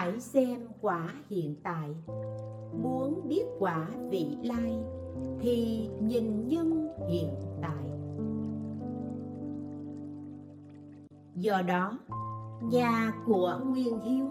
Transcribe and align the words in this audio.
phải 0.00 0.20
xem 0.20 0.60
quả 0.80 1.14
hiện 1.30 1.56
tại. 1.62 1.94
Muốn 2.82 3.28
biết 3.28 3.44
quả 3.58 3.88
vị 4.10 4.36
lai, 4.42 4.78
thì 5.40 5.88
nhìn 6.00 6.48
nhân 6.48 6.88
hiện 7.08 7.34
tại. 7.62 7.90
Do 11.34 11.62
đó, 11.62 11.98
nhà 12.62 13.12
của 13.26 13.60
nguyên 13.64 14.00
hiếu 14.00 14.26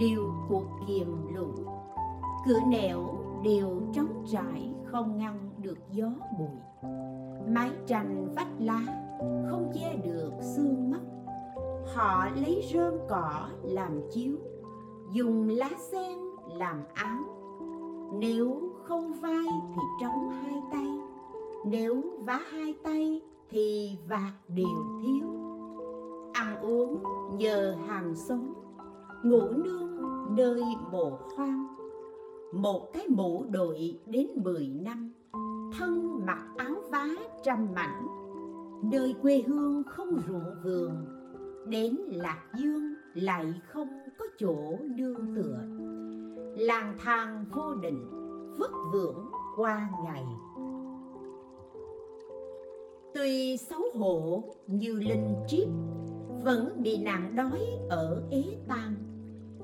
liều 0.00 0.32
cuộc 0.48 0.66
kiềm 0.88 1.34
lũ 1.34 1.54
cửa 2.46 2.60
nẻo 2.68 3.00
đều 3.44 3.82
trống 3.94 4.24
trải, 4.32 4.74
không 4.84 5.18
ngăn 5.18 5.50
được 5.58 5.78
gió 5.90 6.10
bụi. 6.38 6.90
Mái 7.48 7.70
tranh 7.86 8.34
vách 8.36 8.60
lá 8.60 8.80
không 9.50 9.72
che 9.74 9.96
được 10.04 10.32
xương 10.40 10.90
mắt. 10.90 11.00
Họ 11.94 12.28
lấy 12.36 12.62
rơm 12.72 12.94
cỏ 13.08 13.48
làm 13.62 14.00
chiếu 14.12 14.36
dùng 15.12 15.48
lá 15.48 15.70
sen 15.92 16.18
làm 16.54 16.76
áo. 16.94 17.18
Nếu 18.18 18.70
không 18.84 19.12
vai 19.12 19.46
thì 19.74 19.82
trống 20.00 20.30
hai 20.30 20.62
tay. 20.72 20.86
Nếu 21.66 22.02
vá 22.24 22.40
hai 22.50 22.74
tay 22.82 23.22
thì 23.50 23.98
vạt 24.08 24.32
đều 24.48 25.00
thiếu. 25.02 25.26
Ăn 26.32 26.60
uống 26.60 27.02
nhờ 27.38 27.76
hàng 27.86 28.14
xóm 28.14 28.54
ngủ 29.24 29.42
nương 29.64 30.00
nơi 30.36 30.62
mồ 30.92 31.18
hoang 31.36 31.66
một 32.52 32.92
cái 32.92 33.08
mũ 33.08 33.44
đội 33.50 34.00
đến 34.06 34.26
mười 34.44 34.68
năm. 34.68 35.12
Thân 35.78 36.20
mặc 36.26 36.46
áo 36.56 36.74
vá 36.90 37.06
trăm 37.42 37.68
mảnh. 37.74 38.06
Nơi 38.82 39.14
quê 39.22 39.42
hương 39.46 39.82
không 39.84 40.18
ruộng 40.28 40.54
vườn. 40.64 40.90
Đến 41.68 41.96
lạc 41.96 42.42
dương 42.58 42.94
lại 43.14 43.60
không 43.66 43.88
có 44.18 44.24
chỗ 44.38 44.78
nương 44.96 45.34
tựa. 45.36 45.58
Lang 46.56 46.96
thang 46.98 47.44
vô 47.54 47.74
định 47.74 48.04
vất 48.58 48.70
vưởng 48.92 49.30
qua 49.56 49.90
ngày. 50.04 50.24
Tuy 53.14 53.56
xấu 53.56 53.80
hổ 53.94 54.44
như 54.66 54.94
linh 54.94 55.34
triết, 55.46 55.68
vẫn 56.44 56.82
bị 56.82 56.98
nạn 56.98 57.36
đói 57.36 57.60
ở 57.88 58.22
ế 58.30 58.42
tam 58.68 58.96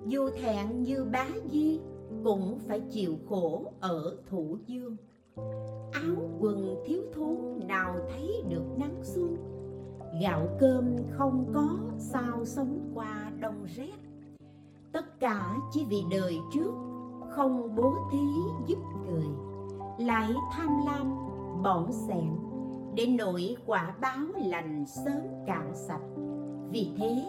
dù 0.07 0.31
thẹn 0.31 0.83
như 0.83 1.05
bá 1.05 1.27
di 1.51 1.81
cũng 2.25 2.59
phải 2.69 2.81
chịu 2.91 3.17
khổ 3.29 3.73
ở 3.81 4.17
thủ 4.31 4.57
dương. 4.67 4.97
Áo 5.93 6.31
quần 6.41 6.83
thiếu 6.87 7.03
thốn 7.15 7.61
nào 7.69 7.97
thấy 8.11 8.43
được 8.49 8.65
nắng 8.77 9.01
xuân. 9.03 9.37
Gạo 10.23 10.49
cơm 10.61 10.97
không 11.11 11.53
có 11.55 11.79
sao 11.99 12.45
sống 12.45 12.91
qua 12.95 13.33
đông 13.41 13.65
rét 13.77 14.12
tất 14.93 15.21
cả 15.21 15.57
chỉ 15.71 15.85
vì 15.85 16.05
đời 16.11 16.39
trước, 16.53 16.73
không 17.31 17.75
bố 17.77 17.95
thí 18.13 18.19
giúp 18.67 18.79
người. 19.07 19.27
Lại 19.99 20.33
tham 20.53 20.69
lam 20.87 21.15
bỏng 21.63 21.93
sẻn 21.93 22.37
để 22.95 23.07
nỗi 23.07 23.57
quả 23.67 23.95
báo 24.01 24.21
lành 24.37 24.85
sớm 24.87 25.23
cạn 25.47 25.73
sạch. 25.75 26.03
Vì 26.71 26.91
thế, 26.99 27.25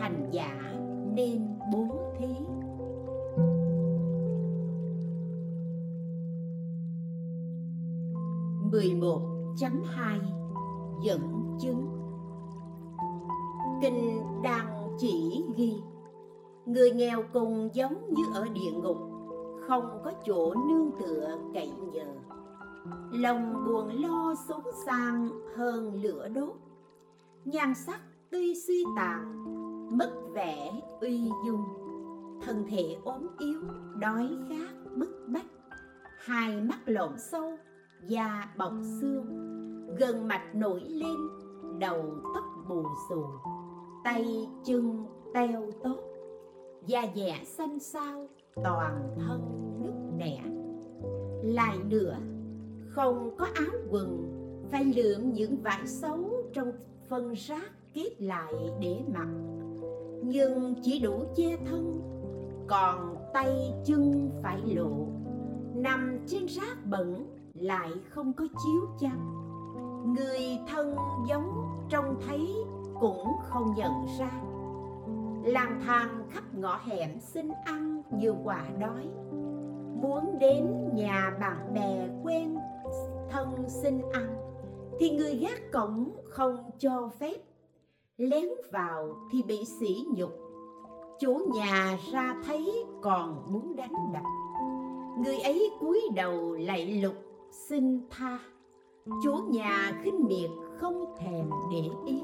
hành 0.00 0.28
giả 0.30 0.72
nên 1.14 1.48
bố 1.72 1.86
thí. 2.18 2.26
11.2 8.72 10.20
Dẫn 11.02 11.56
chứng. 11.60 11.86
Kinh 13.82 14.22
đang 14.42 14.96
chỉ 14.98 15.44
ghi 15.56 15.74
Người 16.66 16.90
nghèo 16.90 17.24
cùng 17.32 17.68
giống 17.72 18.14
như 18.14 18.22
ở 18.34 18.48
địa 18.48 18.72
ngục 18.72 18.96
Không 19.68 20.00
có 20.04 20.12
chỗ 20.26 20.54
nương 20.68 20.90
tựa 21.00 21.38
cậy 21.54 21.72
nhờ. 21.92 22.06
Lòng 23.12 23.64
buồn 23.66 24.02
lo 24.02 24.34
xuống 24.48 24.64
sang 24.86 25.28
hơn 25.56 26.02
lửa 26.02 26.28
đốt. 26.34 26.54
Nhan 27.44 27.74
sắc 27.74 28.00
tuy 28.30 28.54
suy 28.66 28.84
tàn 28.96 29.44
Mất 29.98 30.12
vẻ 30.34 30.72
uy 31.00 31.30
dung. 31.46 31.64
Thân 32.42 32.64
thể 32.68 32.96
ốm 33.04 33.26
yếu, 33.38 33.60
đói 33.98 34.28
khát, 34.48 34.96
bức 34.96 35.26
bách. 35.28 35.46
Hai 36.18 36.60
mắt 36.60 36.78
lộn 36.86 37.18
sâu 37.18 37.58
da 38.06 38.54
bọc 38.56 38.72
xương. 39.00 39.26
Gần 39.98 40.28
mạch 40.28 40.54
nổi 40.54 40.80
lên 40.80 41.16
đầu 41.78 42.04
tóc 42.34 42.44
bù 42.68 42.84
xù. 43.08 43.24
Tay 44.04 44.48
chân 44.64 45.06
teo 45.34 45.70
tốt 45.84 46.11
da 46.86 47.02
dẻ 47.14 47.40
xanh 47.44 47.78
xao 47.78 48.28
toàn 48.64 49.14
thân 49.16 49.40
nứt 49.80 49.94
nẻ. 50.16 50.42
Lại 51.42 51.78
nữa, 51.88 52.16
không 52.88 53.36
có 53.38 53.46
áo 53.54 53.80
quần, 53.90 54.28
phải 54.70 54.84
lượm 54.84 55.32
những 55.32 55.56
vải 55.62 55.86
xấu 55.86 56.30
trong 56.52 56.72
phân 57.08 57.32
rác 57.32 57.72
kết 57.94 58.22
lại 58.22 58.54
để 58.80 59.00
mặc. 59.14 59.28
Nhưng 60.22 60.74
chỉ 60.82 60.98
đủ 60.98 61.24
che 61.36 61.56
thân, 61.66 62.00
còn 62.66 63.16
tay 63.34 63.72
chân 63.84 64.30
phải 64.42 64.60
lộ. 64.74 65.06
Nằm 65.74 66.18
trên 66.26 66.46
rác 66.46 66.86
bẩn 66.86 67.26
lại 67.54 67.90
không 68.08 68.32
có 68.32 68.44
chiếu 68.64 68.80
chăn. 69.00 69.38
Người 70.14 70.58
thân 70.68 70.96
giống 71.28 71.50
trông 71.88 72.16
thấy 72.26 72.54
cũng 73.00 73.28
không 73.42 73.74
nhận 73.76 73.92
ra 74.18 74.51
lang 75.44 75.80
thang 75.84 76.08
khắp 76.30 76.44
ngõ 76.54 76.78
hẻm 76.84 77.10
xin 77.20 77.50
ăn 77.64 78.02
như 78.10 78.34
quả 78.44 78.64
đói. 78.80 79.08
Muốn 80.02 80.38
đến 80.40 80.90
nhà 80.94 81.36
bạn 81.40 81.74
bè 81.74 82.08
quen, 82.24 82.56
thân 83.30 83.64
xin 83.68 84.00
ăn, 84.12 84.36
thì 84.98 85.10
người 85.10 85.34
gác 85.36 85.72
cổng 85.72 86.10
không 86.24 86.56
cho 86.78 87.10
phép. 87.18 87.36
Lén 88.16 88.44
vào 88.72 89.16
thì 89.32 89.42
bị 89.42 89.64
sỉ 89.80 90.04
nhục. 90.16 90.30
Chủ 91.20 91.38
nhà 91.54 91.98
ra 92.12 92.34
thấy 92.46 92.84
còn 93.02 93.52
muốn 93.52 93.76
đánh 93.76 94.12
đập. 94.12 94.22
Người 95.24 95.38
ấy 95.38 95.70
cúi 95.80 96.00
đầu 96.14 96.54
lạy 96.54 96.86
lục, 97.02 97.14
xin 97.68 98.00
tha. 98.10 98.38
Chúa 99.22 99.38
nhà 99.48 100.00
khinh 100.02 100.24
miệt 100.24 100.50
không 100.76 101.14
thèm 101.18 101.50
để 101.72 101.88
ý 102.06 102.22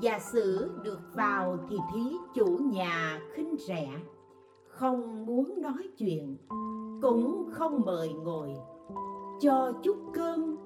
giả 0.00 0.18
sử 0.18 0.70
được 0.84 1.00
vào 1.14 1.58
thì 1.68 1.76
thí 1.94 2.16
chủ 2.34 2.58
nhà 2.72 3.20
khinh 3.34 3.56
rẻ, 3.58 3.88
không 4.68 5.26
muốn 5.26 5.54
nói 5.62 5.88
chuyện, 5.98 6.36
cũng 7.02 7.48
không 7.52 7.80
mời 7.86 8.12
ngồi. 8.12 8.54
Cho 9.40 9.72
chút 9.82 9.96
cơm 10.14 10.56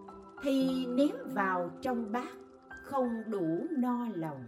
thì 0.42 0.86
ném 0.86 1.16
vào 1.34 1.70
trong 1.80 2.12
bát, 2.12 2.36
không 2.84 3.08
đủ 3.26 3.46
no 3.70 4.06
lòng. 4.14 4.44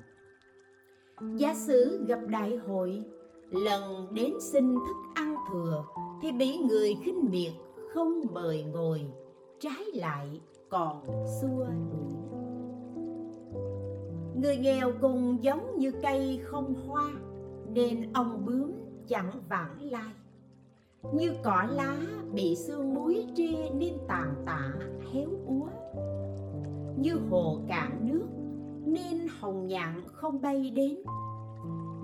Giả 1.37 1.55
sử 1.55 2.05
gặp 2.09 2.19
đại 2.29 2.57
hội, 2.57 3.05
lần 3.51 4.07
đến 4.15 4.33
xin 4.41 4.75
thức 4.75 4.97
ăn 5.15 5.37
thừa 5.51 5.85
thì 6.23 6.33
bị 6.33 6.57
người 6.57 6.95
khinh 7.03 7.31
miệt 7.31 7.53
không 7.95 8.21
mời 8.33 8.65
ngồi, 8.65 9.07
trái 9.61 9.85
lại 9.95 10.41
còn 10.69 11.25
xua 11.41 11.65
đuổi 11.65 12.48
người 14.41 14.57
nghèo 14.57 14.93
cùng 15.01 15.43
giống 15.43 15.79
như 15.79 15.93
cây 16.03 16.41
không 16.45 16.75
hoa, 16.87 17.11
nên 17.75 18.13
ông 18.13 18.45
bướm 18.45 18.73
chẳng 19.09 19.31
vãng 19.49 19.83
lai. 19.83 20.13
Như 21.13 21.33
cỏ 21.43 21.67
lá 21.71 21.97
bị 22.33 22.57
sương 22.57 22.95
muối 22.95 23.27
tre 23.37 23.71
nên 23.75 23.95
tàn 24.09 24.35
tạ, 24.47 24.73
héo 25.13 25.29
úa. 25.47 25.69
Như 26.97 27.15
hồ 27.31 27.59
cạn 27.69 27.91
nước 28.01 28.27
nên 28.85 29.29
hồng 29.41 29.67
nhạn 29.67 30.03
không 30.13 30.41
bay 30.41 30.71
đến. 30.71 30.97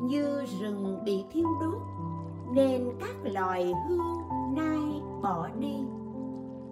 Như 0.00 0.42
rừng 0.60 0.98
bị 1.04 1.24
thiêu 1.32 1.48
đốt 1.60 1.78
nên 2.54 2.88
các 3.00 3.32
loài 3.32 3.72
hươu, 3.88 4.02
nai 4.56 5.02
bỏ 5.22 5.48
đi. 5.60 5.76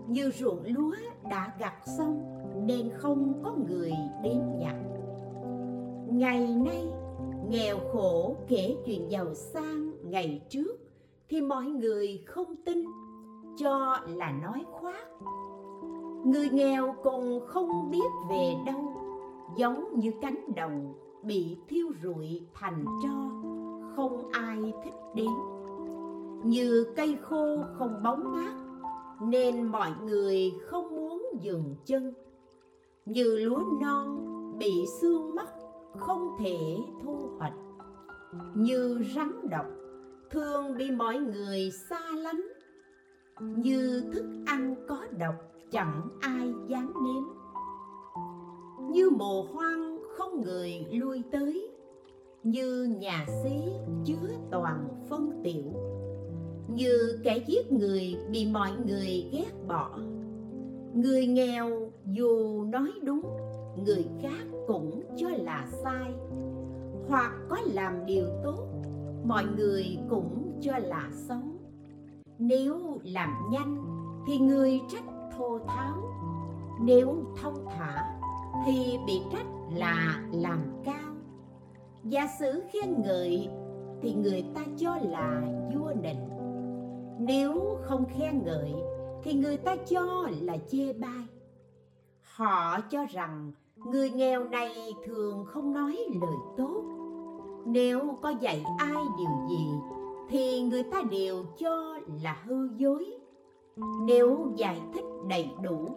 Như 0.07 0.31
ruộng 0.31 0.63
lúa 0.65 0.95
đã 1.31 1.53
gặt 1.59 1.75
xong 1.99 2.23
nên 2.67 2.91
không 2.97 3.43
có 3.45 3.55
người 3.69 3.93
đến 4.23 4.41
nhặt 4.59 4.77
ngày 6.23 6.55
nay, 6.65 6.89
nghèo 7.49 7.79
khổ 7.93 8.37
kể 8.49 8.77
chuyện 8.87 9.11
giàu 9.11 9.35
sang 9.35 9.93
ngày 10.11 10.43
trước 10.49 10.77
thì 11.29 11.41
mọi 11.41 11.65
người 11.65 12.23
không 12.27 12.57
tin, 12.65 12.85
cho 13.57 13.97
là 14.07 14.33
nói 14.43 14.65
khoác. 14.71 15.07
Người 16.25 16.49
nghèo 16.53 16.95
còn 17.05 17.47
không 17.47 17.91
biết 17.91 18.09
về 18.31 18.55
đâu, 18.67 18.95
giống 19.57 19.99
như 19.99 20.13
cánh 20.23 20.55
đồng 20.57 20.95
bị 21.23 21.57
thiêu 21.69 21.87
rụi 22.03 22.43
thành 22.55 22.85
tro, 23.03 23.31
không 23.97 24.31
ai 24.33 24.73
thích 24.85 24.95
đến. 25.15 25.33
Như 26.45 26.87
cây 26.97 27.17
khô 27.23 27.57
không 27.79 28.03
bóng 28.05 28.33
mát, 28.33 28.55
nên 29.23 29.67
mọi 29.67 29.91
người 30.05 30.53
không 30.67 30.97
muốn 30.97 31.23
dừng 31.41 31.75
chân. 31.85 32.15
Như 33.07 33.37
lúa 33.37 33.63
non 33.81 34.19
bị 34.59 34.87
xương 35.01 35.35
mất 35.35 35.62
không 35.99 36.37
thể 36.39 36.77
thu 37.05 37.31
hoạch. 37.39 37.53
Như 38.55 39.05
rắn 39.15 39.33
độc, 39.51 39.67
thường 40.31 40.77
bị 40.79 40.91
mọi 40.91 41.19
người 41.19 41.71
xa 41.91 42.01
lánh. 42.17 42.43
Như 43.41 44.03
thức 44.13 44.25
ăn 44.47 44.75
có 44.89 45.07
độc, 45.19 45.35
chẳng 45.71 46.09
ai 46.21 46.53
dám 46.69 46.93
nếm. 47.05 47.25
Như 48.91 49.11
mồ 49.11 49.43
hoang 49.43 49.99
không 50.17 50.41
người 50.41 50.87
lui 50.93 51.23
tới. 51.33 51.69
Như 52.43 52.97
nhà 53.01 53.27
xí 53.43 53.51
chứa 54.05 54.29
toàn 54.51 54.89
phân 55.09 55.41
tiểu. 55.45 55.73
Như 56.69 57.21
kẻ 57.25 57.45
giết 57.47 57.73
người 57.73 58.17
bị 58.31 58.47
mọi 58.53 58.71
người 58.87 59.29
ghét 59.33 59.53
bỏ. 59.69 59.99
Người 60.95 61.27
nghèo 61.27 61.91
dù 62.07 62.65
nói 62.65 62.91
đúng 63.03 63.23
người 63.77 64.07
khác 64.23 64.47
cũng 64.67 65.03
cho 65.17 65.29
là 65.29 65.67
sai. 65.83 66.15
Hoặc 67.09 67.33
có 67.49 67.59
làm 67.67 68.07
điều 68.07 68.27
tốt, 68.45 68.69
mọi 69.25 69.45
người 69.57 69.99
cũng 70.11 70.59
cho 70.61 70.79
là 70.79 71.09
xấu. 71.13 71.43
Nếu 72.39 73.01
làm 73.05 73.51
nhanh 73.51 73.85
thì 74.27 74.39
người 74.39 74.81
trách 74.89 75.05
thô 75.37 75.59
tháo. 75.67 75.97
Nếu 76.81 77.25
thông 77.43 77.67
thả 77.71 78.19
thì 78.67 78.99
bị 79.07 79.21
trách 79.33 79.47
là 79.75 80.25
làm 80.33 80.59
cao. 80.85 81.15
Giả 82.05 82.27
sử 82.39 82.63
khen 82.73 83.03
ngợi 83.03 83.49
thì 84.03 84.15
người 84.15 84.45
ta 84.55 84.61
cho 84.77 84.97
là 85.03 85.43
vua 85.75 85.93
nịnh. 86.03 86.29
Nếu 87.19 87.79
không 87.83 88.05
khen 88.05 88.45
ngợi 88.45 88.73
thì 89.23 89.33
người 89.33 89.57
ta 89.57 89.77
cho 89.77 90.29
là 90.41 90.57
chê 90.69 90.93
bai. 90.93 91.27
Họ 92.23 92.81
cho 92.81 93.07
rằng 93.11 93.53
người 93.85 94.11
nghèo 94.11 94.45
này 94.45 94.95
thường 95.05 95.45
không 95.45 95.73
nói 95.73 95.97
lời 96.21 96.37
tốt. 96.57 96.85
Nếu 97.67 98.19
có 98.23 98.31
dạy 98.41 98.65
ai 98.79 99.05
điều 99.19 99.31
gì, 99.51 99.67
thì 100.29 100.63
người 100.63 100.83
ta 100.83 101.03
đều 101.11 101.45
cho 101.59 101.99
là 102.23 102.43
hư 102.45 102.69
dối. 102.77 103.07
Nếu 104.07 104.53
giải 104.57 104.81
thích 104.95 105.05
đầy 105.29 105.51
đủ, 105.63 105.89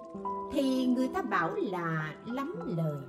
thì 0.52 0.88
người 0.88 1.08
ta 1.08 1.22
bảo 1.22 1.56
là 1.56 2.16
lắm 2.26 2.56
lời. 2.66 3.02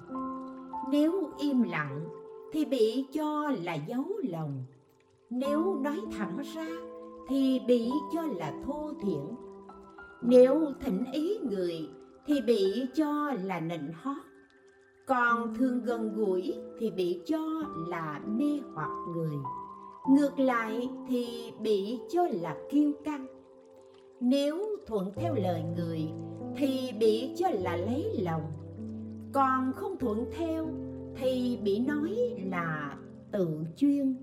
Nếu 0.90 1.30
im 1.38 1.62
lặng, 1.62 2.04
thì 2.52 2.64
bị 2.64 3.06
cho 3.12 3.50
là 3.62 3.74
giấu 3.74 4.04
lòng. 4.22 4.64
Nếu 5.30 5.74
nói 5.74 6.00
thẳng 6.18 6.38
ra, 6.54 6.66
thì 7.28 7.60
bị 7.66 7.90
cho 8.14 8.22
là 8.22 8.52
thô 8.66 8.92
thiển. 9.00 9.36
Nếu 10.22 10.72
thỉnh 10.80 11.04
ý 11.12 11.38
người, 11.42 11.88
thì 12.26 12.40
bị 12.40 12.86
cho 12.94 13.32
là 13.44 13.60
nịnh 13.60 13.92
hót 14.02 14.25
còn 15.06 15.54
thường 15.54 15.82
gần 15.82 16.14
gũi 16.14 16.54
thì 16.78 16.90
bị 16.90 17.22
cho 17.26 17.38
là 17.88 18.20
mê 18.26 18.60
hoặc 18.74 18.90
người. 19.14 19.36
Ngược 20.08 20.38
lại 20.38 20.88
thì 21.08 21.52
bị 21.60 22.00
cho 22.12 22.22
là 22.30 22.56
kiêu 22.70 22.92
căng. 23.04 23.26
Nếu 24.20 24.66
thuận 24.86 25.12
theo 25.16 25.34
lời 25.34 25.62
người 25.76 26.08
thì 26.56 26.92
bị 27.00 27.34
cho 27.36 27.48
là 27.48 27.76
lấy 27.76 28.20
lòng. 28.22 28.42
Còn 29.32 29.72
không 29.72 29.98
thuận 29.98 30.24
theo 30.38 30.66
thì 31.16 31.58
bị 31.62 31.78
nói 31.78 32.16
là 32.50 32.96
tự 33.32 33.64
chuyên. 33.76 34.16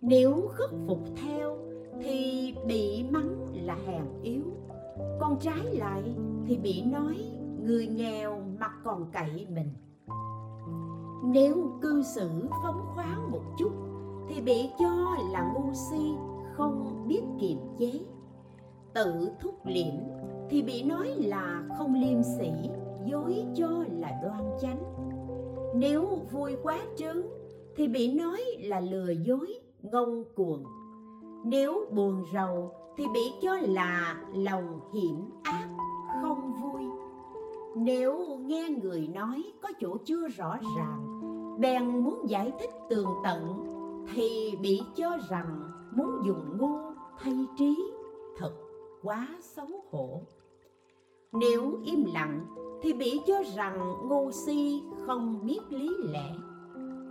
Nếu 0.00 0.48
khất 0.52 0.70
phục 0.86 1.00
theo 1.16 1.58
thì 2.02 2.54
bị 2.66 3.04
mắng 3.10 3.52
là 3.66 3.76
hèn 3.86 4.04
yếu. 4.22 4.44
Còn 5.20 5.38
trái 5.40 5.64
lại 5.72 6.02
thì 6.46 6.56
bị 6.56 6.82
nói 6.82 7.16
người 7.62 7.86
nghèo 7.86 8.42
mặt 8.58 8.72
còn 8.84 9.10
cậy 9.12 9.46
mình 9.50 9.68
nếu 11.22 11.70
cư 11.82 12.02
xử 12.02 12.30
phóng 12.62 12.86
khoáng 12.94 13.30
một 13.30 13.42
chút, 13.58 13.72
thì 14.28 14.40
bị 14.40 14.70
cho 14.78 15.16
là 15.32 15.52
ngu 15.54 15.74
si, 15.74 16.12
không 16.52 17.04
biết 17.08 17.22
kiềm 17.40 17.58
chế. 17.78 18.00
Tự 18.94 19.30
thúc 19.40 19.54
liễm 19.64 19.94
thì 20.50 20.62
bị 20.62 20.82
nói 20.82 21.08
là 21.16 21.62
không 21.78 21.94
liêm 21.94 22.22
sĩ 22.22 22.50
dối 23.06 23.44
cho 23.56 23.84
là 23.90 24.20
đoan 24.22 24.44
chánh. 24.60 24.82
Nếu 25.74 26.06
vui 26.32 26.56
quá 26.62 26.78
trớn 26.96 27.26
thì 27.76 27.88
bị 27.88 28.14
nói 28.14 28.40
là 28.60 28.80
lừa 28.80 29.10
dối, 29.10 29.54
ngông 29.82 30.24
cuồng. 30.34 30.64
Nếu 31.44 31.86
buồn 31.90 32.24
rầu 32.34 32.70
thì 32.96 33.04
bị 33.14 33.32
cho 33.42 33.56
là 33.56 34.22
lòng 34.34 34.80
hiểm 34.94 35.30
ác, 35.42 35.68
không 36.22 36.52
vui. 36.62 36.82
Nếu 37.76 38.38
nghe 38.38 38.68
người 38.82 39.08
nói 39.14 39.42
có 39.62 39.68
chỗ 39.80 39.96
chưa 40.04 40.28
rõ 40.28 40.58
ràng 40.76 41.09
bèn 41.60 42.02
muốn 42.04 42.28
giải 42.28 42.52
thích 42.60 42.70
tường 42.88 43.08
tận, 43.24 43.66
thì 44.14 44.56
bị 44.62 44.80
cho 44.96 45.18
rằng 45.30 45.70
muốn 45.96 46.22
dùng 46.26 46.58
ngu 46.58 46.78
thay 47.18 47.46
trí, 47.58 47.92
thật 48.36 48.52
quá 49.02 49.28
xấu 49.40 49.66
hổ. 49.90 50.20
Nếu 51.32 51.78
im 51.84 52.04
lặng 52.14 52.46
thì 52.82 52.92
bị 52.92 53.20
cho 53.26 53.42
rằng 53.56 53.94
ngu 54.08 54.30
si 54.30 54.82
không 55.06 55.46
biết 55.46 55.60
lý 55.70 55.88
lẽ. 56.12 56.34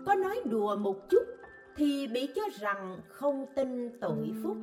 Có 0.06 0.15
nói 0.15 0.41
đùa 0.46 0.75
một 0.75 1.10
chút 1.10 1.24
thì 1.75 2.08
bị 2.13 2.29
cho 2.36 2.41
rằng 2.60 3.00
không 3.08 3.46
tin 3.56 4.00
tội 4.01 4.32
phúc. 4.44 4.58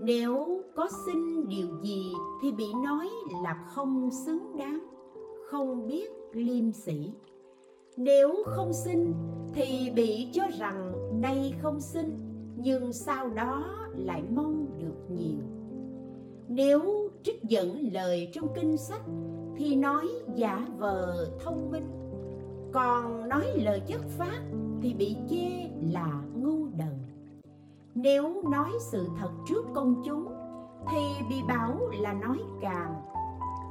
Nếu 0.00 0.62
có 0.74 0.88
xin 1.06 1.48
điều 1.48 1.68
gì 1.82 2.12
thì 2.42 2.52
bị 2.52 2.66
nói 2.84 3.08
là 3.42 3.64
không 3.74 4.10
xứng 4.26 4.56
đáng, 4.56 4.78
không 5.46 5.88
biết 5.88 6.10
liêm 6.32 6.72
sĩ 6.72 7.12
nếu 7.96 8.42
không 8.46 8.72
xin, 8.72 9.14
thì 9.54 9.90
bị 9.94 10.28
cho 10.32 10.42
rằng 10.58 10.92
nay 11.20 11.54
không 11.62 11.80
xin, 11.80 12.18
nhưng 12.56 12.92
sau 12.92 13.28
đó 13.28 13.64
lại 13.96 14.22
mong 14.30 14.66
được 14.78 15.10
nhiều. 15.10 15.42
Nếu 16.48 17.10
trích 17.22 17.42
dẫn 17.42 17.88
lời 17.92 18.28
trong 18.32 18.48
kinh 18.54 18.76
sách, 18.76 19.02
thì 19.56 19.76
nói 19.76 20.08
giả 20.34 20.66
vờ 20.78 21.30
thông 21.44 21.70
minh. 21.70 21.88
Còn 22.72 23.28
nói 23.28 23.44
lời 23.56 23.82
chất 23.86 24.00
phát 24.18 24.40
thì 24.82 24.94
bị 24.94 25.16
chê 25.30 25.68
là 25.92 26.22
ngu 26.34 26.66
đần 26.78 27.00
nếu 27.94 28.42
nói 28.50 28.70
sự 28.80 29.08
thật 29.18 29.30
trước 29.48 29.64
công 29.74 30.02
chúng, 30.04 30.28
thì 30.90 30.98
bị 31.28 31.36
bảo 31.48 31.78
là 32.00 32.12
nói 32.12 32.38
càng. 32.60 32.94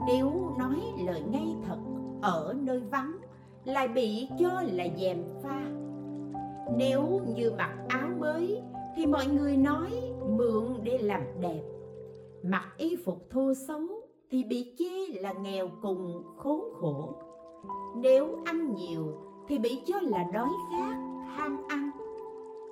Nếu 0.08 0.56
nói 0.58 0.82
lời 1.06 1.24
ngay 1.30 1.56
thật 1.68 1.78
ở 2.22 2.56
nơi 2.62 2.80
vắng 2.80 3.18
lại 3.70 3.88
bị 3.88 4.28
cho 4.40 4.64
là 4.72 4.86
dèm 4.98 5.18
pha. 5.44 5.66
Nếu 6.78 7.22
như 7.36 7.52
mặc 7.58 7.78
áo 7.88 8.10
mới, 8.20 8.62
thì 8.96 9.06
mọi 9.06 9.28
người 9.28 9.58
nói 9.58 9.90
mượn 10.30 10.64
để 10.84 10.98
làm 10.98 11.22
đẹp. 11.42 11.64
Mặc 12.44 12.66
y 12.78 12.96
phục 13.06 13.30
thô 13.30 13.54
xấu, 13.68 13.82
thì 14.32 14.44
bị 14.44 14.74
chê 14.80 15.20
là 15.22 15.34
nghèo 15.34 15.70
cùng 15.82 16.24
khốn 16.38 16.62
khổ. 16.80 17.14
Nếu 17.96 18.38
ăn 18.46 18.74
nhiều, 18.76 19.04
thì 19.48 19.58
bị 19.58 19.82
cho 19.86 19.96
là 20.02 20.24
đói 20.34 20.50
khát, 20.72 20.98
ham 21.36 21.58
ăn. 21.68 21.90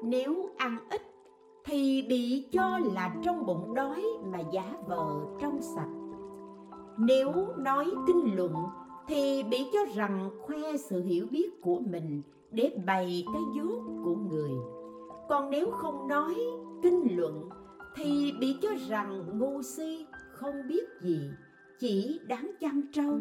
Nếu 0.03 0.49
ăn 0.57 0.77
ít, 0.89 1.01
thì 1.65 2.05
bị 2.09 2.47
cho 2.51 2.79
là 2.93 3.15
trong 3.23 3.45
bụng 3.45 3.73
đói 3.73 4.03
mà 4.23 4.39
giả 4.51 4.73
vờ 4.87 5.07
trong 5.39 5.61
sạch. 5.61 5.89
Nếu 6.97 7.31
nói 7.57 7.85
kinh 8.07 8.35
luận 8.35 8.53
thì 9.07 9.43
bị 9.49 9.57
cho 9.73 9.79
rằng 9.95 10.29
khoe 10.41 10.77
sự 10.77 11.03
hiểu 11.03 11.27
biết 11.31 11.61
của 11.61 11.79
mình 11.79 12.21
để 12.51 12.71
bày 12.85 13.25
cái 13.33 13.41
dốt 13.55 13.81
của 14.03 14.15
người. 14.15 14.51
Còn 15.29 15.49
nếu 15.49 15.71
không 15.71 16.07
nói, 16.07 16.35
kinh 16.83 17.17
luận, 17.17 17.49
thì 17.95 18.31
bị 18.39 18.55
cho 18.61 18.69
rằng 18.89 19.39
ngu 19.39 19.61
si, 19.61 20.05
không 20.31 20.55
biết 20.67 20.83
gì, 21.01 21.19
chỉ 21.79 22.19
đáng 22.27 22.51
chăm 22.59 22.81
trâu. 22.93 23.19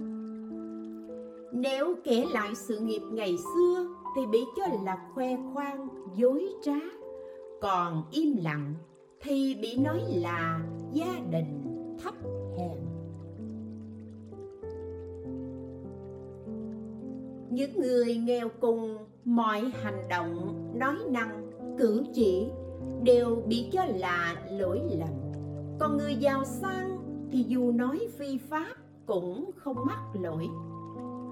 Nếu 1.52 1.95
kể 2.05 2.25
lại 2.33 2.55
sự 2.55 2.78
nghiệp 2.78 3.02
ngày 3.12 3.37
xưa, 3.55 3.87
thì 4.16 4.26
bị 4.26 4.45
cho 4.57 4.64
là 4.85 4.99
khoe 5.14 5.37
khoang, 5.52 5.88
dối 6.16 6.49
trá. 6.62 6.78
Còn 7.61 8.02
im 8.11 8.37
lặng, 8.45 8.75
thì 9.21 9.55
bị 9.62 9.76
nói 9.76 10.00
là 10.09 10.61
gia 10.93 11.21
đình 11.31 11.62
thấp 12.02 12.14
hèn. 12.59 12.86
Những 17.57 17.81
người 17.81 18.17
nghèo 18.17 18.49
cùng 18.61 18.97
mọi 19.25 19.73
hành 19.83 20.09
động, 20.09 20.55
nói 20.75 20.97
năng, 21.09 21.51
cử 21.79 22.05
chỉ 22.15 22.51
đều 23.03 23.43
bị 23.47 23.71
cho 23.73 23.85
là 23.85 24.37
lỗi 24.51 24.81
lầm. 24.91 25.09
Còn 25.81 25.97
người 25.97 26.15
giàu 26.15 26.45
sang 26.45 26.99
thì 27.31 27.45
dù 27.49 27.73
nói 27.73 28.09
phi 28.19 28.39
pháp 28.39 28.75
cũng 29.07 29.51
không 29.57 29.77
mắc 29.87 30.01
lỗi. 30.23 30.49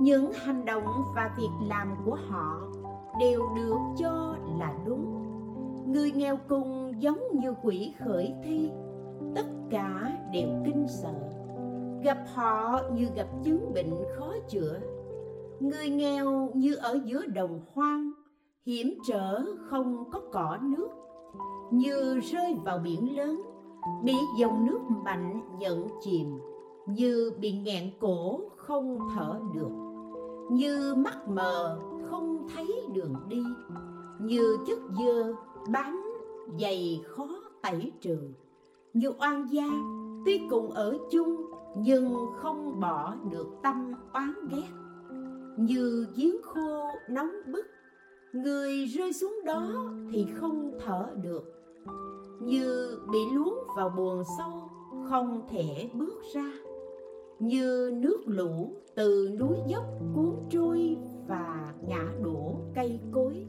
Những 0.00 0.32
hành 0.32 0.64
động 0.64 0.86
và 1.14 1.34
việc 1.38 1.68
làm 1.68 1.94
của 2.04 2.18
họ 2.28 2.72
đều 3.20 3.42
được 3.56 3.78
cho 3.98 4.36
là 4.58 4.74
đúng. 4.86 5.22
Người 5.86 6.12
nghèo 6.12 6.38
cùng 6.48 6.92
giống 6.98 7.20
như 7.32 7.54
quỷ 7.62 7.94
khởi 7.98 8.34
thi, 8.44 8.70
tất 9.34 9.46
cả 9.70 10.18
đều 10.32 10.48
kinh 10.64 10.86
sợ. 10.88 11.14
Gặp 12.02 12.18
họ 12.34 12.80
như 12.92 13.06
gặp 13.14 13.26
chứng 13.44 13.74
bệnh 13.74 13.94
khó 14.18 14.32
chữa 14.48 14.80
người 15.60 15.88
nghèo 15.88 16.50
như 16.54 16.74
ở 16.74 16.98
giữa 17.04 17.26
đồng 17.26 17.60
hoang, 17.72 18.10
hiểm 18.66 18.94
trở 19.08 19.44
không 19.70 20.10
có 20.12 20.20
cỏ 20.32 20.58
nước. 20.62 20.88
Như 21.70 22.20
rơi 22.32 22.56
vào 22.64 22.78
biển 22.78 23.16
lớn, 23.16 23.42
bị 24.04 24.14
dòng 24.38 24.66
nước 24.66 24.80
mạnh 25.04 25.40
nhận 25.58 25.88
chìm. 26.00 26.38
Như 26.86 27.32
bị 27.40 27.52
nghẹn 27.52 27.90
cổ 28.00 28.40
không 28.56 28.98
thở 29.14 29.40
được. 29.54 29.70
Như 30.50 30.94
mắt 30.94 31.28
mờ 31.28 31.78
không 32.10 32.48
thấy 32.54 32.66
đường 32.92 33.14
đi. 33.28 33.42
Như 34.20 34.56
chất 34.66 34.78
dơ 34.98 35.34
bám 35.72 36.02
dày 36.60 37.00
khó 37.04 37.28
tẩy 37.62 37.92
trừ. 38.00 38.18
Như 38.94 39.12
oan 39.20 39.46
gia, 39.50 39.68
tuy 40.26 40.40
cùng 40.50 40.70
ở 40.70 40.98
chung, 41.10 41.36
nhưng 41.76 42.14
không 42.36 42.80
bỏ 42.80 43.14
được 43.30 43.46
tâm 43.62 43.92
oán 44.12 44.32
ghét 44.50 44.83
như 45.56 46.06
giếng 46.16 46.42
khô 46.42 46.88
nóng 47.08 47.30
bức, 47.52 47.66
người 48.32 48.84
rơi 48.86 49.12
xuống 49.12 49.40
đó 49.44 49.92
thì 50.12 50.26
không 50.34 50.78
thở 50.84 51.08
được. 51.22 51.54
Như 52.40 52.98
bị 53.12 53.18
luống 53.32 53.58
vào 53.76 53.88
buồn 53.96 54.22
sâu, 54.38 54.70
không 55.08 55.42
thể 55.50 55.90
bước 55.94 56.22
ra. 56.34 56.52
Như 57.38 57.90
nước 57.94 58.20
lũ 58.26 58.72
từ 58.94 59.30
núi 59.38 59.56
dốc 59.68 59.84
cuốn 60.14 60.34
trôi 60.50 60.96
và 61.28 61.74
ngã 61.88 62.04
đổ 62.24 62.60
cây 62.74 63.00
cối. 63.12 63.46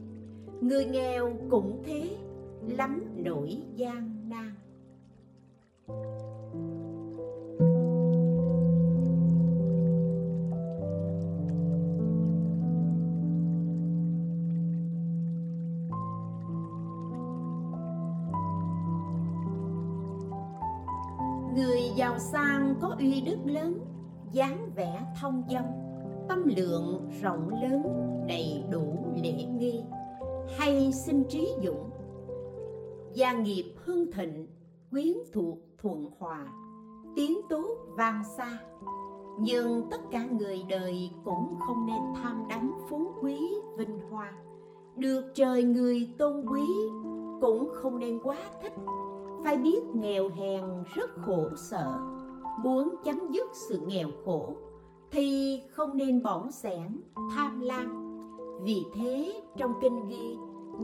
Người 0.60 0.84
nghèo 0.84 1.36
cũng 1.50 1.82
thế 1.84 2.16
lắm 2.78 3.02
nỗi 3.16 3.62
gian 3.74 4.15
giàu 22.16 22.32
sang 22.32 22.74
có 22.80 22.96
uy 22.98 23.20
đức 23.20 23.38
lớn, 23.44 23.78
dáng 24.32 24.70
vẻ 24.74 25.06
thông 25.20 25.42
dong 25.50 25.82
tâm 26.28 26.42
lượng 26.56 27.10
rộng 27.22 27.48
lớn, 27.62 27.82
đầy 28.28 28.64
đủ 28.70 29.14
lễ 29.22 29.32
nghi, 29.32 29.82
hay 30.58 30.92
sinh 30.92 31.24
trí 31.28 31.48
dũng. 31.64 31.90
Gia 33.14 33.32
nghiệp 33.32 33.74
hưng 33.84 34.12
thịnh, 34.12 34.46
quyến 34.90 35.12
thuộc 35.32 35.58
thuận 35.78 36.10
hòa, 36.18 36.46
tiếng 37.16 37.40
tốt 37.48 37.76
vang 37.96 38.22
xa. 38.36 38.58
Nhưng 39.40 39.90
tất 39.90 40.00
cả 40.10 40.26
người 40.26 40.62
đời 40.68 41.10
cũng 41.24 41.56
không 41.66 41.86
nên 41.86 42.00
tham 42.22 42.44
đắm 42.48 42.72
phú 42.88 43.12
quý 43.22 43.38
vinh 43.78 44.00
hoa. 44.10 44.32
Được 44.96 45.24
trời 45.34 45.62
người 45.62 46.14
tôn 46.18 46.46
quý 46.46 46.66
cũng 47.40 47.68
không 47.74 47.98
nên 47.98 48.18
quá 48.22 48.38
thích 48.62 48.72
phải 49.44 49.56
biết 49.56 49.80
nghèo 49.94 50.28
hèn 50.28 50.64
rất 50.94 51.10
khổ 51.26 51.48
sở. 51.56 51.98
Muốn 52.62 52.94
chấm 53.04 53.20
dứt 53.30 53.46
sự 53.68 53.80
nghèo 53.86 54.08
khổ, 54.24 54.56
thì 55.10 55.60
không 55.70 55.96
nên 55.96 56.22
bỏng 56.22 56.52
sẻn, 56.52 57.00
tham 57.34 57.60
lam. 57.60 58.02
Vì 58.62 58.84
thế, 58.94 59.42
trong 59.56 59.72
kinh 59.80 60.08
ghi, 60.08 60.36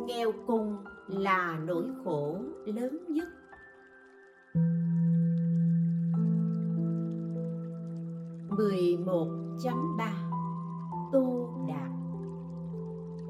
nghèo 0.07 0.33
cùng 0.47 0.77
là 1.09 1.59
nỗi 1.67 1.85
khổ 2.05 2.37
lớn 2.65 2.99
nhất. 3.09 3.29
mười 8.57 8.97
một 9.07 9.27
chấm 9.63 9.97
ba. 9.97 10.13
Tu 11.13 11.51
đạt. 11.69 11.91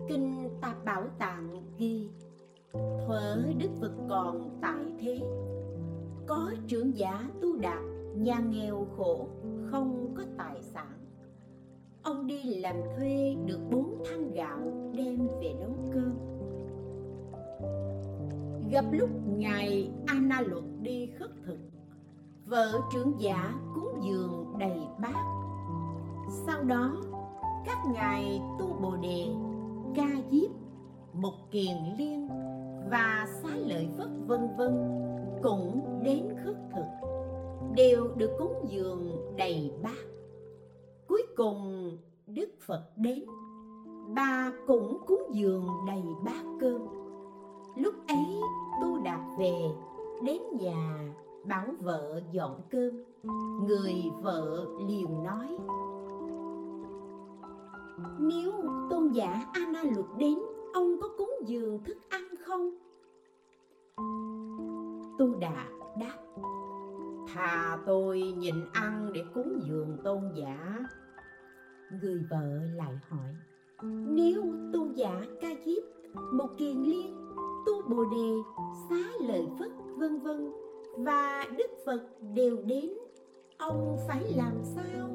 Kinh 0.08 0.48
tạp 0.60 0.84
bảo 0.84 1.04
tạng 1.18 1.31
thuở 3.12 3.36
đức 3.58 3.70
phật 3.80 3.92
còn 4.08 4.58
tại 4.60 4.84
thế. 5.00 5.20
Có 6.26 6.52
trưởng 6.66 6.98
giả 6.98 7.28
tu 7.40 7.56
đạt, 7.56 7.82
nhà 8.16 8.38
nghèo 8.38 8.86
khổ, 8.96 9.28
không 9.70 10.14
có 10.16 10.22
tài 10.38 10.62
sản. 10.62 10.92
Ông 12.02 12.26
đi 12.26 12.54
làm 12.54 12.76
thuê 12.96 13.36
được 13.46 13.58
bốn 13.70 14.02
thăng 14.04 14.32
gạo 14.32 14.58
đem 14.96 15.28
về 15.40 15.54
nấu 15.60 15.74
cơm. 15.94 16.14
Gặp 18.70 18.84
lúc 18.92 19.10
ngài 19.26 19.90
Anna 20.06 20.40
Luật 20.40 20.64
đi 20.82 21.06
khất 21.18 21.30
thực, 21.46 21.58
vợ 22.46 22.80
trưởng 22.92 23.12
giả 23.18 23.54
cúng 23.74 24.00
dường 24.02 24.54
đầy 24.58 24.80
bát. 25.00 25.24
Sau 26.46 26.64
đó, 26.64 26.96
các 27.66 27.78
ngài 27.94 28.40
tu 28.58 28.66
bồ 28.82 28.96
đề, 28.96 29.26
ca 29.94 30.08
diếp 30.30 30.50
mục 31.12 31.34
kiền 31.50 31.76
liên 31.98 32.28
và 32.92 33.26
xá 33.42 33.48
lợi 33.56 33.88
phất 33.98 34.08
vân 34.26 34.40
vân 34.56 34.72
cũng 35.42 36.00
đến 36.02 36.28
khất 36.44 36.56
thực, 36.74 37.08
đều 37.76 38.08
được 38.16 38.30
cúng 38.38 38.54
dường 38.68 39.10
đầy 39.36 39.72
bát. 39.82 40.04
Cuối 41.08 41.22
cùng, 41.36 41.90
đức 42.26 42.48
phật 42.66 42.82
đến, 42.96 43.24
bà 44.14 44.52
cũng 44.66 44.98
cúng 45.06 45.22
dường 45.32 45.66
đầy 45.86 46.02
bát 46.24 46.44
cơm. 46.60 46.82
Lúc 47.76 47.94
ấy 48.08 48.40
tu 48.82 48.98
đạt 49.04 49.20
về, 49.38 49.60
đến 50.22 50.42
nhà 50.60 51.14
bảo 51.44 51.66
vợ 51.80 52.20
dọn 52.32 52.60
cơm. 52.70 53.04
Người 53.66 53.94
vợ 54.22 54.66
liền 54.88 55.22
nói, 55.22 55.58
nếu 58.18 58.52
tôn 58.90 59.08
giả 59.12 59.46
Ana 59.52 59.82
Luật 59.82 60.06
đến, 60.18 60.38
Ông 60.72 61.00
có 61.02 61.08
cúng 61.18 61.34
dường 61.46 61.84
thức 61.84 61.96
ăn 62.08 62.22
không? 62.52 62.70
Tu 65.18 65.34
Đà 65.40 65.66
đáp 66.00 66.18
Thà 67.34 67.78
tôi 67.86 68.20
nhịn 68.20 68.54
ăn 68.72 69.10
để 69.14 69.24
cúng 69.34 69.60
dường 69.68 69.96
tôn 70.04 70.20
giả 70.34 70.78
Người 72.02 72.22
vợ 72.30 72.60
lại 72.74 72.94
hỏi 73.08 73.34
Nếu 74.08 74.42
tôn 74.72 74.92
giả 74.92 75.22
ca 75.40 75.48
diếp, 75.66 75.82
một 76.32 76.48
kiền 76.58 76.82
liên, 76.82 77.16
tu 77.66 77.82
bồ 77.88 78.04
đề, 78.04 78.32
xá 78.88 79.10
lợi 79.20 79.46
phất 79.58 79.70
vân 79.96 80.18
vân 80.18 80.52
Và 80.98 81.46
Đức 81.58 81.70
Phật 81.86 82.00
đều 82.34 82.56
đến 82.66 82.90
Ông 83.58 83.96
phải 84.08 84.32
làm 84.36 84.54
sao? 84.64 85.08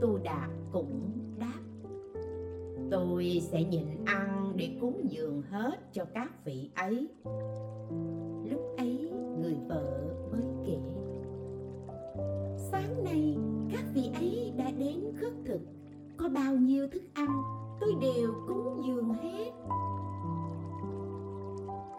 Tu 0.00 0.18
Đạt 0.24 0.50
cũng 0.72 1.21
Tôi 2.92 3.40
sẽ 3.42 3.64
nhịn 3.64 3.86
ăn 4.04 4.52
để 4.56 4.70
cúng 4.80 5.06
dường 5.08 5.42
hết 5.42 5.92
cho 5.92 6.04
các 6.14 6.44
vị 6.44 6.70
ấy. 6.74 7.08
Lúc 8.44 8.60
ấy, 8.76 9.12
người 9.40 9.56
vợ 9.68 10.14
mới 10.32 10.42
kể. 10.66 10.78
Sáng 12.56 13.04
nay, 13.04 13.36
các 13.72 13.84
vị 13.94 14.10
ấy 14.14 14.52
đã 14.56 14.70
đến 14.78 15.00
khất 15.20 15.32
thực. 15.44 15.60
Có 16.16 16.28
bao 16.28 16.54
nhiêu 16.54 16.88
thức 16.88 17.02
ăn, 17.14 17.42
tôi 17.80 17.94
đều 18.00 18.32
cúng 18.48 18.82
dường 18.86 19.14
hết. 19.14 19.50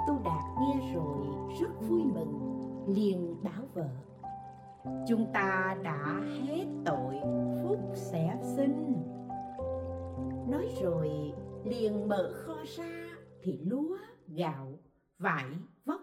Tu 0.08 0.20
Đạt 0.24 0.44
nghe 0.62 0.94
rồi, 0.94 1.28
rất 1.62 1.90
vui 1.90 2.02
mừng, 2.04 2.40
liền 2.88 3.36
bảo 3.44 3.64
vợ. 3.74 3.90
Chúng 5.08 5.26
ta 5.34 5.78
đã 5.84 6.22
hết 6.48 6.66
tội, 6.86 7.16
phúc 7.64 7.80
sẽ 7.96 8.38
sinh. 8.42 8.94
Nói 10.48 10.68
rồi 10.82 11.34
liền 11.66 12.08
mở 12.08 12.34
kho 12.34 12.56
ra 12.78 13.10
thì 13.44 13.60
lúa, 13.66 13.98
gạo, 14.28 14.80
vải, 15.20 15.46
vóc 15.86 16.02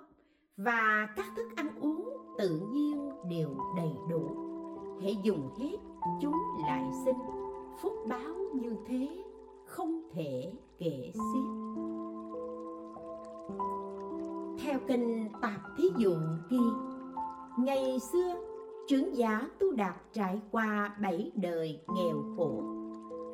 và 0.57 1.09
các 1.17 1.27
thức 1.37 1.49
ăn 1.57 1.81
uống 1.81 2.09
tự 2.39 2.61
nhiên 2.73 3.11
đều 3.31 3.57
đầy 3.77 3.93
đủ. 4.11 4.29
Hãy 5.03 5.17
dùng 5.23 5.51
hết 5.59 5.77
chúng 6.21 6.37
lại 6.67 6.91
sinh, 7.05 7.19
phúc 7.83 7.93
báo 8.09 8.35
như 8.55 8.77
thế 8.87 9.09
không 9.67 10.03
thể 10.13 10.53
kể 10.79 11.13
xiết. 11.15 11.45
Theo 14.65 14.79
kinh 14.89 15.29
Tạp 15.43 15.61
Thí 15.77 15.85
Dụ 15.97 16.15
ghi, 16.51 16.59
ngày 17.59 17.99
xưa 18.13 18.35
trưởng 18.89 19.17
giả 19.17 19.49
Tu 19.59 19.73
Đạt 19.73 19.95
trải 20.13 20.41
qua 20.51 20.97
bảy 21.03 21.33
đời 21.35 21.81
nghèo 21.95 22.17
khổ 22.37 22.80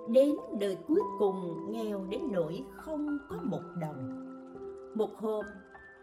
đến 0.09 0.37
đời 0.61 0.77
cuối 0.89 1.01
cùng, 1.19 1.71
nghèo 1.73 2.05
đến 2.11 2.21
nỗi 2.33 2.65
không 2.77 3.19
có 3.29 3.37
một 3.43 3.63
đồng. 3.81 4.27
Một 4.95 5.11
hôm, 5.17 5.45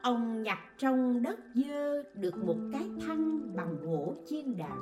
ông 0.01 0.43
nhặt 0.43 0.57
trong 0.77 1.22
đất 1.22 1.39
dơ 1.55 2.03
được 2.13 2.38
một 2.45 2.55
cái 2.72 2.89
thăng 3.07 3.55
bằng 3.55 3.77
gỗ 3.81 4.13
chiên 4.25 4.57
đàn 4.57 4.77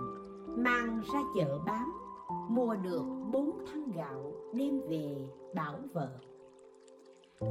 mang 0.64 1.02
ra 1.14 1.20
chợ 1.36 1.60
bán, 1.66 1.90
mua 2.50 2.76
được 2.76 3.04
bốn 3.32 3.52
thăng 3.66 3.92
gạo 3.96 4.34
đem 4.54 4.82
về 4.90 5.16
bảo 5.56 5.80
vợ. 5.94 6.10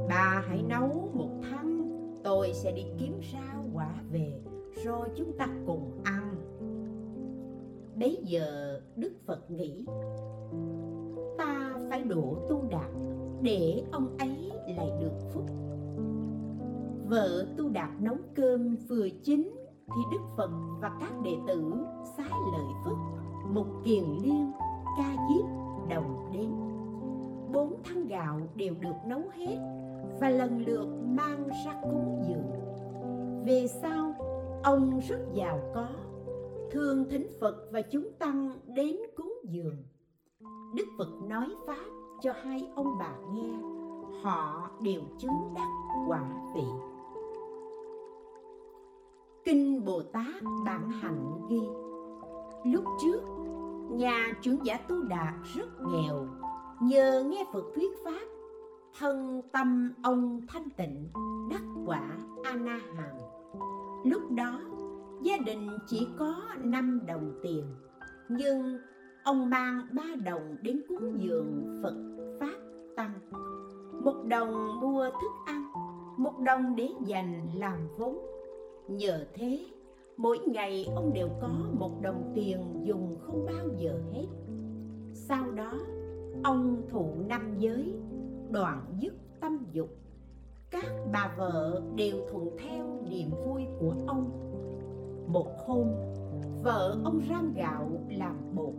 Bà 0.09 0.43
hãy 0.47 0.63
nấu 0.69 1.09
một 1.13 1.29
thăng, 1.49 1.81
tôi 2.23 2.53
sẽ 2.53 2.71
đi 2.71 2.85
kiếm 2.99 3.19
rau 3.33 3.65
quả 3.73 3.89
về, 4.11 4.41
rồi 4.85 5.09
chúng 5.15 5.37
ta 5.37 5.47
cùng 5.67 6.01
ăn. 6.03 6.35
Bấy 7.95 8.17
giờ, 8.23 8.79
đức 8.95 9.11
phật 9.25 9.51
nghĩ 9.51 9.85
ta 11.41 11.73
phải 11.89 12.03
đổ 12.03 12.37
tu 12.49 12.63
đạt 12.69 12.89
để 13.41 13.83
ông 13.91 14.17
ấy 14.17 14.51
lại 14.77 14.91
được 15.01 15.13
phúc. 15.33 15.45
Vợ 17.05 17.45
tu 17.57 17.69
đạt 17.69 17.89
nấu 17.99 18.15
cơm 18.35 18.75
vừa 18.75 19.09
chín 19.23 19.51
thì 19.87 20.01
đức 20.11 20.21
phật 20.37 20.51
và 20.81 20.91
các 20.99 21.13
đệ 21.23 21.35
tử 21.47 21.73
xá 22.17 22.23
lợi 22.23 22.73
phất 22.85 22.93
một 23.53 23.65
kiền 23.83 24.03
liên, 24.23 24.51
ca 24.97 25.15
diếp, 25.29 25.45
đồng 25.89 26.29
đến 26.33 26.49
bốn 27.53 27.83
thăng 27.83 28.07
gạo 28.07 28.39
đều 28.55 28.73
được 28.79 28.95
nấu 29.07 29.21
hết 29.33 29.57
và 30.19 30.29
lần 30.29 30.65
lượt 30.65 30.87
mang 31.05 31.49
ra 31.65 31.73
cúng 31.81 32.23
dường. 32.27 32.51
Về 33.45 33.67
sau, 33.67 34.13
ông 34.63 34.99
rất 34.99 35.19
giàu 35.33 35.59
có, 35.75 35.87
thường 36.71 37.09
thỉnh 37.09 37.27
phật 37.39 37.55
và 37.71 37.81
chúng 37.81 38.07
tăng 38.19 38.51
đến 38.65 38.95
cúng 39.15 39.33
dường 39.43 39.75
đức 40.73 40.85
phật 40.97 41.09
nói 41.27 41.55
pháp 41.67 41.85
cho 42.21 42.33
hai 42.43 42.69
ông 42.75 42.97
bà 42.99 43.13
nghe, 43.31 43.53
họ 44.23 44.69
đều 44.81 45.01
chứng 45.17 45.53
đắc 45.55 45.69
quả 46.07 46.23
vị. 46.55 46.65
Kinh 49.43 49.85
bồ 49.85 50.01
tát 50.01 50.43
bản 50.65 50.89
hạnh 50.89 51.47
ghi, 51.49 51.61
lúc 52.63 52.83
trước, 53.01 53.21
nhà 53.89 54.33
trưởng 54.41 54.65
giả 54.65 54.77
tu 54.77 55.01
đạt 55.01 55.33
rất 55.55 55.81
nghèo, 55.81 56.27
nhờ 56.81 57.23
nghe 57.23 57.45
phật 57.53 57.63
thuyết 57.75 57.91
pháp, 58.05 58.25
thân 58.99 59.41
tâm 59.51 59.93
ông 60.03 60.41
thanh 60.47 60.69
tịnh, 60.77 61.09
đắc 61.49 61.63
quả 61.85 62.17
ana 62.43 62.57
na 62.57 62.79
hàm 62.95 63.31
lúc 64.03 64.31
đó, 64.31 64.61
gia 65.21 65.37
đình 65.37 65.77
chỉ 65.87 66.07
có 66.17 66.35
năm 66.57 67.01
đồng 67.07 67.39
tiền, 67.43 67.65
nhưng 68.29 68.77
ông 69.23 69.49
mang 69.49 69.81
ba 69.91 70.03
đồng 70.25 70.55
đến 70.61 70.81
cúng 70.87 71.17
dường 71.19 71.79
phật 71.83 71.95
pháp 72.39 72.57
tăng. 72.95 73.19
Một 74.03 74.25
đồng 74.27 74.79
mua 74.81 75.03
thức 75.03 75.31
ăn, 75.45 75.63
một 76.17 76.39
đồng 76.39 76.75
để 76.75 76.89
dành 77.05 77.49
làm 77.55 77.87
vốn. 77.97 78.19
Nhờ 78.87 79.25
thế, 79.33 79.65
mỗi 80.17 80.37
ngày 80.37 80.85
ông 80.95 81.13
đều 81.13 81.29
có 81.41 81.49
một 81.79 82.01
đồng 82.01 82.31
tiền 82.35 82.81
dùng 82.83 83.17
không 83.21 83.45
bao 83.45 83.67
giờ 83.77 83.99
hết. 84.13 84.27
Sau 85.13 85.51
đó, 85.51 85.73
ông 86.43 86.81
thụ 86.89 87.13
năm 87.27 87.55
giới, 87.59 87.93
đoạn 88.51 88.85
dứt 88.99 89.13
tâm 89.39 89.57
dục. 89.71 89.89
Các 90.71 90.85
bà 91.13 91.33
vợ 91.37 91.81
đều 91.95 92.17
thuận 92.31 92.49
theo 92.57 92.85
niềm 93.09 93.29
vui 93.45 93.61
của 93.79 93.93
ông. 94.07 94.31
Một 95.27 95.47
hôm, 95.67 95.87
vợ 96.63 96.97
ông 97.03 97.21
rang 97.29 97.53
gạo 97.55 97.89
làm 98.09 98.35
bột 98.55 98.73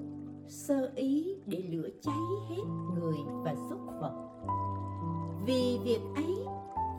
sơ 0.48 0.90
ý 0.94 1.36
để 1.46 1.62
lửa 1.70 1.88
cháy 2.00 2.20
hết 2.48 2.62
người 2.94 3.18
và 3.44 3.54
xúc 3.68 3.78
vật. 4.00 4.28
Vì 5.46 5.80
việc 5.84 6.00
ấy, 6.14 6.46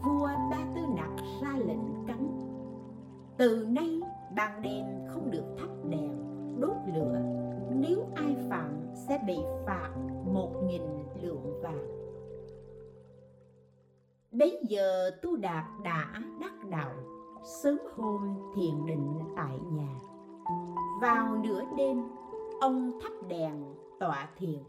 vua 0.03 0.27
ba 0.51 0.57
tư 0.75 0.81
nặc 0.95 1.11
ra 1.41 1.57
lệnh 1.57 2.05
cấm. 2.07 2.27
Từ 3.37 3.67
nay, 3.69 4.01
ban 4.35 4.61
đêm 4.61 4.85
không 5.07 5.31
được 5.31 5.55
thắp 5.57 5.69
đèn, 5.89 6.11
đốt 6.59 6.75
lửa. 6.95 7.19
Nếu 7.71 8.05
ai 8.15 8.35
phạm 8.49 8.85
sẽ 9.07 9.23
bị 9.27 9.37
phạt 9.65 9.91
một 10.33 10.63
nghìn 10.63 10.81
lượng 11.21 11.61
vàng. 11.61 11.87
Bấy 14.31 14.59
giờ 14.69 15.11
tu 15.21 15.35
đạt 15.35 15.65
đã 15.83 16.21
đắc 16.41 16.69
đạo, 16.69 16.91
sớm 17.43 17.77
hôm 17.95 18.35
thiền 18.55 18.85
định 18.85 19.19
tại 19.35 19.59
nhà. 19.71 19.99
Vào 21.01 21.35
nửa 21.35 21.61
đêm 21.77 22.03
ông 22.63 22.91
thắp 23.01 23.13
đèn 23.27 23.63
tọa 23.99 24.29
thiền. 24.37 24.59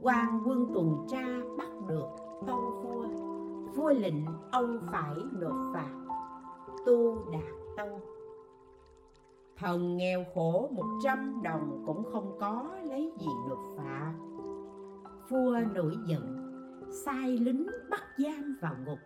Quan 0.00 0.42
quân 0.46 0.66
tuần 0.74 1.06
tra 1.10 1.26
bắt 1.58 1.68
được 1.88 2.06
tâu 2.46 2.82
vua. 2.82 3.06
Vua 3.74 3.92
lệnh 3.92 4.14
ông 4.52 4.78
phải 4.92 5.14
nộp 5.32 5.74
phạt. 5.74 5.90
Tu 6.86 7.30
đạt 7.32 7.52
tâu 7.76 8.00
thần 9.56 9.96
nghèo 9.96 10.24
khổ 10.34 10.68
một 10.72 10.86
trăm 11.04 11.40
đồng 11.42 11.82
cũng 11.86 12.04
không 12.12 12.36
có 12.40 12.78
lấy 12.84 13.12
gì 13.18 13.28
nộp 13.48 13.60
phạt. 13.76 14.14
Vua 15.28 15.58
nổi 15.74 15.96
giận, 16.06 16.36
sai 17.04 17.38
lính 17.38 17.66
bắt 17.90 18.02
giam 18.18 18.56
vào 18.60 18.74
ngục. 18.86 18.98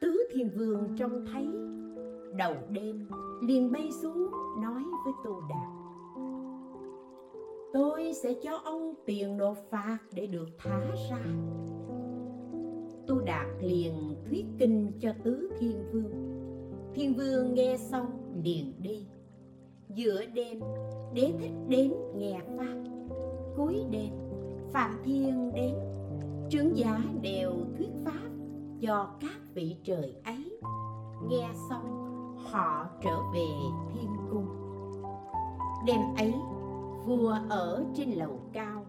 Tứ 0.00 0.28
thiên 0.32 0.50
vương 0.56 0.96
trông 0.98 1.26
thấy, 1.32 1.48
đầu 2.36 2.54
đêm 2.70 3.08
liền 3.40 3.72
bay 3.72 3.90
xuống 3.92 4.30
nói 4.62 4.84
với 5.04 5.12
tu 5.24 5.40
đạt 5.48 5.83
tôi 7.74 8.12
sẽ 8.22 8.34
cho 8.42 8.60
ông 8.64 8.94
tiền 9.06 9.36
nộp 9.36 9.56
phạt 9.70 9.98
để 10.12 10.26
được 10.26 10.48
thả 10.58 10.80
ra. 11.10 11.24
Tu 13.06 13.20
đạt 13.20 13.46
liền 13.60 14.14
thuyết 14.28 14.44
kinh 14.58 14.92
cho 15.00 15.12
tứ 15.24 15.50
thiên 15.58 15.84
vương. 15.92 16.12
Thiên 16.94 17.14
vương 17.14 17.54
nghe 17.54 17.76
xong 17.76 18.06
liền 18.44 18.72
đi. 18.78 19.06
Giữa 19.88 20.24
đêm, 20.34 20.60
đế 21.14 21.32
thích 21.40 21.52
đến 21.68 21.92
nghe 22.16 22.40
pháp. 22.56 22.84
Cuối 23.56 23.84
đêm, 23.90 24.10
phạm 24.72 25.00
thiên 25.04 25.52
đến. 25.54 25.74
Trưởng 26.50 26.76
giả 26.76 27.00
đều 27.22 27.52
thuyết 27.78 27.90
pháp 28.04 28.28
cho 28.80 29.16
các 29.20 29.54
vị 29.54 29.76
trời 29.84 30.14
ấy. 30.24 30.58
Nghe 31.28 31.48
xong, 31.70 31.84
họ 32.52 32.86
trở 33.02 33.16
về 33.34 33.46
thiên 33.94 34.10
cung. 34.30 34.46
Đêm 35.86 36.00
ấy 36.16 36.34
vừa 37.06 37.38
ở 37.48 37.84
trên 37.94 38.10
lầu 38.10 38.40
cao, 38.52 38.86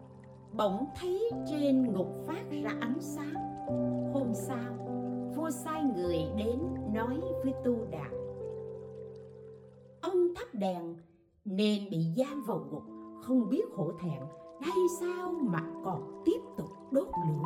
bỗng 0.54 0.86
thấy 0.99 1.32
trên 1.49 1.93
ngục 1.93 2.08
phát 2.28 2.43
ra 2.63 2.71
ánh 2.80 3.01
sáng. 3.01 3.34
Hôm 4.13 4.34
sau, 4.34 4.73
vua 5.36 5.49
sai 5.49 5.84
người 5.84 6.17
đến 6.38 6.60
nói 6.93 7.21
với 7.43 7.54
tu 7.63 7.75
đạt 7.91 8.12
ông 10.06 10.34
thắp 10.36 10.47
đèn, 10.54 10.95
nên 11.45 11.89
bị 11.91 11.97
giam 12.17 12.43
vào 12.47 12.65
ngục, 12.71 12.84
không 13.21 13.49
biết 13.49 13.63
hổ 13.75 13.91
thẹn, 13.99 14.21
hay 14.62 14.78
sao 14.99 15.32
mà 15.41 15.63
còn 15.86 16.21
tiếp 16.25 16.39
tục 16.58 16.69
đốt 16.91 17.08
lửa? 17.28 17.43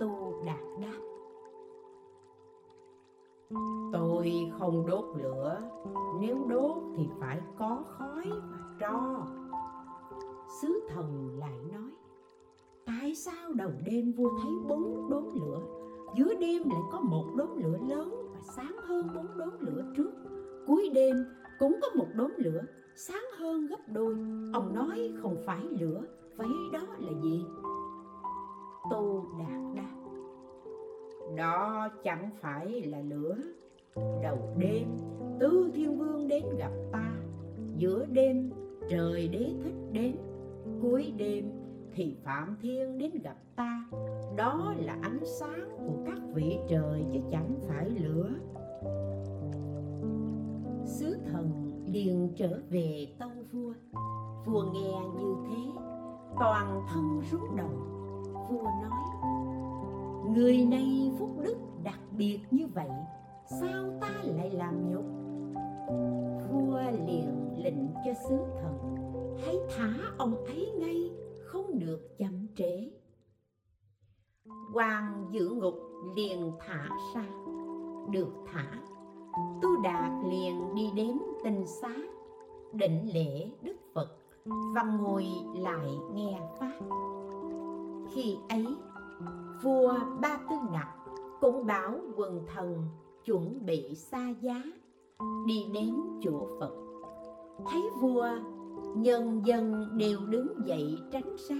Tu 0.00 0.42
đạt 0.44 0.60
đáp, 0.80 1.00
tôi 3.92 4.50
không 4.58 4.86
đốt 4.86 5.04
lửa, 5.16 5.60
nếu 6.20 6.44
đốt 6.48 6.76
thì 6.96 7.08
phải 7.20 7.40
có 7.58 7.84
khói 7.86 8.24
mà 8.26 8.69
tro 8.80 9.26
sứ 10.60 10.80
thần 10.88 11.38
lại 11.38 11.58
nói, 11.72 11.90
tại 12.86 13.14
sao 13.14 13.52
đầu 13.52 13.70
đêm 13.84 14.12
vua 14.12 14.30
thấy 14.42 14.52
bốn 14.68 15.10
đốm 15.10 15.24
lửa? 15.34 15.60
Giữa 16.16 16.34
đêm 16.40 16.62
lại 16.70 16.80
có 16.92 17.00
một 17.00 17.24
đốm 17.36 17.48
lửa 17.56 17.78
lớn 17.88 18.28
và 18.32 18.40
sáng 18.56 18.76
hơn 18.82 19.06
bốn 19.14 19.38
đốm 19.38 19.50
lửa 19.60 19.84
trước. 19.96 20.10
Cuối 20.66 20.90
đêm 20.94 21.16
cũng 21.58 21.76
có 21.82 21.88
một 21.94 22.06
đốm 22.14 22.32
lửa, 22.36 22.62
sáng 22.96 23.24
hơn 23.38 23.66
gấp 23.66 23.88
đôi. 23.92 24.14
Ông 24.52 24.74
nói 24.74 25.12
không 25.22 25.36
phải 25.46 25.64
lửa, 25.80 26.02
vậy 26.36 26.48
đó 26.72 26.80
là 26.98 27.12
gì? 27.22 27.44
Tô 28.90 29.24
đạt 29.38 29.74
đáp, 29.76 29.96
đó 31.36 31.88
chẳng 32.04 32.30
phải 32.40 32.82
là 32.82 33.00
lửa. 33.00 33.36
Đầu 34.22 34.38
đêm 34.58 34.88
tứ 35.40 35.70
thiên 35.74 35.98
vương 35.98 36.28
đến 36.28 36.44
gặp 36.58 36.72
ta. 36.92 37.12
Giữa 37.76 38.06
đêm 38.06 38.50
trời 38.88 39.28
đế 39.28 39.52
thích 39.64 39.74
đến, 39.92 40.16
cuối 40.82 41.12
đêm 41.16 41.50
thì 41.92 42.16
phạm 42.24 42.56
thiên 42.62 42.98
đến 42.98 43.10
gặp 43.22 43.36
ta. 43.56 43.84
Đó 44.36 44.74
là 44.78 44.98
ánh 45.02 45.20
sáng 45.40 45.68
của 45.78 46.04
các 46.06 46.18
vị 46.34 46.58
trời 46.68 47.04
chứ 47.12 47.18
chẳng 47.30 47.54
phải 47.68 47.90
lửa. 47.90 48.30
Sứ 50.84 51.16
thần 51.32 51.72
liền 51.86 52.32
trở 52.36 52.60
về 52.70 53.06
tâu 53.18 53.30
vua. 53.52 53.72
Vua 54.46 54.62
nghe 54.72 54.92
như 55.18 55.34
thế, 55.48 55.80
toàn 56.38 56.82
thân 56.92 57.20
rúng 57.30 57.56
động. 57.56 57.86
Vua 58.50 58.62
nói, 58.62 59.30
người 60.34 60.64
này 60.64 61.12
phúc 61.18 61.30
đức 61.42 61.56
đặc 61.84 62.00
biệt 62.18 62.40
như 62.50 62.66
vậy, 62.66 62.90
sao 63.60 63.84
ta 64.00 64.10
lại 64.24 64.50
làm 64.50 64.90
nhục 64.90 65.04
vua 66.50 66.80
liền 67.06 67.54
lệnh 67.58 67.94
cho 68.04 68.12
sứ 68.28 68.36
thần, 68.60 68.96
hãy 69.44 69.56
thả 69.76 69.92
ông 70.18 70.44
ấy 70.44 70.70
ngay, 70.78 71.10
không 71.44 71.78
được 71.78 72.18
chậm 72.18 72.46
trễ. 72.56 72.90
Quan 74.74 75.26
giữ 75.30 75.48
ngục 75.48 75.74
liền 76.16 76.52
thả 76.60 76.88
ra, 77.14 77.26
được 78.10 78.32
thả. 78.52 78.80
Tu 79.62 79.68
đạt 79.82 80.10
liền 80.30 80.74
đi 80.74 80.90
đến 80.96 81.18
tinh 81.44 81.66
xá 81.66 81.96
định 82.72 83.08
lễ 83.14 83.50
đức 83.62 83.76
phật 83.94 84.16
và 84.74 84.82
ngồi 84.82 85.26
lại 85.54 85.98
nghe 86.14 86.40
pháp. 86.60 86.78
Khi 88.12 88.36
ấy, 88.48 88.66
vua 89.62 89.94
ba 90.20 90.40
tư 90.50 90.56
nặc 90.72 90.88
cũng 91.40 91.66
bảo 91.66 91.98
quần 92.16 92.46
thần 92.54 92.84
chuẩn 93.24 93.66
bị 93.66 93.94
xa 93.94 94.34
giá 94.40 94.62
đi 95.46 95.66
đến 95.74 95.94
chỗ 96.20 96.48
phật. 96.60 96.72
Thấy 97.70 97.82
vua, 98.00 98.28
nhân 98.96 99.42
dân 99.44 99.88
đều 99.98 100.18
đứng 100.26 100.48
dậy 100.66 100.98
tránh 101.12 101.36
ra 101.48 101.56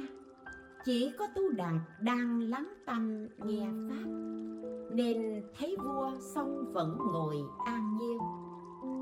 chỉ 0.85 1.13
có 1.19 1.27
tu 1.35 1.43
đạt 1.51 1.75
đang 2.03 2.41
lắng 2.41 2.69
tâm 2.87 3.27
nghe 3.45 3.67
pháp. 3.89 4.11
Nên 4.93 5.43
thấy 5.59 5.77
vua 5.85 6.11
xong 6.21 6.73
vẫn 6.73 6.99
ngồi 7.13 7.37
an 7.67 7.97
nhiên. 8.01 8.19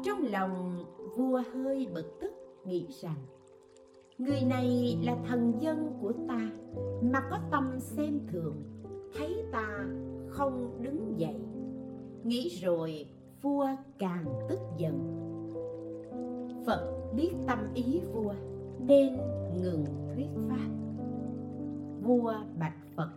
Trong 0.04 0.18
lòng, 0.32 0.84
vua 1.16 1.42
hơi 1.54 1.86
bực 1.94 2.20
tức, 2.20 2.32
nghĩ 2.64 2.86
rằng, 3.02 3.16
người 4.18 4.42
này 4.48 4.98
là 5.04 5.16
thần 5.28 5.52
dân 5.60 5.98
của 6.00 6.12
ta 6.28 6.50
mà 7.02 7.20
có 7.30 7.38
tâm 7.50 7.78
xem 7.78 8.20
thường, 8.32 8.56
thấy 9.18 9.44
ta 9.52 9.86
không 10.28 10.82
đứng 10.82 11.14
dậy. 11.18 11.40
Nghĩ 12.24 12.48
rồi 12.62 13.06
vua 13.42 13.66
càng 13.98 14.24
tức 14.48 14.58
giận. 14.76 15.14
Phật 16.66 17.12
biết 17.14 17.34
tâm 17.46 17.58
ý 17.74 18.00
vua 18.12 18.34
nên 18.78 19.16
ngừng 19.62 19.84
thuyết 20.14 20.28
pháp. 20.48 20.68
Vua 22.02 22.34
bạch 22.58 22.76
phật, 22.96 23.10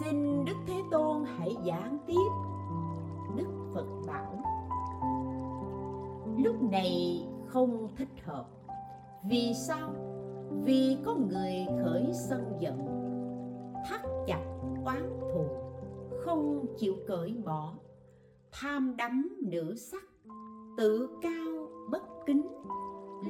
xin 0.00 0.44
đức 0.44 0.56
thế 0.66 0.74
tôn 0.90 1.24
hãy 1.24 1.56
giảng 1.66 1.98
tiếp. 2.06 2.30
Đức 3.36 3.70
phật 3.74 3.86
bảo, 4.06 4.42
lúc 6.38 6.62
này 6.62 7.22
không 7.46 7.88
thích 7.96 8.24
hợp. 8.24 8.46
Vì 9.24 9.54
sao? 9.54 9.90
Vì 10.64 10.96
có 11.04 11.14
người 11.14 11.66
khởi 11.82 12.12
sân 12.12 12.56
giận, 12.60 12.86
thắt 13.88 14.00
chặt 14.26 14.44
oán 14.84 15.20
thù, 15.20 15.44
không 16.24 16.66
chịu 16.78 16.94
cởi 17.06 17.36
bỏ 17.44 17.74
tham 18.60 18.96
đắm 18.96 19.28
nữ 19.42 19.74
sắc, 19.76 20.04
tự 20.76 21.08
cao 21.22 21.68
bất 21.90 22.02
kính. 22.26 22.42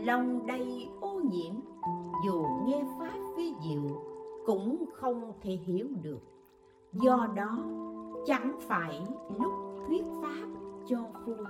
Lòng 0.05 0.47
đầy 0.47 0.89
ô 1.01 1.21
nhiễm, 1.21 1.55
dù 2.27 2.45
nghe 2.67 2.85
pháp 2.99 3.19
vi 3.37 3.53
diệu, 3.65 4.03
cũng 4.47 4.85
không 4.93 5.33
thể 5.43 5.51
hiểu 5.51 5.89
được. 6.03 6.21
Do 6.93 7.29
đó, 7.37 7.59
chẳng 8.27 8.57
phải 8.61 9.03
lúc 9.41 9.53
thuyết 9.87 10.05
pháp 10.23 10.47
cho 10.87 10.99
vua. 11.27 11.45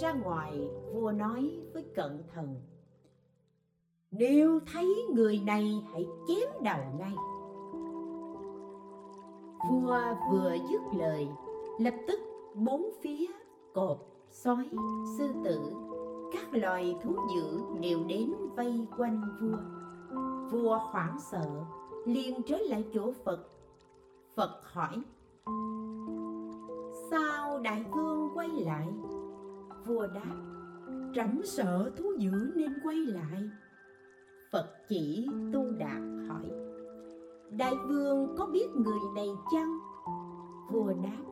Ra 0.00 0.12
ngoài, 0.12 0.68
vua 0.92 1.12
nói 1.12 1.60
với 1.74 1.84
cận 1.94 2.22
thần, 2.34 2.54
nếu 4.10 4.60
thấy 4.72 5.06
người 5.14 5.40
này 5.46 5.82
hãy 5.92 6.06
chém 6.28 6.48
đầu 6.62 6.80
ngay. 6.98 7.14
Vua 9.70 10.00
vừa 10.30 10.54
dứt 10.70 10.80
lời, 10.98 11.28
lập 11.78 11.94
tức 12.08 12.20
bốn 12.54 12.90
phía 13.02 13.26
cọp 13.74 13.98
sói, 14.30 14.68
sư 15.18 15.28
tử, 15.44 15.60
các 16.32 16.54
loài 16.54 16.96
thú 17.02 17.16
dữ 17.34 17.60
đều 17.80 18.04
đến 18.04 18.32
vây 18.56 18.86
quanh 18.98 19.22
vua. 19.40 19.58
Vua 20.50 20.78
hoảng 20.78 21.18
sợ, 21.20 21.64
liền 22.04 22.42
trở 22.42 22.58
lại 22.58 22.84
chỗ 22.94 23.12
phật. 23.24 23.48
Phật 24.34 24.60
hỏi, 24.62 25.02
sao 27.10 27.58
đại 27.58 27.84
vương 27.94 28.28
quay 28.34 28.48
lại? 28.48 28.88
Vua 29.86 30.06
đáp, 30.06 30.36
trẫm 31.14 31.40
sợ 31.44 31.90
thú 31.96 32.12
dữ 32.18 32.52
nên 32.56 32.72
quay 32.84 32.96
lại. 32.96 33.50
Phật 34.52 34.66
chỉ 34.88 35.28
tu 35.52 35.70
đạt 35.78 36.02
hỏi, 36.28 36.50
đại 37.50 37.74
vương 37.88 38.34
có 38.38 38.46
biết 38.46 38.66
người 38.74 39.00
này 39.14 39.28
chăng? 39.52 39.78
Vua 40.72 40.92
đáp, 41.02 41.22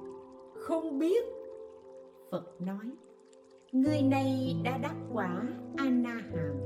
không 0.55 0.99
biết. 0.99 1.25
Phật 2.31 2.61
nói, 2.61 2.90
người 3.73 4.03
này 4.03 4.57
đã 4.64 4.79
đắc 4.79 4.95
quả 5.12 5.43
ana 5.77 6.14
hàm 6.14 6.57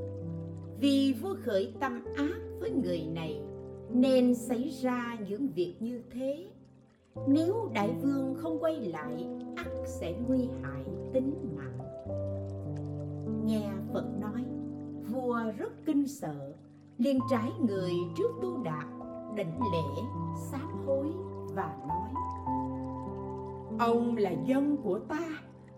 vì 0.80 1.14
vua 1.22 1.34
khởi 1.44 1.72
tâm 1.80 2.04
ác 2.16 2.40
với 2.60 2.70
người 2.70 3.02
này, 3.14 3.42
nên 3.90 4.34
xảy 4.34 4.68
ra 4.82 5.18
những 5.28 5.48
việc 5.54 5.74
như 5.80 6.02
thế. 6.10 6.50
Nếu 7.28 7.70
đại 7.74 7.94
vương 8.02 8.34
không 8.38 8.58
quay 8.60 8.80
lại 8.80 9.28
ắt 9.56 9.66
sẽ 9.84 10.14
nguy 10.28 10.48
hại 10.62 10.84
tính 11.12 11.34
mạng 11.56 11.57
nghe 13.48 13.70
phật 13.92 14.04
nói, 14.20 14.44
vua 15.10 15.40
rất 15.58 15.72
kinh 15.86 16.08
sợ, 16.08 16.54
liền 16.98 17.18
trái 17.30 17.52
người 17.60 17.92
trước 18.16 18.30
tu 18.42 18.62
đạt 18.62 18.86
đảnh 19.36 19.60
lễ, 19.72 20.02
sám 20.36 20.86
hối 20.86 21.06
và 21.54 21.76
nói, 21.88 22.10
ông 23.78 24.16
là 24.16 24.30
dân 24.30 24.76
của 24.76 24.98
ta, 24.98 25.28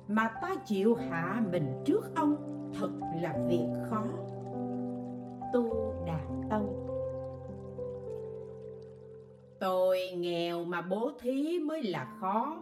mà 0.09 0.31
ta 0.43 0.55
chịu 0.67 0.95
hạ 0.95 1.43
mình 1.53 1.83
trước 1.85 2.15
ông, 2.17 2.37
thật 2.79 2.91
là 3.23 3.39
việc 3.49 3.67
khó. 3.91 4.05
Tu 5.53 5.95
đạt 6.07 6.51
tông. 6.51 6.87
Tôi 9.61 9.99
nghèo 10.17 10.65
mà 10.65 10.83
bố 10.83 11.11
thí 11.21 11.59
mới 11.59 11.83
là 11.83 12.17
khó. 12.21 12.57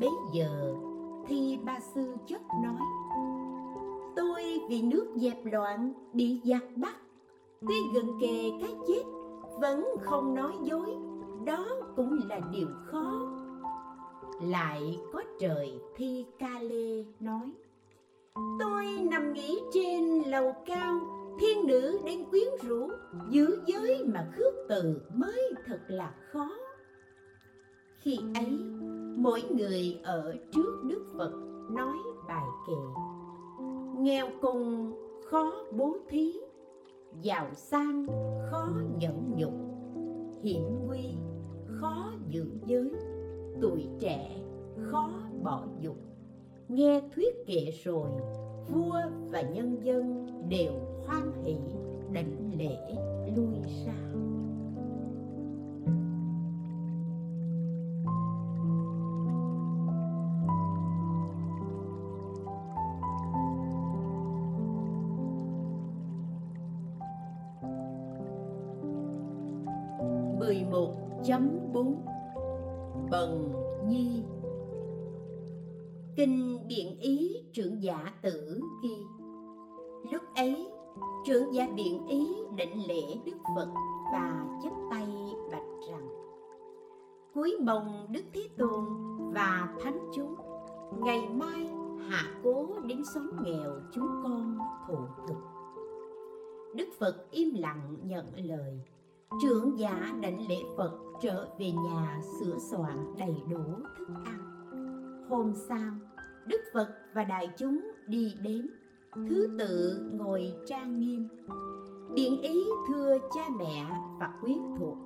Bấy 0.00 0.10
giờ 0.32 0.74
thi 1.26 1.58
ba 1.64 1.80
sư 1.80 2.16
chất 2.26 2.40
nói 2.62 2.99
tôi 4.16 4.60
vì 4.68 4.82
nước 4.82 5.06
dẹp 5.16 5.36
loạn 5.44 5.92
bị 6.12 6.40
giặc 6.44 6.64
bắt. 6.76 6.96
Tuy 7.68 7.76
gần 7.94 8.06
kề 8.20 8.50
cái 8.60 8.74
chết, 8.88 9.02
vẫn 9.60 9.86
không 10.02 10.34
nói 10.34 10.52
dối. 10.62 10.96
Đó 11.46 11.66
cũng 11.96 12.20
là 12.28 12.40
điều 12.52 12.68
khó. 12.86 13.36
Lại 14.42 15.00
có 15.12 15.22
trời 15.40 15.80
thi 15.96 16.24
ca 16.38 16.60
lê 16.60 17.04
nói, 17.20 17.52
tôi 18.60 18.86
nằm 19.10 19.32
nghỉ 19.32 19.60
trên 19.74 20.22
lầu 20.26 20.54
cao, 20.66 21.00
thiên 21.40 21.66
nữ 21.66 21.98
đang 22.04 22.24
quyến 22.24 22.48
rũ. 22.62 22.90
Giữ 23.28 23.60
giới 23.66 24.04
mà 24.04 24.28
khước 24.36 24.54
từ 24.68 25.00
mới 25.14 25.52
thật 25.66 25.80
là 25.88 26.14
khó. 26.32 26.50
Khi 28.00 28.18
ấy, 28.34 28.58
mỗi 29.16 29.42
người 29.50 30.00
ở 30.02 30.36
trước 30.52 30.80
đức 30.84 31.06
phật 31.16 31.32
nói 31.70 31.96
bài 32.28 32.46
kệ 32.66 32.74
nghèo 34.02 34.26
cùng 34.40 34.92
khó 35.24 35.52
bố 35.72 35.96
thí, 36.08 36.32
giàu 37.22 37.46
sang 37.54 38.06
khó 38.50 38.68
nhẫn 38.98 39.32
nhục. 39.36 39.52
Hiểm 40.42 40.62
nguy 40.86 41.04
khó 41.66 42.12
giữ 42.28 42.46
giới, 42.66 42.90
tuổi 43.60 43.88
trẻ 44.00 44.30
khó 44.90 45.10
bỏ 45.42 45.64
dục. 45.80 45.96
Nghe 46.68 47.00
thuyết 47.14 47.46
kệ 47.46 47.70
rồi, 47.84 48.10
vua 48.72 49.00
và 49.30 49.42
nhân 49.42 49.84
dân 49.84 50.26
đều 50.48 50.72
hoan 51.06 51.32
hỷ, 51.44 51.56
đảnh 52.12 52.50
lễ 52.58 52.76
lui 53.36 53.54
ra. 53.86 54.09
Mười 70.40 70.64
một 70.70 70.94
chấm 71.24 71.50
bốn. 71.72 72.04
Bần 73.10 73.52
nhi. 73.88 74.22
Kinh 76.16 76.58
biện 76.68 76.98
ý, 77.00 77.36
trưởng 77.52 77.82
giả 77.82 78.12
tử 78.22 78.60
ghi. 78.82 78.96
Lúc 80.12 80.22
ấy, 80.36 80.68
trưởng 81.26 81.54
giả 81.54 81.68
biện 81.76 82.06
ý 82.06 82.34
định 82.56 82.88
lễ 82.88 83.02
đức 83.24 83.36
phật 83.56 83.68
và 84.12 84.46
chắp 84.62 84.72
tay 84.90 85.06
bạch 85.52 85.88
rằng, 85.90 86.08
cuối 87.34 87.56
mong 87.60 88.06
đức 88.10 88.22
thế 88.34 88.48
tôn 88.58 88.84
và 89.32 89.74
thánh 89.82 89.98
chúng, 90.14 90.34
ngày 91.00 91.28
mai 91.28 91.70
hạ 92.08 92.40
cố 92.44 92.66
đến 92.84 93.02
xóm 93.14 93.30
nghèo 93.44 93.70
chúng 93.92 94.08
con 94.22 94.58
thụ 94.88 94.98
thực 95.28 95.36
đức 96.74 96.88
phật 96.98 97.30
im 97.30 97.54
lặng 97.54 97.96
nhận 98.02 98.26
lời 98.36 98.80
trưởng 99.38 99.78
giả 99.78 100.18
đảnh 100.22 100.48
lễ 100.48 100.56
phật, 100.76 100.92
trở 101.22 101.48
về 101.58 101.70
nhà 101.70 102.20
sửa 102.40 102.58
soạn 102.70 103.14
đầy 103.18 103.34
đủ 103.50 103.62
thức 103.98 104.08
ăn. 104.24 104.40
Hôm 105.28 105.52
sau, 105.68 105.92
đức 106.46 106.60
phật 106.74 106.88
và 107.14 107.24
đại 107.24 107.50
chúng 107.58 107.90
đi 108.06 108.34
đến. 108.42 108.66
Thứ 109.14 109.48
tự 109.58 110.00
ngồi 110.12 110.52
trang 110.66 111.00
nghiêm. 111.00 111.28
Điện 112.14 112.42
ý 112.42 112.64
thưa 112.88 113.18
cha 113.34 113.48
mẹ 113.58 113.86
và 114.20 114.38
quyến 114.40 114.58
thuộc 114.78 114.96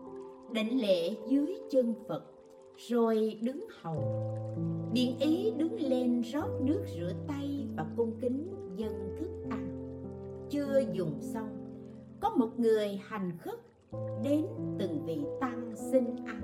đảnh 0.53 0.81
lễ 0.81 1.17
dưới 1.29 1.57
chân 1.71 1.95
phật, 2.09 2.25
rồi 2.77 3.39
đứng 3.43 3.67
hầu. 3.83 4.05
Điện 4.93 5.19
ý 5.19 5.51
đứng 5.57 5.81
lên 5.81 6.23
rót 6.33 6.49
nước 6.61 6.85
rửa 6.97 7.13
tay 7.29 7.69
và 7.77 7.87
cung 7.97 8.13
kính 8.21 8.55
dân 8.77 9.17
thức 9.21 9.31
ăn. 9.51 9.69
Chưa 10.51 10.83
dùng 10.93 11.19
xong, 11.21 11.49
có 12.21 12.31
một 12.31 12.61
người 12.61 13.01
hành 13.05 13.39
khất 13.39 13.74
đến 14.23 14.47
từng 14.79 15.05
vị 15.07 15.25
tăng 15.41 15.73
xin 15.77 16.05
ăn. 16.27 16.41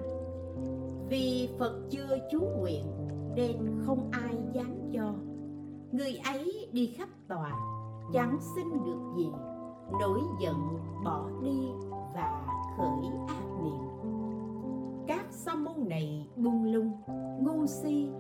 Vì 1.08 1.48
phật 1.58 1.72
chưa 1.90 2.18
chú 2.30 2.40
nguyện, 2.60 2.84
nên 3.36 3.56
không 3.86 4.08
ai 4.10 4.36
dám 4.52 4.90
cho. 4.92 5.14
Người 5.92 6.20
ấy 6.24 6.68
đi 6.72 6.86
khắp 6.86 7.08
tòa, 7.28 7.52
chẳng 8.12 8.38
xin 8.56 8.64
được 8.84 9.00
gì. 9.16 9.28
Nổi 10.00 10.20
giận 10.42 10.56
bỏ 11.04 11.30
đi 11.42 11.68
và 12.14 12.46
khởi 12.76 13.10
ác 13.28 13.44
niệm. 13.64 14.10
Các 15.06 15.26
sa 15.30 15.54
môn 15.54 15.88
này 15.88 16.26
buông 16.36 16.72
lung, 16.72 16.92
ngu 17.40 17.66
si, 17.66 18.10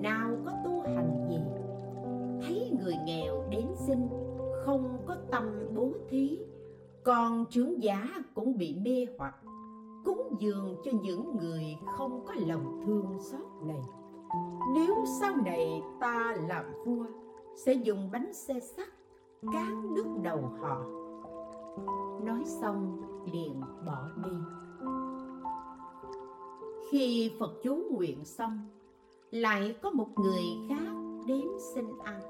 nào 0.00 0.30
có 0.44 0.52
tu 0.64 0.80
hành 0.80 1.26
gì? 1.28 1.38
Thấy 2.42 2.78
người 2.80 2.94
nghèo 3.06 3.44
đến 3.50 3.66
xin, 3.86 3.98
không 4.64 4.98
có 5.06 5.16
tâm 5.30 5.44
bố 5.74 5.92
thí 6.08 6.38
còn 7.04 7.44
trưởng 7.50 7.82
giả 7.82 8.08
cũng 8.34 8.58
bị 8.58 8.76
mê 8.84 9.06
hoặc, 9.18 9.34
cúng 10.04 10.36
dường 10.38 10.76
cho 10.84 10.92
những 11.02 11.36
người 11.36 11.76
không 11.96 12.24
có 12.26 12.34
lòng 12.46 12.82
thương 12.86 13.18
xót 13.20 13.66
này. 13.66 13.82
Nếu 14.74 14.94
sau 15.20 15.36
này 15.36 15.82
ta 16.00 16.36
làm 16.48 16.64
vua, 16.86 17.04
sẽ 17.54 17.72
dùng 17.72 18.08
bánh 18.12 18.32
xe 18.32 18.60
sắt 18.60 18.88
cán 19.52 19.94
đứt 19.94 20.06
đầu 20.22 20.40
họ. 20.60 20.84
Nói 22.24 22.44
xong, 22.44 23.02
liền 23.32 23.60
bỏ 23.86 24.08
đi. 24.24 24.36
Khi 26.90 27.32
phật 27.38 27.52
chú 27.62 27.82
nguyện 27.90 28.24
xong, 28.24 28.58
lại 29.30 29.76
có 29.82 29.90
một 29.90 30.08
người 30.16 30.42
khác 30.68 30.92
đến 31.26 31.48
xin 31.74 31.84
ăn. 32.04 32.20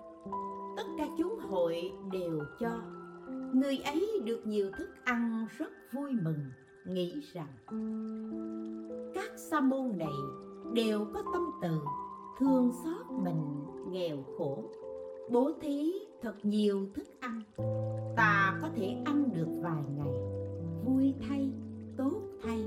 Tất 0.76 0.85
cả 0.98 1.06
chúng 1.18 1.38
hội 1.38 1.92
đều 2.12 2.40
cho 2.61 2.99
người 3.54 3.78
ấy 3.78 4.20
được 4.24 4.40
nhiều 4.46 4.70
thức 4.78 4.88
ăn 5.04 5.46
rất 5.58 5.70
vui 5.92 6.12
mừng, 6.22 6.40
nghĩ 6.84 7.20
rằng 7.32 7.48
các 9.14 9.30
sa 9.36 9.60
môn 9.60 9.98
này 9.98 10.14
đều 10.74 11.06
có 11.14 11.22
tâm 11.32 11.50
từ 11.62 11.80
thương 12.38 12.72
xót 12.84 13.06
mình 13.22 13.64
nghèo 13.90 14.16
khổ. 14.38 14.64
Bố 15.30 15.52
thí 15.60 15.92
thật 16.22 16.34
nhiều 16.42 16.86
thức 16.94 17.06
ăn, 17.20 17.42
ta 18.16 18.58
có 18.62 18.68
thể 18.76 18.96
ăn 19.04 19.30
được 19.34 19.48
vài 19.62 19.82
ngày, 19.96 20.14
vui 20.84 21.14
thay, 21.28 21.50
tốt 21.96 22.22
thay. 22.42 22.64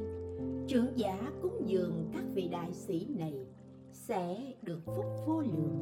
Trưởng 0.67 0.87
giả 0.95 1.31
cúng 1.41 1.61
dường 1.65 2.09
các 2.13 2.23
vị 2.33 2.47
đại 2.51 2.73
sĩ 2.73 3.07
này 3.19 3.45
sẽ 3.91 4.53
được 4.61 4.79
phúc 4.85 5.05
vô 5.27 5.41
lượng. 5.41 5.79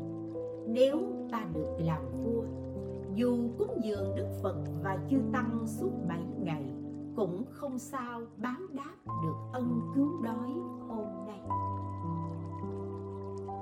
Nếu 0.68 1.02
ta 1.32 1.46
được 1.54 1.78
làm 1.80 2.02
vua 2.24 2.44
dù 3.15 3.38
cúng 3.58 3.80
dường 3.84 4.15
đức 4.15 4.28
phật 4.43 4.56
và 4.84 4.97
chư 5.10 5.17
tăng 5.34 5.67
suốt 5.67 5.91
bảy 6.08 6.26
ngày, 6.39 6.74
cũng 7.15 7.45
không 7.50 7.80
sao 7.80 8.21
báo 8.38 8.62
đáp 8.71 8.95
được 9.24 9.36
ân 9.54 9.82
cứu 9.95 10.21
đói 10.24 10.50
hôm 10.88 11.08
nay. 11.28 11.41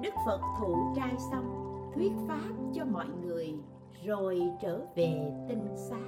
Đức 0.01 0.13
phật 0.25 0.41
thụ 0.59 0.75
trai 0.95 1.15
xong, 1.31 1.45
thuyết 1.95 2.12
pháp 2.27 2.49
cho 2.73 2.85
mọi 2.85 3.07
người, 3.21 3.55
rồi 4.05 4.41
trở 4.62 4.85
về 4.95 5.31
tinh 5.47 5.67
xa. 5.75 6.01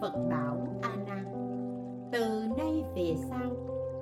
Phật 0.00 0.26
bảo 0.30 0.78
a 0.82 0.96
nan 0.96 1.24
từ 2.12 2.46
nay 2.58 2.84
về 2.96 3.14
sau, 3.30 3.50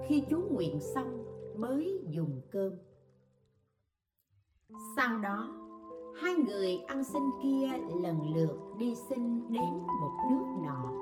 khi 0.06 0.24
chú 0.30 0.42
nguyện 0.50 0.80
xong, 0.80 1.24
mới 1.56 2.04
dùng 2.08 2.40
cơm. 2.50 2.72
Sau 4.96 5.18
đó 5.18 5.61
hai 6.14 6.34
người 6.34 6.76
ăn 6.86 7.04
xin 7.04 7.22
kia 7.42 7.68
lần 8.02 8.34
lượt 8.34 8.58
đi 8.78 8.94
xin 9.08 9.52
đến 9.52 9.72
một 10.00 10.12
nước 10.30 10.44
nọ. 10.64 10.92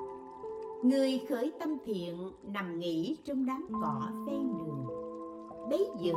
Người 0.83 1.21
khởi 1.29 1.51
tâm 1.59 1.77
thiện 1.85 2.31
nằm 2.43 2.79
nghỉ 2.79 3.17
trong 3.25 3.45
đám 3.45 3.67
cỏ 3.81 4.01
ven 4.27 4.53
đường. 4.57 4.85
Bấy 5.69 5.89
giờ, 5.99 6.13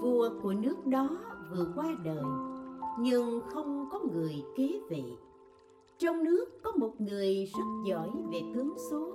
vua 0.00 0.30
của 0.42 0.52
nước 0.52 0.86
đó 0.86 1.08
vừa 1.50 1.66
qua 1.76 1.86
đời, 2.04 2.24
nhưng 2.98 3.40
không 3.50 3.88
có 3.92 4.00
người 4.12 4.44
kế 4.56 4.80
vị. 4.90 5.04
Trong 5.98 6.24
nước 6.24 6.44
có 6.62 6.72
một 6.72 7.00
người 7.00 7.44
rất 7.44 7.64
giỏi 7.84 8.10
về 8.32 8.42
tướng 8.54 8.74
số. 8.90 9.12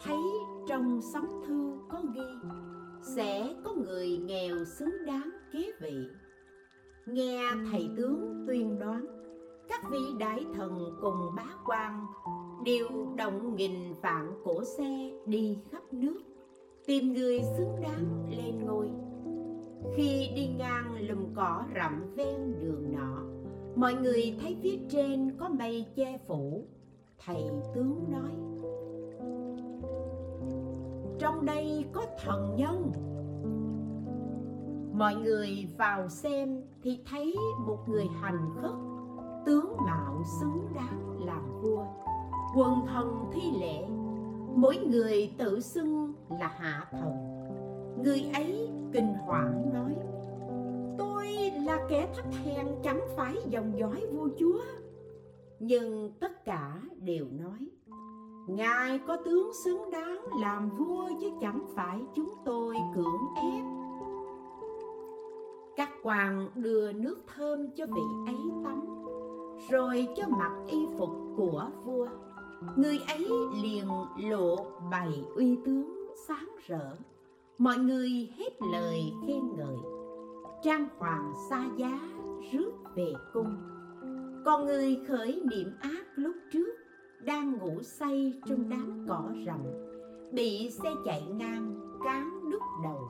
Thấy 0.00 0.22
trong 0.66 1.00
sấm 1.02 1.26
thư 1.46 1.72
có 1.90 2.02
ghi, 2.14 2.48
sẽ 3.16 3.54
có 3.64 3.74
người 3.74 4.18
nghèo 4.18 4.64
xứng 4.64 5.04
đáng 5.06 5.30
kế 5.52 5.72
vị 5.80 5.96
nghe 7.06 7.40
thầy 7.70 7.90
tướng 7.96 8.44
tuyên 8.46 8.78
đoán, 8.78 9.06
các 9.68 9.90
vị 9.90 9.98
đại 10.18 10.46
thần 10.54 10.96
cùng 11.00 11.34
bá 11.36 11.46
quan 11.66 12.06
đều 12.64 12.88
động 13.16 13.56
nghìn 13.56 13.72
vạn 14.02 14.32
cổ 14.44 14.64
xe 14.64 15.10
đi 15.26 15.58
khắp 15.70 15.82
nước, 15.92 16.20
tìm 16.86 17.12
người 17.12 17.40
xứng 17.56 17.80
đáng 17.82 18.30
lên 18.30 18.64
ngôi. 18.66 18.88
Khi 19.96 20.30
đi 20.36 20.48
ngang 20.58 21.08
lùm 21.08 21.34
cỏ 21.34 21.62
rậm 21.74 22.14
ven 22.16 22.60
đường 22.60 22.92
nọ, 22.92 23.22
mọi 23.76 23.94
người 23.94 24.36
thấy 24.40 24.56
phía 24.62 24.78
trên 24.88 25.36
có 25.38 25.48
mây 25.48 25.86
che 25.96 26.18
phủ, 26.26 26.64
thầy 27.24 27.44
tướng 27.74 28.04
nói. 28.08 28.30
Trong 31.18 31.46
đây 31.46 31.84
có 31.92 32.06
thần 32.24 32.56
nhân. 32.56 32.92
Mọi 34.92 35.14
người 35.14 35.68
vào 35.78 36.08
xem 36.08 36.62
thì 36.84 36.98
thấy 37.10 37.36
một 37.66 37.88
người 37.88 38.06
hành 38.20 38.50
khất, 38.54 38.74
tướng 39.46 39.76
mạo 39.86 40.22
xứng 40.40 40.68
đáng 40.74 41.26
làm 41.26 41.60
vua. 41.62 41.84
Quần 42.56 42.86
thần 42.86 43.24
thi 43.32 43.52
lễ, 43.60 43.86
mỗi 44.56 44.76
người 44.76 45.34
tự 45.38 45.60
xưng 45.60 46.14
là 46.40 46.48
hạ 46.58 46.86
thần. 46.92 47.12
Người 48.04 48.30
ấy 48.34 48.70
kinh 48.92 49.14
hoảng 49.14 49.70
nói, 49.74 49.96
tôi 50.98 51.26
là 51.66 51.86
kẻ 51.88 52.12
thấp 52.16 52.24
hèn 52.44 52.66
chẳng 52.82 53.00
phải 53.16 53.34
dòng 53.48 53.78
dõi 53.78 54.06
vua 54.12 54.28
chúa. 54.38 54.60
Nhưng 55.58 56.12
tất 56.20 56.44
cả 56.44 56.82
đều 56.98 57.26
nói, 57.30 57.68
ngài 58.48 58.98
có 59.06 59.16
tướng 59.24 59.50
xứng 59.64 59.90
đáng 59.90 60.24
làm 60.40 60.70
vua 60.70 61.08
chứ 61.20 61.30
chẳng 61.40 61.66
phải 61.74 62.00
chúng 62.14 62.34
tôi 62.44 62.76
cưỡng 62.94 63.34
ép 63.36 63.83
các 65.76 65.90
quan 66.02 66.48
đưa 66.54 66.92
nước 66.92 67.16
thơm 67.34 67.70
cho 67.76 67.86
vị 67.86 68.02
ấy 68.26 68.36
tắm, 68.64 68.80
rồi 69.70 70.08
cho 70.16 70.22
mặc 70.28 70.52
y 70.68 70.86
phục 70.98 71.10
của 71.36 71.70
vua. 71.84 72.08
Người 72.76 72.98
ấy 73.08 73.28
liền 73.62 73.84
lộ 74.30 74.56
bày 74.90 75.24
uy 75.36 75.58
tướng 75.64 76.06
sáng 76.28 76.48
rỡ. 76.66 76.96
Mọi 77.58 77.78
người 77.78 78.30
hết 78.36 78.62
lời 78.72 79.12
khen 79.26 79.56
ngợi. 79.56 79.76
Trang 80.62 80.88
hoàng 80.98 81.32
xa 81.50 81.64
giá 81.76 82.00
rước 82.52 82.72
về 82.94 83.12
cung. 83.32 83.56
Con 84.44 84.66
người 84.66 84.98
khởi 85.08 85.42
niệm 85.50 85.72
ác 85.80 86.04
lúc 86.16 86.36
trước, 86.52 86.74
đang 87.20 87.58
ngủ 87.58 87.82
say 87.82 88.32
trong 88.48 88.68
đám 88.68 89.06
cỏ 89.08 89.30
rậm, 89.46 89.60
bị 90.32 90.70
xe 90.82 90.90
chạy 91.04 91.22
ngang 91.22 91.80
cán 92.04 92.50
đứt 92.50 92.62
đầu. 92.84 93.08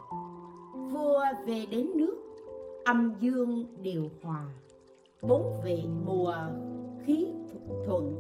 Vua 0.92 1.24
về 1.46 1.66
đến 1.70 1.90
nước 1.94 2.23
âm 2.84 3.14
dương 3.20 3.66
điều 3.82 4.10
hòa, 4.22 4.46
bốn 5.22 5.60
vị 5.64 5.84
mùa, 6.06 6.34
khí 7.04 7.26
thuận, 7.86 8.16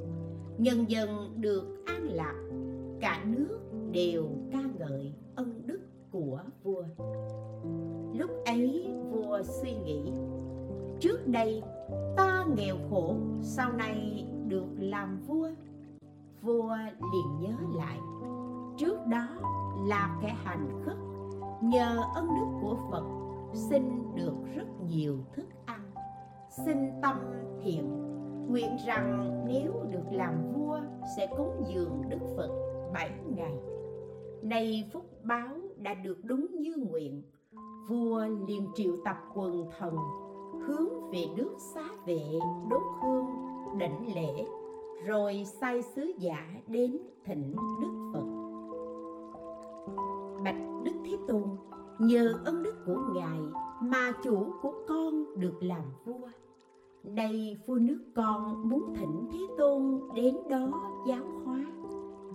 nhân 0.58 0.90
dân 0.90 1.34
được 1.36 1.84
an 1.86 2.08
lạc, 2.10 2.34
cả 3.00 3.24
nước 3.24 3.60
đều 3.92 4.24
ca 4.52 4.58
ngợi 4.78 5.12
ân 5.34 5.62
đức 5.66 5.80
của 6.10 6.40
vua. 6.62 6.84
Lúc 8.14 8.30
ấy 8.46 8.90
vua 9.10 9.42
suy 9.42 9.74
nghĩ, 9.84 10.12
trước 11.00 11.26
đây 11.26 11.62
ta 12.16 12.44
nghèo 12.56 12.76
khổ, 12.90 13.16
sau 13.42 13.72
này 13.72 14.26
được 14.48 14.68
làm 14.78 15.20
vua. 15.26 15.50
Vua 16.42 16.76
liền 17.12 17.40
nhớ 17.40 17.56
lại, 17.76 17.98
trước 18.78 18.96
đó 19.10 19.26
là 19.86 20.18
kẻ 20.22 20.36
hành 20.44 20.82
khất, 20.84 20.96
nhờ 21.62 22.02
ân 22.14 22.26
đức 22.26 22.58
của 22.62 22.76
phật 22.90 23.23
xin 23.54 23.82
được 24.14 24.34
rất 24.54 24.66
nhiều 24.88 25.16
thức 25.34 25.46
ăn. 25.66 25.80
Xin 26.50 26.76
tâm 27.02 27.16
thiện. 27.62 27.90
Nguyện 28.48 28.76
rằng 28.86 29.40
nếu 29.46 29.72
được 29.92 30.04
làm 30.12 30.52
vua, 30.52 30.80
sẽ 31.16 31.26
cúng 31.36 31.64
dường 31.74 32.02
đức 32.08 32.18
phật 32.36 32.50
bảy 32.92 33.10
ngày. 33.36 33.58
Nay 34.42 34.90
phúc 34.92 35.04
báo 35.22 35.56
đã 35.76 35.94
được 35.94 36.18
đúng 36.24 36.46
như 36.58 36.74
nguyện. 36.90 37.22
Vua 37.88 38.24
liền 38.46 38.68
triệu 38.74 38.96
tập 39.04 39.16
quần 39.34 39.64
thần, 39.78 39.96
hướng 40.66 41.10
về 41.10 41.26
nước 41.36 41.54
xá 41.74 41.88
vệ, 42.06 42.38
đốt 42.70 42.82
hương, 43.02 43.26
đảnh 43.78 44.14
lễ, 44.14 44.44
rồi 45.06 45.44
sai 45.44 45.82
sứ 45.82 46.12
giả 46.18 46.46
đến 46.66 46.98
thỉnh 47.24 47.54
đức 47.80 48.10
phật. 48.12 48.24
Bạch 50.44 50.84
đức 50.84 50.92
thế 51.04 51.16
tôn, 51.28 51.42
nhờ 51.98 52.34
ân 52.44 52.62
đức 52.62 52.73
của 52.86 53.00
ngài 53.14 53.38
mà 53.80 54.12
chủ 54.24 54.52
của 54.62 54.72
con 54.88 55.40
được 55.40 55.54
làm 55.60 55.82
vua. 56.04 56.28
Nay 57.04 57.58
vua 57.66 57.78
nước 57.78 58.00
con 58.14 58.68
muốn 58.68 58.94
thỉnh 58.96 59.28
thế 59.32 59.38
tôn 59.58 60.00
đến 60.14 60.36
đó 60.50 60.90
giáo 61.08 61.24
hóa, 61.44 61.64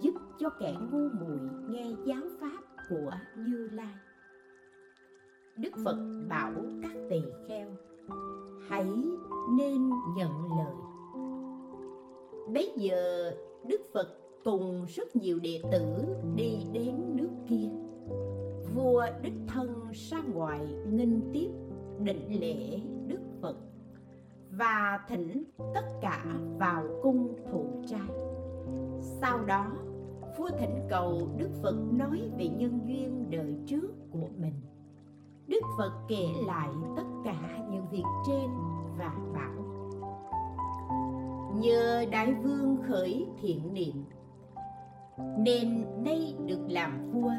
giúp 0.01 0.13
cho 0.39 0.49
kẻ 0.49 0.73
ngu 0.91 1.09
muội 1.19 1.39
nghe 1.69 1.91
giáo 2.05 2.21
pháp 2.39 2.63
của 2.89 3.11
như 3.37 3.69
lai. 3.71 3.95
Đức 5.57 5.71
phật 5.85 6.25
bảo 6.29 6.53
các 6.81 6.93
tỳ 7.09 7.21
kheo, 7.47 7.69
hãy 8.67 8.87
nên 9.57 9.89
nhận 10.17 10.31
lời. 10.57 10.75
Bấy 12.53 12.73
giờ 12.75 13.31
đức 13.67 13.81
phật 13.93 14.07
cùng 14.43 14.85
rất 14.95 15.15
nhiều 15.15 15.39
đệ 15.39 15.61
tử 15.71 15.83
đi 16.35 16.57
đến 16.73 16.95
nước 17.15 17.29
kia 17.49 17.88
vua 18.79 19.05
đích 19.21 19.33
thân 19.47 19.91
ra 19.91 20.17
ngoài 20.33 20.59
nghinh 20.91 21.29
tiếp 21.33 21.49
định 21.99 22.39
lễ 22.41 22.79
đức 23.07 23.19
phật 23.41 23.55
và 24.51 24.99
thỉnh 25.07 25.43
tất 25.73 25.85
cả 26.01 26.25
vào 26.57 26.83
cung 27.03 27.35
thụ 27.51 27.65
trai. 27.87 28.09
Sau 29.01 29.45
đó, 29.45 29.71
vua 30.37 30.49
thỉnh 30.59 30.79
cầu 30.89 31.29
đức 31.37 31.49
phật 31.63 31.75
nói 31.91 32.21
về 32.37 32.47
nhân 32.47 32.79
duyên 32.87 33.29
đời 33.29 33.55
trước 33.67 33.89
của 34.11 34.27
mình. 34.37 34.61
Đức 35.47 35.61
phật 35.77 35.91
kể 36.07 36.25
lại 36.47 36.69
tất 36.97 37.07
cả 37.25 37.67
những 37.71 37.85
việc 37.91 38.05
trên 38.27 38.49
và 38.97 39.15
bảo, 39.33 39.65
nhờ 41.55 42.05
đại 42.11 42.33
vương 42.33 42.77
khởi 42.87 43.27
thiện 43.41 43.73
niệm 43.73 44.05
nên 45.37 45.85
nay 46.03 46.35
được 46.45 46.61
làm 46.67 47.11
vua, 47.11 47.31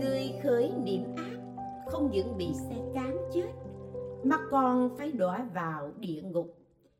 người 0.00 0.32
khởi 0.42 0.72
niệm 0.84 1.02
ác, 1.16 1.38
không 1.86 2.10
những 2.10 2.36
bị 2.36 2.54
xe 2.54 2.76
cán 2.94 3.16
chết, 3.32 3.52
mà 4.24 4.36
còn 4.50 4.90
phải 4.98 5.12
đọa 5.12 5.46
vào 5.54 5.90
địa 5.98 6.22
ngục, 6.22 6.54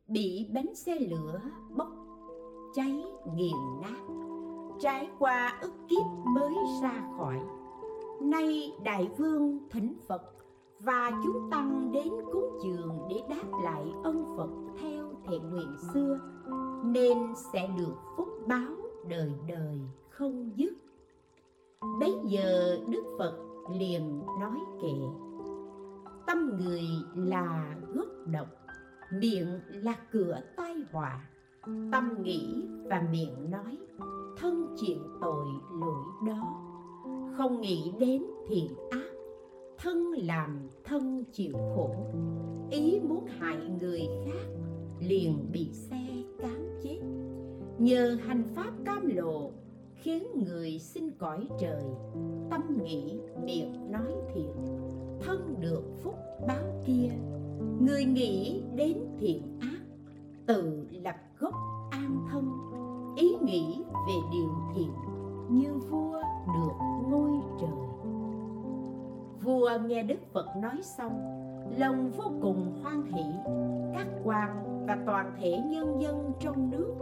bị 0.09 0.51
bánh 0.55 0.75
xe 0.75 0.99
lửa 0.99 1.41
bốc 1.77 1.89
cháy 2.75 3.05
nghiền 3.35 3.57
nát, 3.83 4.01
trải 4.81 5.09
qua 5.19 5.59
ức 5.63 5.73
kiếp 5.89 6.07
mới 6.27 6.55
ra 6.83 7.03
khỏi. 7.19 7.37
Nay 8.23 8.73
đại 8.85 9.09
vương 9.19 9.59
thỉnh 9.71 9.95
phật 10.09 10.23
và 10.81 11.11
chúng 11.25 11.51
tăng 11.51 11.93
đến 11.93 12.09
cúng 12.33 12.59
dường 12.65 12.99
để 13.11 13.17
đáp 13.29 13.59
lại 13.63 13.85
ân 14.05 14.35
phật 14.37 14.51
theo 14.81 15.05
thiện 15.29 15.51
nguyện 15.51 15.77
xưa, 15.93 16.19
nên 16.85 17.19
sẽ 17.53 17.69
được 17.79 17.95
phúc 18.17 18.29
báo 18.47 18.75
đời 19.09 19.33
đời 19.49 19.81
không 20.19 20.51
dứt. 20.57 20.73
Bấy 22.01 22.15
giờ 22.25 22.79
đức 22.89 23.17
phật 23.19 23.35
liền 23.79 24.21
nói 24.41 24.59
kệ, 24.83 24.93
tâm 26.27 26.59
người 26.59 26.83
là 27.15 27.77
gốc 27.95 28.09
độc, 28.33 28.47
miệng 29.13 29.61
là 29.69 29.97
cửa 30.11 30.41
tai 30.57 30.75
họa. 30.93 31.29
Tâm 31.93 32.23
nghĩ 32.23 32.67
và 32.85 33.09
miệng 33.13 33.51
nói, 33.51 33.79
thân 34.37 34.75
chịu 34.77 34.99
tội 35.21 35.47
lỗi 35.73 36.05
đó. 36.27 36.61
Không 37.37 37.61
nghĩ 37.61 37.93
đến 37.99 38.23
thiện 38.49 38.69
ác, 38.91 39.11
thân 39.79 40.13
làm 40.13 40.69
thân 40.85 41.25
chịu 41.33 41.53
khổ. 41.53 41.91
Ý 42.71 43.01
muốn 43.09 43.27
hại 43.39 43.59
người 43.81 44.09
khác 44.25 44.49
liền 45.01 45.49
bị 45.53 45.69
xe 45.73 46.09
cán 46.39 46.81
chết. 46.83 47.01
Nhờ 47.79 48.19
hành 48.27 48.43
pháp 48.55 48.73
cam 48.85 49.07
lộ 49.17 49.51
khiến 50.05 50.27
người 50.35 50.79
xin 50.79 51.11
cõi 51.19 51.49
trời, 51.59 51.85
tâm 52.51 52.83
nghĩ 52.83 53.19
miệng 53.45 53.93
nói 53.93 54.13
thiện, 54.35 54.53
thân 55.21 55.55
được 55.61 55.83
phúc 56.03 56.15
báo 56.49 56.83
kia. 56.87 57.11
Người 57.81 58.05
nghĩ 58.05 58.63
đến 58.75 58.99
thiện 59.19 59.59
ác, 59.61 59.81
tự 60.47 60.87
lập 61.05 61.17
gốc 61.39 61.55
an 61.91 62.27
thân. 62.31 62.51
Ý 63.17 63.35
nghĩ 63.43 63.85
về 64.09 64.15
điều 64.33 64.51
thiện, 64.75 64.93
như 65.51 65.75
vua 65.91 66.23
được 66.55 66.75
ngôi 67.09 67.31
trời. 67.61 68.11
Vua 69.43 69.71
nghe 69.87 70.03
đức 70.03 70.21
phật 70.33 70.47
nói 70.63 70.83
xong, 70.83 71.19
lòng 71.79 72.11
vô 72.17 72.25
cùng 72.43 72.83
hoan 72.83 73.03
hỷ. 73.07 73.25
Các 73.95 74.07
quan 74.25 74.65
và 74.87 74.99
toàn 75.07 75.35
thể 75.41 75.59
nhân 75.67 76.01
dân 76.01 76.33
trong 76.41 76.71
nước 76.71 76.95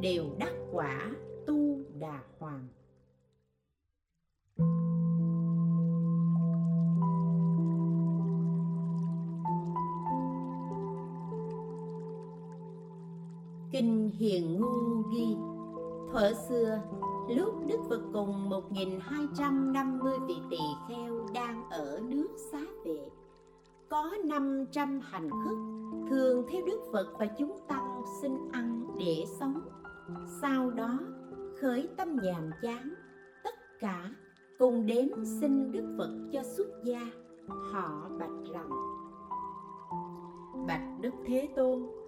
đều 0.00 0.24
đắc 0.38 0.52
quả 0.72 1.10
đà 2.00 2.20
hoàng. 2.38 2.68
Kinh 13.72 14.10
Hiền 14.18 14.60
Ngu 14.60 15.02
ghi 15.12 15.36
Thuở 16.12 16.32
xưa, 16.48 16.80
lúc 17.28 17.54
Đức 17.66 17.80
Phật 17.88 18.00
cùng 18.12 18.50
1.250 18.50 20.26
vị 20.26 20.34
tỳ 20.50 20.58
kheo 20.88 21.26
đang 21.34 21.70
ở 21.70 22.00
nước 22.08 22.28
xá 22.52 22.60
vệ. 22.84 23.10
Có 23.88 24.10
500 24.24 25.00
hành 25.00 25.30
khất 25.30 25.56
thường 26.10 26.46
theo 26.52 26.62
Đức 26.66 26.80
Phật 26.92 27.06
và 27.18 27.26
chúng 27.26 27.58
tăng 27.68 28.02
xin 28.22 28.32
ăn 28.52 28.86
để 28.98 29.24
sống. 29.40 29.60
Sau 30.42 30.70
đó 30.70 30.98
khởi 31.60 31.88
tâm 31.96 32.16
nhàm 32.22 32.50
chán 32.62 32.94
Tất 33.44 33.54
cả 33.80 34.10
cùng 34.58 34.86
đến 34.86 35.10
xin 35.40 35.72
Đức 35.72 35.94
Phật 35.98 36.10
cho 36.32 36.42
xuất 36.42 36.68
gia 36.84 37.10
Họ 37.48 38.10
bạch 38.18 38.52
rằng 38.52 38.70
Bạch 40.66 41.00
Đức 41.00 41.14
Thế 41.26 41.48
Tôn 41.56 41.98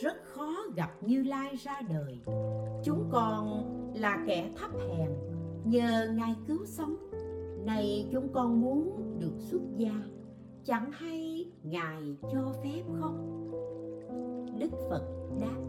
rất 0.00 0.24
khó 0.24 0.54
gặp 0.76 0.90
Như 1.00 1.22
Lai 1.22 1.56
ra 1.56 1.80
đời. 1.88 2.18
Chúng 2.84 3.08
con 3.12 3.64
là 3.94 4.24
kẻ 4.26 4.50
thấp 4.56 4.70
hèn, 4.88 5.10
nhờ 5.64 6.08
Ngài 6.14 6.36
cứu 6.46 6.64
sống. 6.64 6.96
Này 7.64 8.08
chúng 8.12 8.28
con 8.32 8.60
muốn 8.60 8.90
được 9.18 9.34
xuất 9.38 9.62
gia, 9.76 10.02
chẳng 10.64 10.90
hay 10.92 11.50
Ngài 11.62 12.16
cho 12.32 12.52
phép 12.64 12.82
không? 13.00 13.48
Đức 14.58 14.70
Phật 14.90 15.04
đáp, 15.40 15.60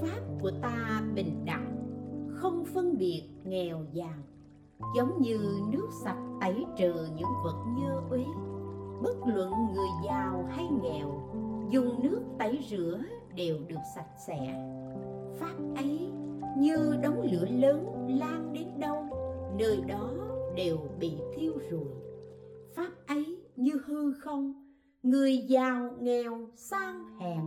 Pháp 0.00 0.20
của 0.40 0.50
ta 0.62 1.02
bình 1.14 1.44
đẳng, 1.44 1.76
không 2.30 2.64
phân 2.74 2.98
biệt 2.98 3.22
nghèo 3.44 3.84
giàu, 3.92 4.18
giống 4.96 5.22
như 5.22 5.38
nước 5.70 5.88
sạch 6.04 6.22
tẩy 6.40 6.64
trừ 6.76 6.94
những 7.16 7.28
vật 7.44 7.64
nhơ 7.78 8.00
uế. 8.10 8.24
Bất 9.02 9.16
luận 9.26 9.52
người 9.74 9.88
giàu 10.06 10.48
hay 10.50 10.68
nghèo 10.82 11.30
dùng 11.70 12.02
nước 12.02 12.20
tẩy 12.38 12.66
rửa 12.70 13.00
đều 13.36 13.56
được 13.68 13.80
sạch 13.94 14.10
sẽ. 14.26 14.68
Pháp 15.38 15.56
ấy 15.76 16.10
như 16.58 16.96
đống 17.02 17.20
lửa 17.32 17.46
lớn 17.50 18.06
lan 18.20 18.52
đến 18.52 18.68
đâu 18.80 19.04
nơi 19.58 19.80
đó 19.88 20.10
đều 20.56 20.78
bị 21.00 21.12
thiêu 21.36 21.52
rụi. 21.70 21.88
Pháp 22.74 22.90
ấy 23.06 23.36
như 23.56 23.72
hư 23.86 24.12
không 24.12 24.54
người 25.02 25.38
giàu 25.48 25.90
nghèo 26.00 26.48
sang 26.56 27.18
hèn 27.18 27.40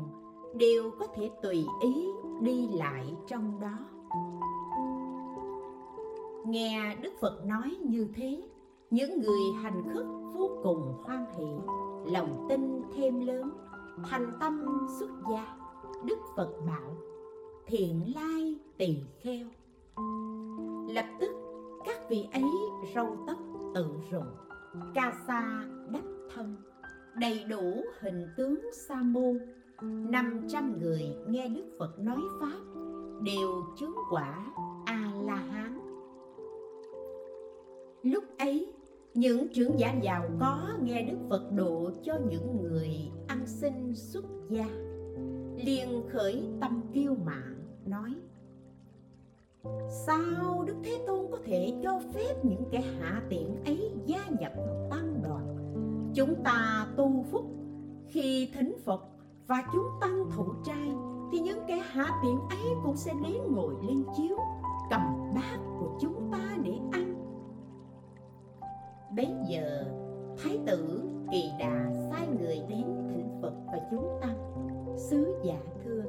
đều 0.53 0.91
có 0.99 1.07
thể 1.15 1.29
tùy 1.41 1.65
ý 1.81 2.07
đi 2.41 2.67
lại 2.67 3.15
trong 3.27 3.59
đó. 3.59 3.77
Nghe 6.45 6.95
đức 7.01 7.13
phật 7.21 7.45
nói 7.45 7.77
như 7.81 8.07
thế, 8.15 8.43
những 8.89 9.21
người 9.21 9.41
hành 9.63 9.83
khất 9.93 10.05
vô 10.33 10.49
cùng 10.63 10.93
hoan 11.03 11.25
hỷ, 11.37 11.45
lòng 12.11 12.45
tin 12.49 12.81
thêm 12.95 13.19
lớn, 13.27 13.49
thành 14.03 14.37
tâm 14.39 14.87
xuất 14.99 15.09
gia, 15.31 15.57
đức 16.05 16.17
phật 16.35 16.49
bảo, 16.67 16.97
thiện 17.65 18.13
lai 18.15 18.55
tỳ 18.77 18.97
kheo. 19.19 19.45
Lập 20.89 21.05
tức, 21.19 21.31
các 21.85 22.09
vị 22.09 22.27
ấy 22.33 22.49
râu 22.95 23.17
tóc 23.27 23.37
tự 23.75 23.85
rụng, 24.11 24.35
ca 24.93 25.13
sa 25.27 25.65
đắp 25.89 26.03
thân, 26.35 26.55
đầy 27.15 27.43
đủ 27.43 27.83
hình 27.99 28.27
tướng 28.37 28.59
sa 28.73 28.95
môn 28.95 29.39
năm 29.83 30.45
trăm 30.47 30.79
người 30.79 31.15
nghe 31.27 31.47
đức 31.47 31.65
phật 31.79 31.99
nói 31.99 32.21
pháp 32.39 32.59
đều 33.21 33.63
chứng 33.79 33.95
quả 34.11 34.53
a 34.85 35.11
la 35.25 35.35
hán 35.35 35.81
lúc 38.03 38.23
ấy, 38.37 38.73
những 39.13 39.47
trưởng 39.53 39.79
giả 39.79 39.93
giàu 40.01 40.29
có 40.39 40.69
nghe 40.83 41.03
đức 41.03 41.17
phật 41.29 41.51
độ 41.55 41.91
cho 42.03 42.19
những 42.29 42.61
người 42.61 42.89
ăn 43.27 43.45
xin 43.45 43.95
xuất 43.95 44.25
gia, 44.49 44.67
liền 45.65 46.09
khởi 46.09 46.43
tâm 46.61 46.81
kiêu 46.93 47.15
mạn, 47.25 47.55
nói, 47.85 48.15
sao 50.05 50.63
đức 50.67 50.75
thế 50.83 51.03
tôn 51.07 51.25
có 51.31 51.37
thể 51.45 51.73
cho 51.83 51.99
phép 52.13 52.45
những 52.45 52.63
kẻ 52.71 52.83
hạ 52.99 53.21
tiện 53.29 53.63
ấy 53.65 53.91
gia 54.05 54.29
nhập 54.39 54.51
vào 54.55 54.87
tăng 54.91 55.21
đoàn? 55.23 55.57
Chúng 56.15 56.43
ta 56.43 56.87
tu 56.97 57.25
phúc 57.31 57.45
khi 58.07 58.49
thính 58.53 58.75
phật 58.85 59.10
và 59.51 59.63
chúng 59.73 59.87
tăng 60.01 60.31
thủ 60.35 60.45
trai, 60.63 60.95
thì 61.31 61.39
những 61.39 61.59
kẻ 61.67 61.75
hạ 61.91 62.05
tiện 62.23 62.39
ấy 62.49 62.75
cũng 62.83 62.95
sẽ 62.95 63.13
đến 63.23 63.41
ngồi 63.49 63.73
lên 63.81 64.03
chiếu 64.17 64.37
cầm 64.89 65.01
bát 65.35 65.57
của 65.79 65.97
chúng 65.99 66.31
ta 66.31 66.57
để 66.63 66.79
ăn. 66.91 67.15
Bấy 69.15 69.27
giờ, 69.49 69.85
thái 70.43 70.59
tử 70.67 71.03
kỳ 71.31 71.43
đà 71.59 71.91
sai 72.09 72.27
người 72.39 72.61
đến 72.69 72.85
thỉnh 73.09 73.39
phật 73.41 73.53
và 73.65 73.79
chúng 73.91 74.19
tăng. 74.21 74.37
Sứ 74.97 75.35
giả 75.43 75.59
thưa, 75.83 76.03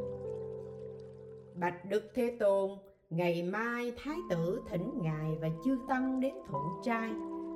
bạch 1.55 1.84
đức 1.90 2.03
thế 2.14 2.36
tôn, 2.40 2.70
ngày 3.11 3.43
mai 3.43 3.93
thái 4.05 4.16
tử 4.30 4.62
thỉnh 4.70 4.90
ngài 5.03 5.38
và 5.40 5.49
chư 5.64 5.78
tăng 5.88 6.20
đến 6.20 6.34
thụ 6.49 6.59
trai, 6.82 7.11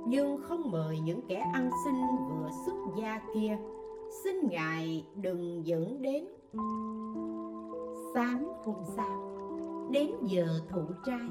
nhưng 0.06 0.42
không 0.42 0.70
mời 0.70 1.00
những 1.00 1.20
kẻ 1.28 1.36
ăn 1.54 1.70
xin 1.84 1.94
vừa 2.28 2.48
xuất 2.66 2.76
gia 2.96 3.20
kia 3.34 3.58
xin 4.24 4.48
ngài 4.48 5.06
đừng 5.16 5.66
dẫn 5.66 6.02
đến 6.02 6.24
sáng 8.14 8.52
hôm 8.64 8.76
sau 8.96 9.26
đến 9.90 10.10
giờ 10.22 10.46
thụ 10.68 10.82
trai, 11.06 11.28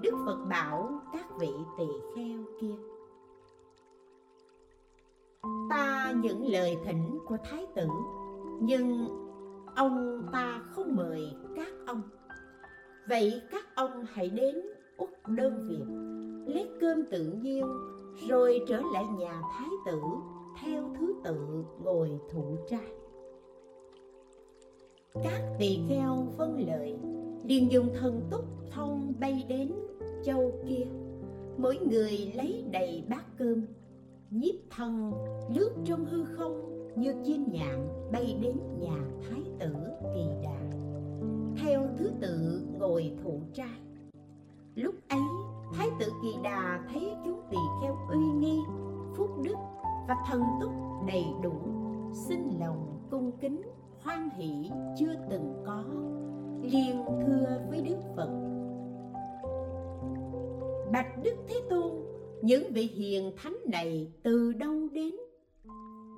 đức 0.00 0.14
phật 0.26 0.44
bảo 0.50 1.00
các 1.12 1.26
vị 1.38 1.50
tỳ 1.78 1.84
kheo 2.16 2.38
kia. 2.60 2.74
Ta 5.70 6.12
những 6.22 6.46
lời 6.46 6.76
thỉnh 6.84 7.18
của 7.26 7.36
thái 7.44 7.66
tử, 7.74 7.86
nhưng 8.60 9.08
ông 9.76 10.26
ta 10.32 10.60
không 10.70 10.96
mời 10.96 11.36
các 11.56 11.72
ông. 11.86 12.02
Vậy 13.08 13.42
các 13.50 13.64
ông 13.74 14.04
hãy 14.12 14.30
đến 14.30 14.56
út 14.96 15.10
đơn 15.28 15.68
việt, 15.68 15.84
lấy 16.54 16.68
cơm 16.80 17.04
tự 17.10 17.32
nhiên, 17.42 17.66
rồi 18.28 18.64
trở 18.68 18.80
lại 18.92 19.04
nhà 19.18 19.42
thái 19.58 19.68
tử 19.86 20.00
theo 20.64 20.82
thứ 20.98 21.14
tự 21.24 21.64
ngồi 21.82 22.10
thụ 22.30 22.56
trai 22.70 22.92
các 25.22 25.42
tỳ 25.58 25.78
kheo 25.88 26.26
vâng 26.36 26.66
lời, 26.66 26.96
liền 27.44 27.72
dùng 27.72 27.88
thần 28.00 28.20
túc 28.30 28.44
thông 28.70 29.12
bay 29.20 29.44
đến 29.48 29.72
châu 30.24 30.52
kia. 30.68 30.86
Mỗi 31.56 31.78
người 31.90 32.32
lấy 32.34 32.64
đầy 32.70 33.04
bát 33.08 33.24
cơm, 33.38 33.66
nhiếp 34.30 34.54
thân 34.70 35.12
lướt 35.54 35.70
trong 35.84 36.04
hư 36.04 36.24
không 36.24 36.88
như 36.96 37.14
chim 37.24 37.44
nhạn 37.52 37.88
bay 38.12 38.36
đến 38.40 38.56
nhà 38.80 38.98
thái 39.28 39.42
tử 39.58 39.74
kỳ 40.14 40.26
đà. 40.42 40.60
Theo 41.56 41.88
thứ 41.98 42.10
tự 42.20 42.62
ngồi 42.78 43.12
thụ 43.24 43.40
trai 43.54 43.78
lúc 44.74 44.94
ấy 45.08 45.20
thái 45.74 45.88
tử 46.00 46.06
kỳ 46.22 46.28
đà 46.42 46.84
thấy 46.92 47.10
chúng 47.24 47.40
tỳ 47.50 47.56
kheo 47.82 47.96
uy 48.10 48.18
nghi, 48.18 48.58
phúc 49.16 49.30
đức 49.44 49.54
và 50.08 50.16
thần 50.26 50.42
túc 50.60 50.72
đầy 51.06 51.26
đủ. 51.42 51.52
Xin 52.12 52.40
lòng 52.60 52.98
cung 53.10 53.32
kính, 53.40 53.62
hoan 54.02 54.30
hỷ 54.30 54.70
chưa 54.98 55.14
từng 55.30 55.62
có. 55.66 55.84
Liền 56.62 57.04
thưa 57.26 57.60
với 57.70 57.80
đức 57.82 57.96
phật. 58.16 58.30
Bạch 60.92 61.22
đức 61.22 61.34
thế 61.48 61.60
tôn, 61.70 61.90
những 62.42 62.72
vị 62.72 62.82
hiền 62.82 63.32
thánh 63.36 63.56
này 63.66 64.12
từ 64.22 64.52
đâu 64.52 64.74
đến? 64.92 65.14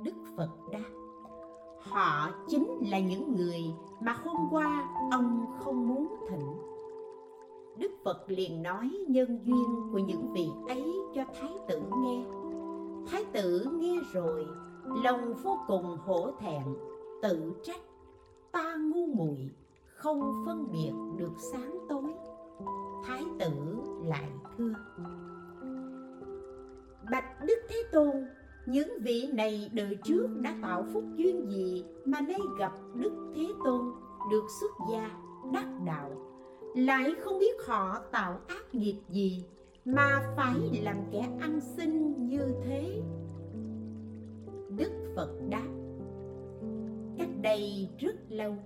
Đức 0.02 0.14
phật 0.36 0.50
đáp. 0.72 0.90
Họ 1.78 2.30
chính 2.48 2.68
là 2.90 2.98
những 2.98 3.36
người 3.36 3.60
mà 4.00 4.12
hôm 4.24 4.36
qua 4.50 4.88
ông 5.10 5.46
không 5.58 5.88
muốn 5.88 6.16
thỉnh. 6.30 6.54
Đức 7.78 7.90
phật 8.04 8.24
liền 8.26 8.62
nói 8.62 8.90
nhân 9.08 9.38
duyên 9.44 9.92
của 9.92 9.98
những 9.98 10.32
vị 10.32 10.48
ấy 10.68 10.84
cho 11.14 11.24
thái 11.40 11.50
tử 11.68 11.82
nghe 12.02 12.24
thái 13.06 13.24
tử 13.32 13.66
nghe 13.72 14.00
rồi, 14.12 14.46
lòng 15.04 15.34
vô 15.42 15.58
cùng 15.66 15.96
hổ 16.04 16.30
thẹn, 16.40 16.62
tự 17.22 17.52
trách, 17.62 17.80
ta 18.52 18.76
ngu 18.76 19.06
muội, 19.06 19.50
không 19.96 20.44
phân 20.46 20.72
biệt 20.72 20.92
được 21.18 21.32
sáng 21.52 21.78
tối. 21.88 22.14
Thái 23.04 23.24
tử 23.38 23.50
lại 24.04 24.30
thưa, 24.56 24.74
bạch 27.10 27.44
đức 27.46 27.58
thế 27.68 27.82
tôn, 27.92 28.10
những 28.66 28.88
vị 29.02 29.28
này 29.32 29.70
đời 29.72 29.98
trước 30.04 30.26
đã 30.40 30.54
tạo 30.62 30.86
phúc 30.92 31.04
duyên 31.16 31.50
gì 31.50 31.84
mà 32.04 32.20
nay 32.20 32.40
gặp 32.58 32.72
đức 32.94 33.32
thế 33.34 33.48
tôn 33.64 33.92
được 34.30 34.44
xuất 34.60 34.70
gia 34.90 35.10
đắc 35.52 35.66
đạo? 35.86 36.10
Lại 36.76 37.14
không 37.20 37.38
biết 37.38 37.66
họ 37.66 37.98
tạo 38.12 38.40
ác 38.46 38.74
nghiệp 38.74 38.96
gì 39.08 39.44
mà 39.84 40.32
phải 40.36 40.80
làm 40.82 40.96
kẻ 41.10 41.28
ăn 41.40 41.60
xin 41.60 42.14
như 42.28 42.54
thế. 42.64 43.02
Đức 44.76 44.92
phật 45.16 45.30
đáp, 45.48 45.68
cách 47.18 47.28
đây 47.42 47.88
rất 47.98 48.16
lâu, 48.28 48.56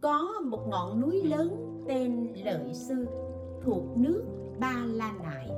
có 0.00 0.32
một 0.44 0.68
ngọn 0.68 1.00
núi 1.00 1.22
lớn 1.22 1.82
tên 1.88 2.32
lợi 2.44 2.74
sư 2.74 3.06
thuộc 3.62 3.84
nước 3.96 4.24
ba 4.60 4.74
la 4.86 5.12
nại, 5.22 5.48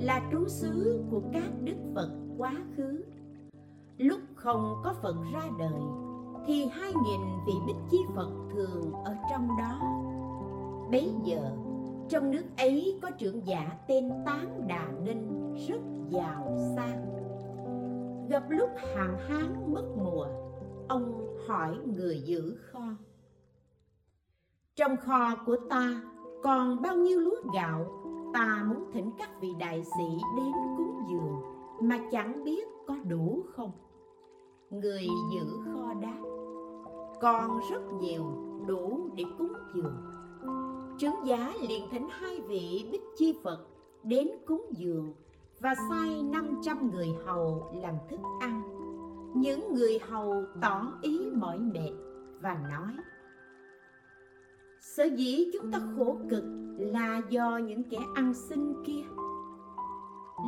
là 0.00 0.28
trú 0.32 0.48
xứ 0.48 1.00
của 1.10 1.20
các 1.32 1.50
đức 1.64 1.76
phật 1.94 2.10
quá 2.38 2.52
khứ. 2.76 3.04
Lúc 3.98 4.20
không 4.34 4.74
có 4.84 4.94
phật 5.02 5.16
ra 5.32 5.48
đời, 5.58 5.82
thì 6.46 6.66
hai 6.72 6.92
nghìn 7.04 7.20
vị 7.46 7.52
bích 7.66 7.76
chi 7.90 7.98
phật 8.14 8.30
thường 8.54 8.92
ở 9.04 9.16
trong 9.30 9.48
đó. 9.58 9.80
Bấy 10.90 11.12
giờ 11.24 11.50
trong 12.08 12.30
nước 12.30 12.44
ấy 12.58 12.98
có 13.02 13.10
trưởng 13.10 13.46
giả 13.46 13.78
tên 13.88 14.10
tán 14.26 14.66
đà 14.68 14.88
ninh 15.04 15.54
rất 15.68 15.80
giàu 16.08 16.56
sang. 16.76 17.06
Gặp 18.30 18.42
lúc 18.48 18.70
hạn 18.76 19.16
hán 19.28 19.74
mất 19.74 19.84
mùa, 19.96 20.26
ông 20.88 21.36
hỏi 21.48 21.78
người 21.84 22.20
giữ 22.24 22.56
kho. 22.56 22.84
Trong 24.74 24.96
kho 24.96 25.36
của 25.46 25.56
ta 25.70 26.02
còn 26.42 26.82
bao 26.82 26.96
nhiêu 26.96 27.20
lúa 27.20 27.40
gạo, 27.54 28.02
ta 28.34 28.64
muốn 28.66 28.92
thỉnh 28.92 29.10
các 29.18 29.30
vị 29.40 29.48
đại 29.58 29.82
sĩ 29.84 30.04
đến 30.36 30.52
cúng 30.76 31.00
dường 31.10 31.40
mà 31.80 31.98
chẳng 32.10 32.44
biết 32.44 32.68
có 32.86 32.96
đủ 33.08 33.42
không? 33.56 33.72
Người 34.70 35.06
giữ 35.34 35.46
kho 35.64 35.94
đáp, 35.94 36.22
còn 37.20 37.60
rất 37.70 37.82
nhiều 38.00 38.24
đủ 38.66 39.10
để 39.16 39.24
cúng 39.38 39.52
dường. 39.74 40.15
Chứng 40.98 41.26
giá 41.26 41.54
liền 41.68 41.82
thỉnh 41.90 42.08
hai 42.10 42.40
vị 42.40 42.88
bích 42.92 43.02
chi 43.16 43.34
phật 43.44 43.66
đến 44.02 44.28
cúng 44.46 44.66
dường 44.70 45.12
và 45.60 45.74
sai 45.90 46.22
500 46.22 46.90
người 46.90 47.08
hầu 47.26 47.72
làm 47.82 47.94
thức 48.10 48.20
ăn. 48.40 48.62
Những 49.34 49.74
người 49.74 49.98
hầu 50.08 50.44
tỏ 50.62 50.92
ý 51.02 51.20
mỏi 51.34 51.58
mệt 51.58 51.90
và 52.40 52.54
nói, 52.70 52.92
sở 54.80 55.04
dĩ 55.04 55.50
chúng 55.52 55.72
ta 55.72 55.78
khổ 55.96 56.18
cực 56.30 56.44
là 56.78 57.22
do 57.28 57.58
những 57.58 57.82
kẻ 57.90 57.98
ăn 58.14 58.34
xin 58.34 58.74
kia. 58.86 59.02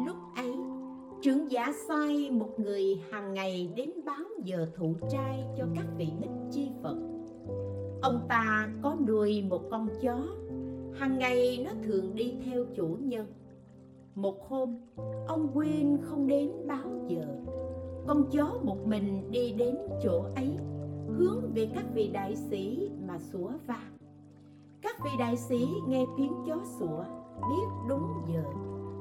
Lúc 0.07 0.17
ấy 0.37 0.55
trưởng 1.23 1.51
giả 1.51 1.73
sai 1.89 2.31
một 2.31 2.51
người 2.59 3.03
hàng 3.11 3.35
ngày 3.35 3.73
đến 3.77 3.91
báo 4.07 4.25
giờ 4.45 4.67
thụ 4.77 4.95
trai 5.11 5.45
cho 5.59 5.65
các 5.75 5.87
vị 5.97 6.09
bích 6.21 6.31
chi 6.53 6.71
phật 6.83 7.18
ông 8.03 8.27
ta 8.29 8.69
có 8.83 8.97
nuôi 9.07 9.43
một 9.43 9.63
con 9.71 9.89
chó. 10.03 10.19
Hàng 10.93 11.19
ngày 11.19 11.65
nó 11.65 11.71
thường 11.87 12.15
đi 12.15 12.35
theo 12.45 12.65
chủ 12.77 12.99
nhân. 13.01 13.27
Một 14.15 14.49
hôm, 14.49 14.77
ông 15.27 15.51
quên 15.55 15.99
không 16.03 16.27
đến 16.27 16.53
báo 16.67 17.07
giờ. 17.09 17.25
Con 18.07 18.25
chó 18.31 18.59
một 18.63 18.87
mình 18.87 19.31
đi 19.31 19.53
đến 19.53 19.77
chỗ 20.03 20.25
ấy, 20.37 20.57
hướng 21.09 21.53
về 21.55 21.69
các 21.75 21.85
vị 21.95 22.11
đại 22.13 22.37
sĩ 22.37 22.91
mà 23.07 23.19
sủa 23.19 23.51
vang 23.67 23.99
các 24.83 25.05
vị 25.05 25.11
đại 25.19 25.37
sĩ 25.37 25.69
nghe 25.87 26.05
tiếng 26.17 26.33
chó 26.47 26.57
sủa, 26.79 27.05
biết 27.41 27.67
đúng 27.89 28.07
giờ, 28.33 28.43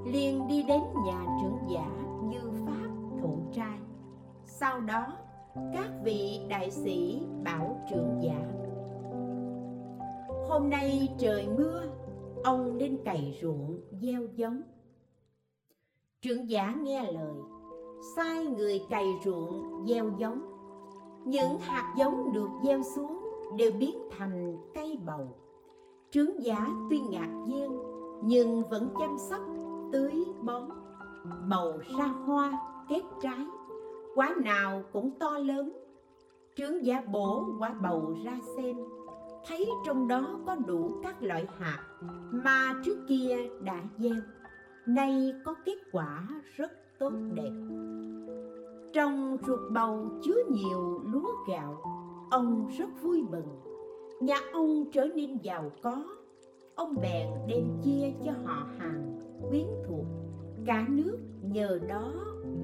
liền 0.05 0.47
đi 0.47 0.63
đến 0.63 0.81
nhà 1.05 1.25
trưởng 1.41 1.57
giả 1.69 1.87
như 2.23 2.39
pháp 2.65 2.89
thụ 3.21 3.37
trai. 3.53 3.79
Sau 4.45 4.79
đó, 4.79 5.07
các 5.73 5.91
vị 6.03 6.39
đại 6.49 6.71
sĩ 6.71 7.21
bảo 7.43 7.81
trưởng 7.89 8.19
giả 8.21 8.66
hôm 10.49 10.69
nay 10.69 11.15
trời 11.19 11.47
mưa, 11.57 11.83
ông 12.43 12.77
nên 12.77 12.97
cày 13.05 13.37
ruộng 13.41 13.81
gieo 14.01 14.21
giống. 14.35 14.61
Trưởng 16.21 16.49
giả 16.49 16.75
nghe 16.81 17.11
lời, 17.11 17.35
sai 18.15 18.45
người 18.45 18.81
cày 18.89 19.05
ruộng 19.25 19.83
gieo 19.87 20.11
giống. 20.17 20.41
Những 21.25 21.59
hạt 21.59 21.95
giống 21.97 22.33
được 22.33 22.49
gieo 22.63 22.81
xuống 22.95 23.19
đều 23.57 23.71
biến 23.79 23.97
thành 24.17 24.57
cây 24.73 24.97
bầu. 25.05 25.27
Trưởng 26.11 26.43
giả 26.43 26.67
tuy 26.89 26.99
ngạc 26.99 27.43
nhiên, 27.47 27.77
nhưng 28.23 28.63
vẫn 28.69 28.89
chăm 28.99 29.17
sóc 29.29 29.41
tưới 29.91 30.25
bón. 30.41 30.69
Bầu 31.49 31.73
ra 31.97 32.05
hoa, 32.05 32.59
kết 32.89 33.01
trái, 33.21 33.45
quả 34.15 34.35
nào 34.43 34.83
cũng 34.93 35.11
to 35.19 35.37
lớn. 35.37 35.71
Trưởng 36.55 36.85
giả 36.85 37.01
bổ 37.11 37.45
quả 37.59 37.75
bầu 37.81 38.15
ra 38.23 38.39
xem 38.55 38.77
thấy 39.47 39.69
trong 39.85 40.07
đó 40.07 40.39
có 40.45 40.55
đủ 40.55 40.91
các 41.03 41.23
loại 41.23 41.47
hạt 41.57 41.83
mà 42.31 42.81
trước 42.85 42.97
kia 43.07 43.37
đã 43.63 43.83
gieo. 43.97 44.15
Nay 44.85 45.33
có 45.45 45.55
kết 45.65 45.77
quả 45.91 46.27
rất 46.55 46.71
tốt 46.99 47.13
đẹp. 47.33 47.51
Trong 48.93 49.37
ruột 49.47 49.59
bầu 49.71 50.09
chứa 50.23 50.43
nhiều 50.49 51.01
lúa 51.05 51.31
gạo, 51.47 51.81
ông 52.31 52.67
rất 52.77 52.89
vui 53.01 53.23
mừng. 53.31 53.47
Nhà 54.21 54.37
ông 54.53 54.85
trở 54.91 55.07
nên 55.15 55.37
giàu 55.37 55.71
có. 55.81 56.05
Ông 56.75 56.95
bèn 57.01 57.27
đem 57.47 57.63
chia 57.83 58.13
cho 58.25 58.31
họ 58.43 58.67
hàng, 58.77 59.19
quyến 59.49 59.67
thuộc. 59.87 60.05
Cả 60.65 60.85
nước 60.89 61.17
nhờ 61.41 61.79
đó 61.87 62.13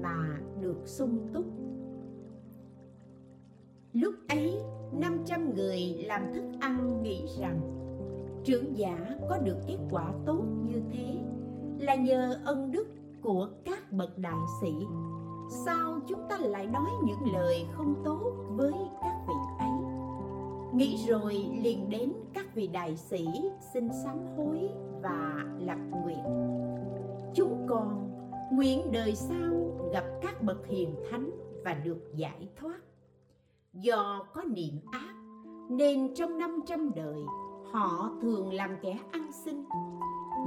mà 0.02 0.40
được 0.60 0.78
sung 0.84 1.28
túc 1.34 1.44
lúc 3.94 4.14
ấy 4.28 4.62
500 4.92 5.54
người 5.54 5.78
làm 6.06 6.32
thức 6.34 6.44
ăn 6.60 7.02
nghĩ 7.02 7.26
rằng, 7.40 7.60
trưởng 8.44 8.78
giả 8.78 8.98
có 9.28 9.38
được 9.38 9.56
kết 9.66 9.78
quả 9.90 10.12
tốt 10.26 10.42
như 10.66 10.82
thế 10.92 11.16
là 11.78 11.94
nhờ 11.94 12.40
ân 12.44 12.70
đức 12.72 12.86
của 13.22 13.48
các 13.64 13.92
bậc 13.92 14.18
đại 14.18 14.38
sĩ. 14.60 14.72
Sao 15.64 16.00
chúng 16.08 16.20
ta 16.28 16.38
lại 16.38 16.66
nói 16.66 16.90
những 17.04 17.32
lời 17.34 17.66
không 17.72 18.02
tốt 18.04 18.32
với 18.48 18.72
các 19.02 19.24
vị 19.28 19.34
ấy? 19.58 19.70
Nghĩ 20.74 21.04
rồi 21.08 21.34
liền 21.62 21.90
đến 21.90 22.12
các 22.34 22.54
vị 22.54 22.68
đại 22.72 22.96
sĩ 22.96 23.26
xin 23.74 23.88
sám 24.04 24.18
hối 24.36 24.68
và 25.02 25.44
lập 25.58 25.78
nguyện. 26.02 26.24
Chúng 27.34 27.66
con 27.68 28.10
nguyện 28.52 28.92
đời 28.92 29.14
sau 29.14 29.76
gặp 29.92 30.04
các 30.22 30.42
bậc 30.42 30.66
hiền 30.66 30.94
thánh 31.10 31.30
và 31.64 31.74
được 31.74 32.00
giải 32.14 32.48
thoát 32.56 32.80
do 33.74 34.26
có 34.34 34.42
niệm 34.42 34.80
ác, 34.92 35.14
nên 35.70 36.14
trong 36.14 36.38
500 36.38 36.90
đời, 36.94 37.24
họ 37.72 38.10
thường 38.22 38.52
làm 38.52 38.70
kẻ 38.82 38.98
ăn 39.12 39.32
xin. 39.32 39.64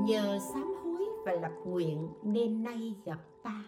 Nhờ 0.02 0.40
sám 0.54 0.74
hối 0.84 1.06
và 1.26 1.32
lập 1.32 1.52
nguyện 1.66 2.10
nên 2.24 2.64
nay 2.64 2.96
gặp 3.06 3.20
ta. 3.44 3.64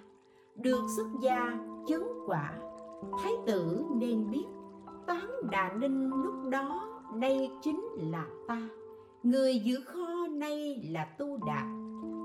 Được 0.56 0.82
xuất 0.98 1.08
gia, 1.22 1.60
chứng 1.88 2.08
quả, 2.26 2.54
thái 3.24 3.34
tử 3.46 3.84
nên 3.96 4.32
biết, 4.32 4.46
tán 5.08 5.30
đà 5.52 5.74
ninh 5.74 6.10
lúc 6.24 6.36
đó 6.52 6.90
nay 7.14 7.52
chính 7.62 7.82
là 8.12 8.26
ta. 8.48 8.70
Người 9.24 9.60
giữ 9.60 9.80
kho 9.86 10.28
nay 10.28 10.90
là 10.90 11.06
tu 11.06 11.38
đạt, 11.48 11.66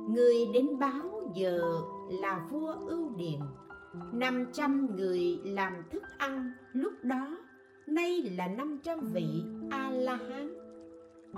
người 0.09 0.47
đến 0.55 0.79
báo 0.79 1.31
giờ 1.35 1.81
là 2.09 2.47
vua 2.51 2.75
ưu 2.87 3.11
điền 3.17 3.41
năm 4.13 4.47
trăm 4.53 4.97
người 4.97 5.39
làm 5.45 5.73
thức 5.91 6.03
ăn 6.19 6.53
lúc 6.73 6.93
đó, 7.03 7.39
nay 7.87 8.23
là 8.37 8.49
năm 8.49 8.79
trăm 8.83 9.01
vị 9.13 9.27
a 9.71 9.91
la 9.91 10.17
hán 10.17 10.55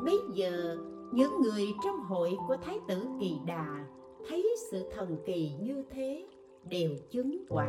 bây 0.04 0.18
giờ, 0.34 0.76
những 1.12 1.40
người 1.42 1.66
trong 1.84 2.00
hội 2.00 2.36
của 2.48 2.56
thái 2.56 2.78
tử 2.88 3.06
kỳ 3.20 3.32
đà 3.46 3.84
thấy 4.28 4.46
sự 4.70 4.84
thần 4.96 5.16
kỳ 5.26 5.50
như 5.60 5.84
thế, 5.90 6.26
đều 6.70 6.90
chứng 7.10 7.44
quả 7.48 7.68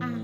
a 0.00 0.21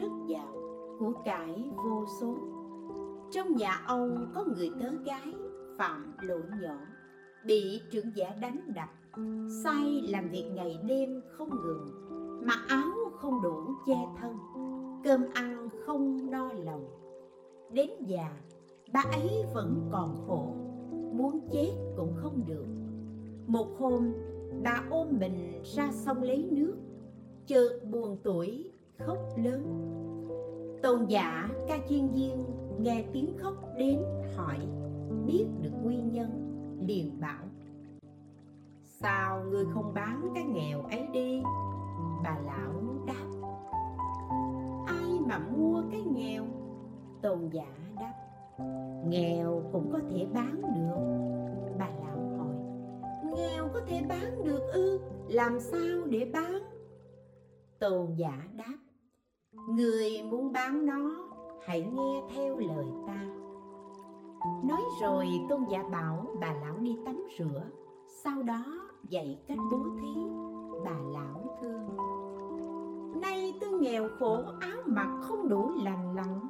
rất 0.00 0.08
giàu 0.28 0.54
Của 0.98 1.12
cải 1.24 1.70
vô 1.84 2.04
số. 2.20 2.36
Trong 3.30 3.56
nhà 3.56 3.82
ông 3.86 4.32
có 4.34 4.44
người 4.44 4.70
tớ 4.80 4.90
gái 5.04 5.34
phạm 5.78 6.12
lỗi 6.20 6.42
nhỏ 6.62 6.76
Bị 7.46 7.80
trưởng 7.90 8.16
giả 8.16 8.34
đánh 8.40 8.60
đập 8.74 8.88
Sai 9.64 10.02
làm 10.08 10.28
việc 10.28 10.44
ngày 10.54 10.78
đêm 10.86 11.20
không 11.30 11.50
ngừng, 11.50 11.88
Mặc 12.46 12.58
áo 12.68 12.90
không 13.16 13.42
đủ 13.42 13.74
che 13.86 13.96
thân, 14.20 14.36
Cơm 15.04 15.24
ăn 15.34 15.68
không 15.86 16.30
no 16.30 16.52
lòng. 16.52 16.84
Đến 17.72 17.90
già, 18.06 18.36
Bà 18.92 19.00
ấy 19.12 19.44
vẫn 19.54 19.88
còn 19.92 20.16
khổ, 20.26 20.54
Muốn 21.12 21.48
chết 21.52 21.72
cũng 21.96 22.12
không 22.16 22.42
được. 22.46 22.66
Một 23.46 23.66
hôm, 23.78 24.12
Bà 24.62 24.84
ôm 24.90 25.08
mình 25.20 25.62
ra 25.64 25.90
sông 25.92 26.22
lấy 26.22 26.48
nước, 26.50 26.76
Chợt 27.46 27.80
buồn 27.90 28.18
tuổi 28.24 28.73
khóc 28.98 29.18
lớn. 29.36 29.90
Tôn 30.82 31.06
giả 31.06 31.48
ca 31.68 31.78
chuyên 31.88 32.08
viên 32.08 32.44
Nghe 32.78 33.04
tiếng 33.12 33.36
khóc 33.38 33.54
đến 33.76 33.98
hỏi 34.36 34.58
Biết 35.26 35.46
được 35.60 35.70
nguyên 35.82 36.12
nhân, 36.12 36.50
Liền 36.80 37.20
bảo, 37.20 37.44
Sao 38.84 39.44
ngươi 39.44 39.64
không 39.74 39.94
bán 39.94 40.28
cái 40.34 40.44
nghèo 40.44 40.82
ấy 40.82 41.06
đi? 41.12 41.42
Bà 42.24 42.38
lão 42.46 42.72
đáp, 43.06 43.50
Ai 44.86 45.20
mà 45.26 45.38
mua 45.38 45.82
cái 45.90 46.02
nghèo? 46.02 46.44
Tôn 47.22 47.48
giả 47.48 47.76
đáp, 48.00 48.14
Nghèo 49.06 49.62
cũng 49.72 49.92
có 49.92 49.98
thể 50.10 50.26
bán 50.34 50.62
được. 50.62 50.98
Bà 51.78 51.88
lão 51.88 52.38
hỏi, 52.38 52.56
Nghèo 53.36 53.68
có 53.74 53.80
thể 53.86 54.02
bán 54.08 54.44
được 54.44 54.70
ư? 54.72 55.00
Làm 55.28 55.60
sao 55.60 56.06
để 56.06 56.30
bán? 56.32 56.58
Tôn 57.78 58.14
giả 58.14 58.48
đáp 58.56 58.76
Người 59.68 60.22
muốn 60.30 60.52
bán 60.52 60.86
nó, 60.86 61.24
Hãy 61.66 61.90
nghe 61.92 62.22
theo 62.34 62.58
lời 62.58 62.86
ta. 63.06 63.26
Nói 64.64 64.82
rồi 65.02 65.26
tôn 65.48 65.64
giả 65.70 65.82
bảo 65.92 66.26
bà 66.40 66.52
lão 66.52 66.76
đi 66.80 66.98
tắm 67.06 67.22
rửa. 67.38 67.62
Sau 68.06 68.42
đó 68.42 68.64
dạy 69.08 69.38
cách 69.48 69.58
bố 69.72 69.78
thí, 70.00 70.14
Bà 70.84 70.98
lão 71.12 71.58
thương 71.60 71.96
Nay 73.20 73.54
tôi 73.60 73.70
nghèo 73.70 74.08
khổ, 74.18 74.42
áo 74.60 74.78
mặc 74.86 75.20
không 75.22 75.48
đủ 75.48 75.70
lành 75.84 76.16
lặn. 76.16 76.40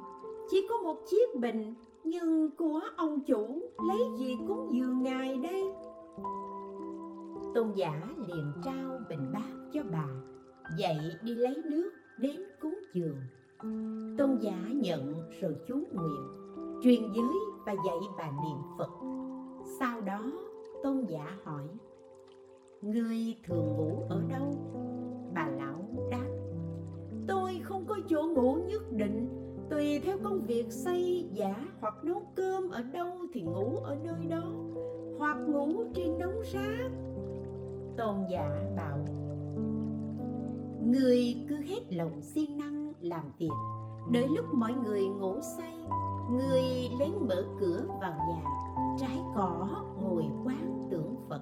Chỉ 0.49 0.67
có 0.69 0.77
một 0.77 0.97
chiếc 1.09 1.39
bình, 1.39 1.73
Nhưng 2.03 2.49
của 2.57 2.81
ông 2.97 3.21
chủ, 3.21 3.61
lấy 3.87 3.99
gì 4.17 4.37
cúng 4.47 4.69
dường 4.71 5.03
ngài 5.03 5.37
đây. 5.37 5.63
Tôn 7.53 7.71
giả 7.75 8.01
liền 8.27 8.51
trao 8.63 8.99
bình 9.09 9.31
bát 9.33 9.69
cho 9.73 9.81
bà, 9.91 10.07
Dậy 10.77 10.97
đi 11.21 11.35
lấy 11.35 11.61
nước 11.65 11.91
đến 12.19 12.41
cúng 12.61 12.79
dường. 12.93 13.17
Tôn 14.17 14.37
giả 14.41 14.69
nhận 14.73 15.13
rồi 15.41 15.55
chú 15.67 15.75
nguyện, 15.75 16.27
truyền 16.83 17.01
giới 17.15 17.33
và 17.65 17.73
dạy 17.85 17.97
bà 18.17 18.25
niệm 18.25 18.57
phật. 18.77 18.89
Sau 19.79 20.01
đó, 20.01 20.31
tôn 20.83 21.05
giả 21.05 21.37
hỏi, 21.43 21.67
ngươi 22.81 23.35
thường 23.47 23.67
ngủ 23.77 24.03
ở 24.09 24.21
đâu? 24.29 24.53
Bà 25.33 25.47
lão 25.57 25.89
đáp, 26.11 26.29
tôi 27.27 27.59
không 27.63 27.85
có 27.87 27.97
chỗ 28.07 28.23
ngủ 28.23 28.57
nhất 28.67 28.83
định. 28.91 29.29
Tùy 29.69 29.99
theo 29.99 30.17
công 30.23 30.41
việc 30.41 30.71
xây 30.71 31.29
giả 31.33 31.65
hoặc 31.79 31.93
nấu 32.03 32.23
cơm 32.35 32.69
ở 32.69 32.81
đâu 32.93 33.17
thì 33.33 33.41
ngủ 33.41 33.77
ở 33.83 33.95
nơi 34.03 34.25
đó, 34.29 34.51
hoặc 35.17 35.37
ngủ 35.47 35.83
trên 35.93 36.17
đống 36.19 36.41
rác. 36.53 36.89
Tôn 37.97 38.15
giả 38.31 38.49
bảo 38.77 39.05
người 40.85 41.45
cứ 41.49 41.55
hết 41.55 41.93
lòng 41.93 42.21
siêng 42.21 42.57
năng 42.57 42.93
làm 43.01 43.31
việc, 43.37 43.51
đợi 44.11 44.27
lúc 44.27 44.45
mọi 44.53 44.73
người 44.73 45.07
ngủ 45.07 45.39
say, 45.57 45.73
người 46.31 46.63
lén 46.99 47.11
mở 47.27 47.45
cửa 47.59 47.85
vào 48.01 48.11
nhà, 48.29 48.43
trái 48.99 49.19
cỏ 49.35 49.83
ngồi 50.01 50.23
quán 50.45 50.87
tưởng 50.91 51.15
phật. 51.29 51.41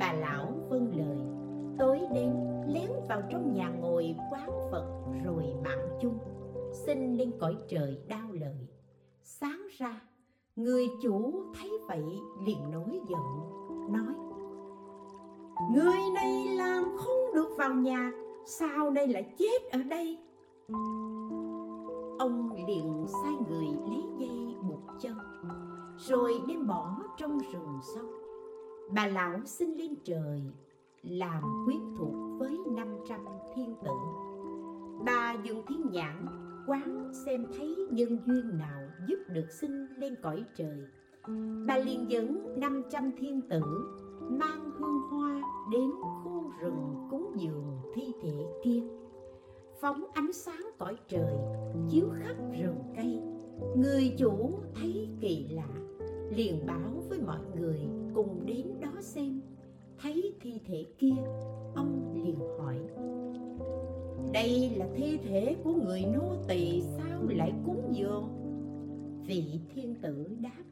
Bà 0.00 0.12
lão 0.12 0.46
vâng 0.68 0.96
lời, 0.96 1.18
tối 1.78 2.00
đến 2.14 2.32
lén 2.66 2.90
vào 3.08 3.22
trong 3.30 3.54
nhà 3.54 3.68
ngồi 3.68 4.16
quán 4.30 4.50
phật 4.70 5.04
rồi 5.24 5.44
mạng 5.64 5.98
chung, 6.02 6.18
xin 6.72 7.16
lên 7.16 7.32
cõi 7.40 7.56
trời 7.68 7.98
đau 8.08 8.32
lời. 8.32 8.68
Sáng 9.22 9.62
ra, 9.78 10.00
người 10.56 10.86
chủ 11.02 11.44
thấy 11.54 11.70
vậy 11.88 12.04
liền 12.46 12.70
nổi 12.70 13.00
giận, 13.08 13.22
nói 13.92 14.14
người 15.60 15.98
này 16.14 16.46
làm 16.56 16.84
không 16.96 17.34
được 17.34 17.48
vào 17.58 17.74
nhà, 17.74 18.12
sao 18.46 18.90
đây 18.90 19.08
lại 19.08 19.34
chết 19.38 19.62
ở 19.72 19.82
đây? 19.82 20.18
Ông 22.18 22.66
liền 22.66 23.06
sai 23.22 23.32
người 23.48 23.66
lấy 23.90 24.02
dây 24.18 24.54
buộc 24.68 24.80
chân, 25.00 25.16
rồi 25.98 26.40
đem 26.48 26.66
bỏ 26.66 26.96
trong 27.16 27.38
rừng 27.38 27.78
sâu. 27.94 28.06
Bà 28.94 29.06
lão 29.06 29.40
xin 29.44 29.74
lên 29.74 29.94
trời, 30.04 30.42
làm 31.02 31.42
quyết 31.66 31.80
thuộc 31.98 32.14
với 32.38 32.58
500 32.76 33.20
thiên 33.54 33.74
tử. 33.84 33.90
Bà 35.06 35.34
dùng 35.44 35.62
thiên 35.68 35.90
nhãn, 35.92 36.26
quán 36.66 37.12
xem 37.26 37.46
thấy 37.58 37.76
nhân 37.90 38.18
duyên 38.26 38.58
nào 38.58 38.80
giúp 39.08 39.18
được 39.28 39.46
sinh 39.50 39.86
lên 39.96 40.14
cõi 40.22 40.44
trời. 40.56 40.78
Bà 41.66 41.78
liền 41.78 42.10
dẫn 42.10 42.54
500 42.60 43.10
thiên 43.18 43.40
tử 43.48 43.62
mang 44.30 44.70
hương 44.78 45.00
hoa 45.10 45.42
đến 45.72 45.90
khu 46.02 46.50
rừng 46.60 47.08
cúng 47.10 47.32
dường 47.36 47.78
thi 47.94 48.12
thể 48.22 48.46
kia. 48.64 48.82
Phóng 49.80 50.04
ánh 50.12 50.32
sáng 50.32 50.70
cõi 50.78 50.96
trời, 51.08 51.36
chiếu 51.90 52.08
khắp 52.12 52.36
rừng 52.60 52.78
cây. 52.96 53.20
Người 53.76 54.14
chủ 54.18 54.50
thấy 54.74 55.08
kỳ 55.20 55.46
lạ, 55.50 55.68
liền 56.30 56.66
báo 56.66 57.02
với 57.08 57.18
mọi 57.26 57.40
người 57.56 57.80
cùng 58.14 58.46
đến 58.46 58.66
đó 58.80 58.92
xem. 59.00 59.40
Thấy 60.02 60.34
thi 60.40 60.60
thể 60.66 60.84
kia, 60.98 61.16
ông 61.74 62.22
liền 62.24 62.38
hỏi, 62.58 62.78
đây 64.32 64.70
là 64.76 64.88
thi 64.96 65.18
thể 65.24 65.56
của 65.64 65.72
người 65.72 66.04
nô 66.04 66.36
tỳ 66.48 66.82
sao 66.82 67.20
lại 67.28 67.52
cúng 67.66 67.92
dường? 67.92 68.28
Vị 69.26 69.60
thiên 69.74 69.94
tử 70.02 70.28
đáp 70.40 70.62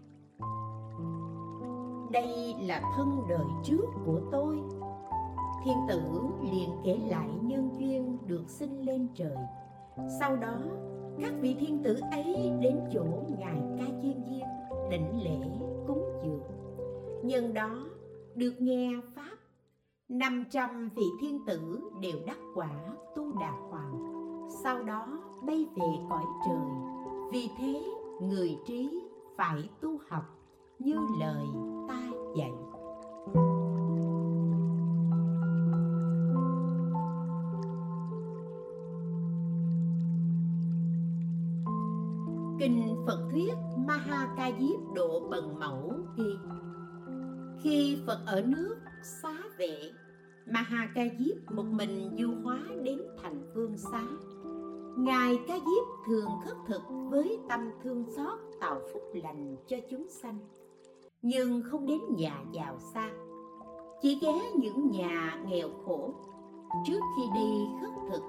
đây 2.13 2.55
là 2.61 2.83
thân 2.97 3.23
đời 3.29 3.47
trước 3.65 3.85
của 4.07 4.21
tôi. 4.33 4.59
Thiên 5.65 5.77
tử 5.89 6.01
liền 6.53 6.71
kể 6.85 6.99
lại 7.09 7.29
nhân 7.43 7.71
duyên 7.79 8.19
được 8.27 8.45
sinh 8.49 8.87
lên 8.87 9.09
trời. 9.15 9.37
Sau 10.21 10.37
đó, 10.37 10.59
các 11.21 11.33
vị 11.41 11.57
thiên 11.61 11.83
tử 11.83 12.01
ấy 12.11 12.53
đến 12.61 12.81
chỗ 12.93 13.05
ngài 13.39 13.61
ca 13.79 13.85
chiên 14.03 14.25
viên 14.25 14.45
định 14.91 15.23
lễ 15.25 15.49
cúng 15.87 16.05
dường. 16.25 16.43
Nhân 17.25 17.55
đó 17.55 17.87
được 18.35 18.55
nghe 18.59 18.91
pháp 19.15 19.37
500 20.09 20.91
vị 20.97 21.07
thiên 21.21 21.47
tử 21.47 21.81
đều 22.01 22.17
đắc 22.27 22.39
quả 22.55 22.71
tu 23.17 23.33
đà 23.41 23.51
hoàng. 23.71 23.93
Sau 24.63 24.83
đó 24.83 25.23
bay 25.47 25.67
về 25.77 25.89
cõi 26.11 26.25
trời. 26.47 26.67
Vì 27.33 27.51
thế 27.59 27.85
người 28.21 28.59
trí 28.67 29.03
phải 29.37 29.69
tu 29.81 29.99
học 30.09 30.25
như 30.79 30.97
lời 31.21 31.47
dậy 32.35 32.51
Kinh 42.61 42.97
Phật 43.07 43.29
thuyết 43.31 43.55
Maha 43.77 44.35
Ca 44.37 44.51
Diếp 44.61 44.95
Độ 44.95 45.21
Bần 45.31 45.59
Mẫu 45.59 45.93
ghi, 46.17 46.37
Khi 47.63 47.97
Phật 48.07 48.19
ở 48.27 48.43
nước 48.43 48.77
xá 49.23 49.35
vệ 49.59 49.91
Maha 50.47 50.89
Ca 50.95 51.03
Diếp 51.19 51.53
một 51.53 51.67
mình 51.71 52.17
du 52.19 52.35
hóa 52.43 52.59
đến 52.83 52.99
thành 53.23 53.43
phương 53.55 53.79
xá. 53.79 54.05
Ngài 54.99 55.39
Ca 55.49 55.55
Diếp 55.55 56.07
thường 56.07 56.31
khất 56.45 56.57
thực 56.67 56.83
với 57.11 57.39
tâm 57.49 57.61
thương 57.83 58.05
xót 58.17 58.39
tạo 58.61 58.81
phúc 58.93 59.03
lành 59.13 59.57
cho 59.69 59.77
chúng 59.91 60.09
sanh. 60.09 60.39
Nhưng 61.23 61.63
không 61.63 61.87
đến 61.87 62.01
nhà 62.11 62.45
giàu 62.53 62.79
sang. 62.79 63.15
Chỉ 64.03 64.19
ghé 64.23 64.51
những 64.57 64.91
nhà 64.91 65.43
nghèo 65.49 65.69
khổ. 65.87 66.15
Trước 66.87 67.01
khi 67.17 67.23
đi 67.35 67.67
khất 67.81 67.91
thực, 68.11 68.23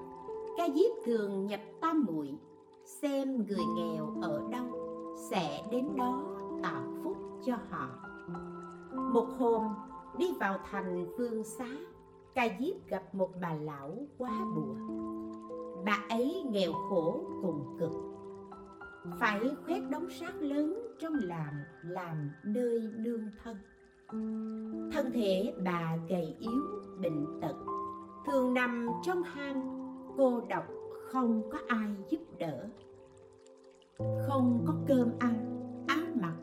Ca 0.58 0.68
Diếp 0.76 1.06
thường 1.06 1.46
nhập 1.46 1.60
tam 1.82 2.06
muội, 2.06 2.38
xem 2.86 3.46
người 3.48 3.66
nghèo 3.76 4.14
ở 4.22 4.42
đâu, 4.52 4.66
sẽ 5.30 5.64
đến 5.72 5.96
đó 5.96 6.24
tạo 6.64 6.84
phúc 7.04 7.18
cho 7.46 7.56
họ. 7.70 7.88
Một 9.14 9.28
hôm, 9.38 9.64
đi 10.18 10.34
vào 10.40 10.58
thành 10.72 11.06
phương 11.18 11.44
xá, 11.44 11.68
ca 12.34 12.48
diếp 12.60 12.88
gặp 12.88 13.16
một 13.16 13.30
bà 13.42 13.54
lão 13.54 13.98
quá 14.18 14.46
bùa. 14.56 14.76
Bà 15.86 16.06
ấy 16.10 16.44
nghèo 16.52 16.74
khổ 16.74 17.22
cùng 17.42 17.76
cực. 17.80 17.92
Phải 19.20 19.42
khoét 19.66 19.84
đống 19.90 20.10
xác 20.10 20.34
lớn 20.42 20.93
trong 21.04 21.16
làm 21.24 21.54
làm 21.82 22.32
nơi 22.44 22.90
nương 22.96 23.22
thân. 23.44 23.58
Thân 24.92 25.12
thể 25.14 25.54
bà 25.66 25.98
gầy 26.10 26.36
yếu, 26.40 26.62
bệnh 27.02 27.26
tật. 27.42 27.56
Thường 28.26 28.54
nằm 28.54 28.90
trong 29.04 29.24
hang, 29.24 29.88
cô 30.18 30.42
độc 30.50 30.64
không 31.12 31.42
có 31.52 31.58
ai 31.68 31.90
giúp 32.10 32.20
đỡ. 32.40 32.68
Không 34.28 34.64
có 34.68 34.74
cơm 34.88 35.10
ăn, 35.20 35.60
áo 35.88 36.06
mặc, 36.22 36.36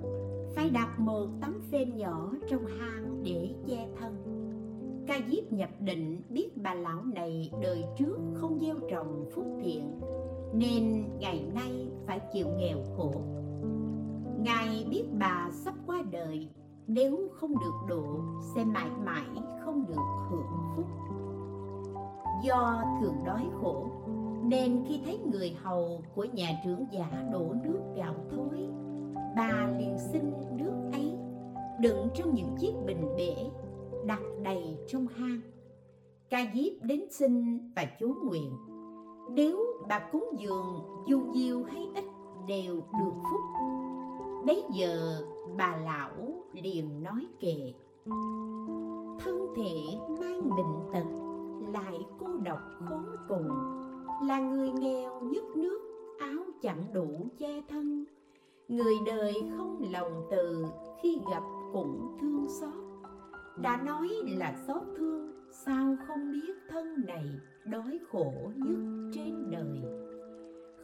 phải 0.54 0.70
đặt 0.70 1.00
một 1.00 1.26
tấm 1.40 1.60
phên 1.70 1.96
nhỏ 1.96 2.32
trong 2.48 2.66
hang 2.66 3.22
để 3.22 3.54
che 3.66 3.88
thân. 4.00 4.16
Ca 5.06 5.20
diếp 5.30 5.52
nhập 5.52 5.70
định 5.80 6.22
biết 6.28 6.56
bà 6.56 6.74
lão 6.74 7.02
này 7.04 7.50
đời 7.62 7.84
trước 7.98 8.18
không 8.34 8.58
gieo 8.60 8.76
trồng 8.90 9.30
phúc 9.34 9.46
thiện, 9.62 10.00
nên 10.54 11.04
ngày 11.18 11.50
nay 11.54 11.88
phải 12.06 12.20
chịu 12.32 12.46
nghèo 12.58 12.78
khổ 12.96 13.12
ngài 14.40 14.86
biết 14.90 15.04
bà 15.18 15.48
sắp 15.52 15.74
qua 15.86 16.02
đời. 16.10 16.48
Nếu 16.86 17.28
không 17.32 17.50
được 17.50 17.74
độ, 17.88 18.20
sẽ 18.54 18.64
mãi 18.64 18.90
mãi 19.04 19.26
không 19.64 19.86
được 19.86 20.28
hưởng 20.30 20.74
phúc. 20.76 20.86
Do 22.42 22.82
thường 23.00 23.16
đói 23.24 23.46
khổ, 23.60 23.90
nên 24.44 24.84
khi 24.88 25.00
thấy 25.04 25.18
người 25.32 25.56
hầu 25.62 26.02
của 26.14 26.24
nhà 26.24 26.60
trưởng 26.64 26.86
giả 26.90 27.24
đổ 27.32 27.54
nước 27.64 27.80
gạo 27.96 28.14
thối 28.30 28.68
bà 29.36 29.70
liền 29.78 29.98
xin 29.98 30.32
nước 30.56 30.72
ấy 30.92 31.12
đựng 31.80 32.08
trong 32.14 32.34
những 32.34 32.56
chiếc 32.60 32.72
bình 32.86 33.04
bể 33.16 33.34
đặt 34.06 34.20
đầy 34.42 34.78
trong 34.88 35.06
hang. 35.06 35.40
Ca 36.30 36.38
diếp 36.54 36.82
đến 36.82 37.04
xin 37.10 37.58
và 37.76 37.84
chú 38.00 38.14
nguyện, 38.24 38.52
nếu 39.30 39.58
bà 39.88 39.98
cúng 40.12 40.24
dường, 40.38 40.82
dù 41.06 41.20
nhiều 41.20 41.64
hay 41.64 41.88
ít 41.94 42.04
đều 42.48 42.74
được 42.74 43.12
phúc 43.30 43.40
bấy 44.46 44.64
giờ 44.72 45.22
bà 45.56 45.76
lão 45.84 46.44
liền 46.52 47.02
nói 47.02 47.26
kệ 47.40 47.72
thân 49.24 49.46
thể 49.56 49.74
mang 50.20 50.50
bệnh 50.50 50.92
tật, 50.92 51.06
lại 51.74 52.06
cô 52.18 52.26
độc 52.44 52.60
khốn 52.88 53.04
cùng, 53.28 53.48
là 54.28 54.40
người 54.40 54.70
nghèo 54.70 55.20
nhất 55.20 55.44
nước, 55.56 55.80
áo 56.18 56.44
chẳng 56.62 56.84
đủ 56.92 57.26
che 57.38 57.62
thân. 57.68 58.04
Người 58.68 58.94
đời 59.06 59.34
không 59.56 59.82
lòng 59.92 60.26
từ 60.30 60.66
khi 61.02 61.20
gặp 61.30 61.42
cũng 61.72 62.16
thương 62.20 62.46
xót. 62.60 62.74
Đã 63.62 63.82
nói 63.84 64.08
là 64.38 64.54
xót 64.66 64.82
thương, 64.96 65.32
sao 65.50 65.96
không 66.06 66.32
biết 66.32 66.54
thân 66.70 67.06
này 67.06 67.24
đói 67.64 67.98
khổ 68.12 68.32
nhất 68.56 69.10
trên 69.14 69.50
đời? 69.50 69.82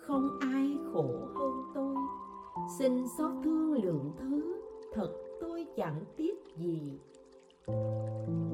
Không 0.06 0.28
ai 0.40 0.78
khổ 0.92 1.08
hơn 1.34 1.52
tôi 1.74 1.96
xin 2.68 3.08
xót 3.18 3.30
thương 3.44 3.72
lượng 3.72 4.12
thứ, 4.18 4.62
thật 4.94 5.12
tôi 5.40 5.66
chẳng 5.76 6.04
tiếc 6.16 6.34
gì. 6.56 6.98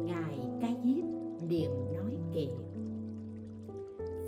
Ngài 0.04 0.50
ca 0.60 0.68
diếp 0.84 1.04
liền 1.48 1.70
nói 1.94 2.18
kệ. 2.34 2.46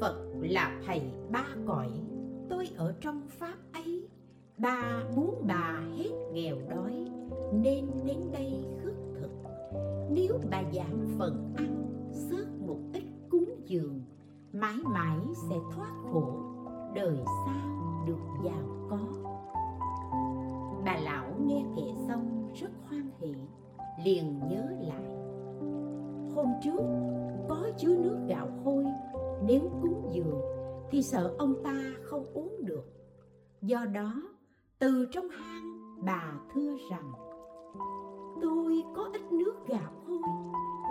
Phật 0.01 0.24
là 0.41 0.80
thầy 0.87 1.03
ba 1.30 1.47
cõi, 1.66 1.91
tôi 2.51 2.68
ở 2.76 2.95
trong 3.01 3.22
pháp 3.28 3.57
ấy. 3.72 4.09
Bà 4.59 5.03
muốn 5.16 5.45
bà 5.47 5.82
hết 5.97 6.12
nghèo 6.32 6.57
đói, 6.70 7.11
nên 7.53 7.91
đến 8.05 8.18
đây 8.32 8.64
khất 8.85 8.95
thực. 9.20 9.30
Nếu 10.11 10.39
bà 10.51 10.62
giảm 10.72 11.07
phần 11.18 11.55
ăn 11.57 11.87
sớt 12.12 12.47
một 12.66 12.78
ít 12.93 13.05
cúng 13.30 13.61
dường, 13.66 14.03
mãi 14.53 14.76
mãi 14.85 15.18
sẽ 15.51 15.57
thoát 15.74 15.93
khổ, 16.12 16.32
đời 16.95 17.18
sau 17.47 18.05
được 18.07 18.20
giàu 18.45 18.89
có 18.91 18.99
bà 20.85 20.97
lão 20.97 21.24
nghe 21.47 21.64
kể 21.76 21.82
xong, 22.09 22.53
rất 22.55 22.70
hoan 22.89 23.11
hỷ, 23.20 23.35
liền 24.05 24.41
nhớ 24.51 24.62
lại. 24.80 25.05
Hôm 26.35 26.47
trước, 26.62 26.80
có 27.49 27.70
chứa 27.78 27.97
nước 27.97 28.18
gạo 28.28 28.49
hôi 28.64 28.85
nếu 29.47 29.61
cúng 29.82 30.11
dường, 30.12 30.41
thì 30.91 31.03
sợ 31.03 31.35
ông 31.39 31.55
ta 31.64 31.93
không 32.03 32.26
uống 32.35 32.64
được. 32.64 32.85
Do 33.62 33.85
đó, 33.95 34.14
từ 34.78 35.07
trong 35.12 35.28
hang, 35.28 35.78
bà 36.05 36.32
thưa 36.55 36.76
rằng, 36.91 37.12
tôi 38.43 38.82
có 38.97 39.11
ít 39.12 39.32
nước 39.32 39.55
gạo 39.66 39.93
hôi, 40.07 40.22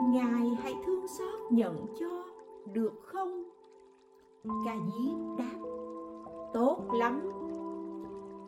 ngài 0.10 0.48
hãy 0.62 0.74
thương 0.86 1.08
xót 1.08 1.52
nhận 1.52 1.86
cho, 2.00 2.24
được 2.74 2.94
không? 3.02 3.44
Ca 4.66 4.76
diếp 4.86 5.38
đáp, 5.38 5.60
tốt 6.54 6.86
lắm 7.00 7.22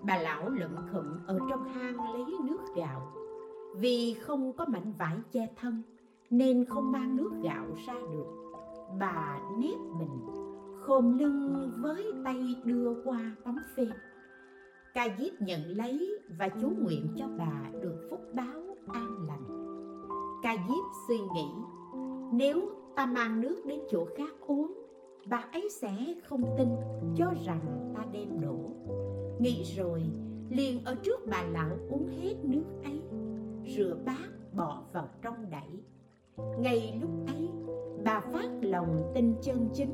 bà 0.05 0.17
lão 0.17 0.49
lụm 0.49 0.71
khụm 0.91 1.05
ở 1.27 1.39
trong 1.49 1.63
hang 1.63 2.13
lấy 2.13 2.25
nước 2.43 2.65
gạo. 2.75 3.13
Vì 3.75 4.13
không 4.21 4.53
có 4.53 4.65
mảnh 4.65 4.93
vải 4.97 5.17
che 5.31 5.47
thân, 5.55 5.81
nên 6.29 6.65
không 6.65 6.91
mang 6.91 7.15
nước 7.15 7.31
gạo 7.43 7.65
ra 7.87 7.93
được. 7.93 8.25
Bà 8.99 9.39
nếp 9.59 9.79
mình, 9.99 10.25
khom 10.81 11.17
lưng 11.17 11.71
với 11.81 12.13
tay 12.25 12.55
đưa 12.65 13.01
qua 13.03 13.31
tấm 13.43 13.55
phên 13.75 13.89
ca 14.95 15.07
diếp 15.19 15.41
nhận 15.41 15.61
lấy 15.65 16.19
và 16.37 16.49
chú 16.49 16.69
nguyện 16.69 17.07
cho 17.17 17.25
bà 17.37 17.69
được 17.81 18.07
phúc 18.09 18.19
báo 18.33 18.61
an 18.87 19.27
lành. 19.27 19.45
Ca 20.43 20.55
diếp 20.67 20.85
suy 21.07 21.17
nghĩ, 21.17 21.47
nếu 22.33 22.61
ta 22.95 23.05
mang 23.05 23.41
nước 23.41 23.61
đến 23.65 23.79
chỗ 23.91 24.05
khác 24.17 24.33
uống, 24.47 24.73
bà 25.29 25.43
ấy 25.51 25.69
sẽ 25.69 25.91
không 26.27 26.43
tin 26.57 26.67
cho 27.15 27.33
rằng 27.45 27.93
ta 27.95 28.05
đem 28.11 28.41
đổ 28.41 28.57
nghĩ 29.45 29.63
rồi, 29.63 30.03
liền 30.49 30.83
ở 30.85 30.95
trước 31.03 31.19
bà 31.31 31.43
lão 31.43 31.69
uống 31.89 32.07
hết 32.07 32.35
nước 32.43 32.63
ấy, 32.83 33.01
rửa 33.75 33.97
bát 34.05 34.29
bỏ 34.53 34.83
vào 34.93 35.07
trong 35.21 35.49
đẩy. 35.49 35.83
Ngay 36.59 36.99
lúc 37.01 37.09
ấy, 37.27 37.49
bà 38.05 38.19
phát 38.19 38.49
lòng 38.61 39.11
tin 39.15 39.35
chân 39.41 39.69
chính, 39.73 39.93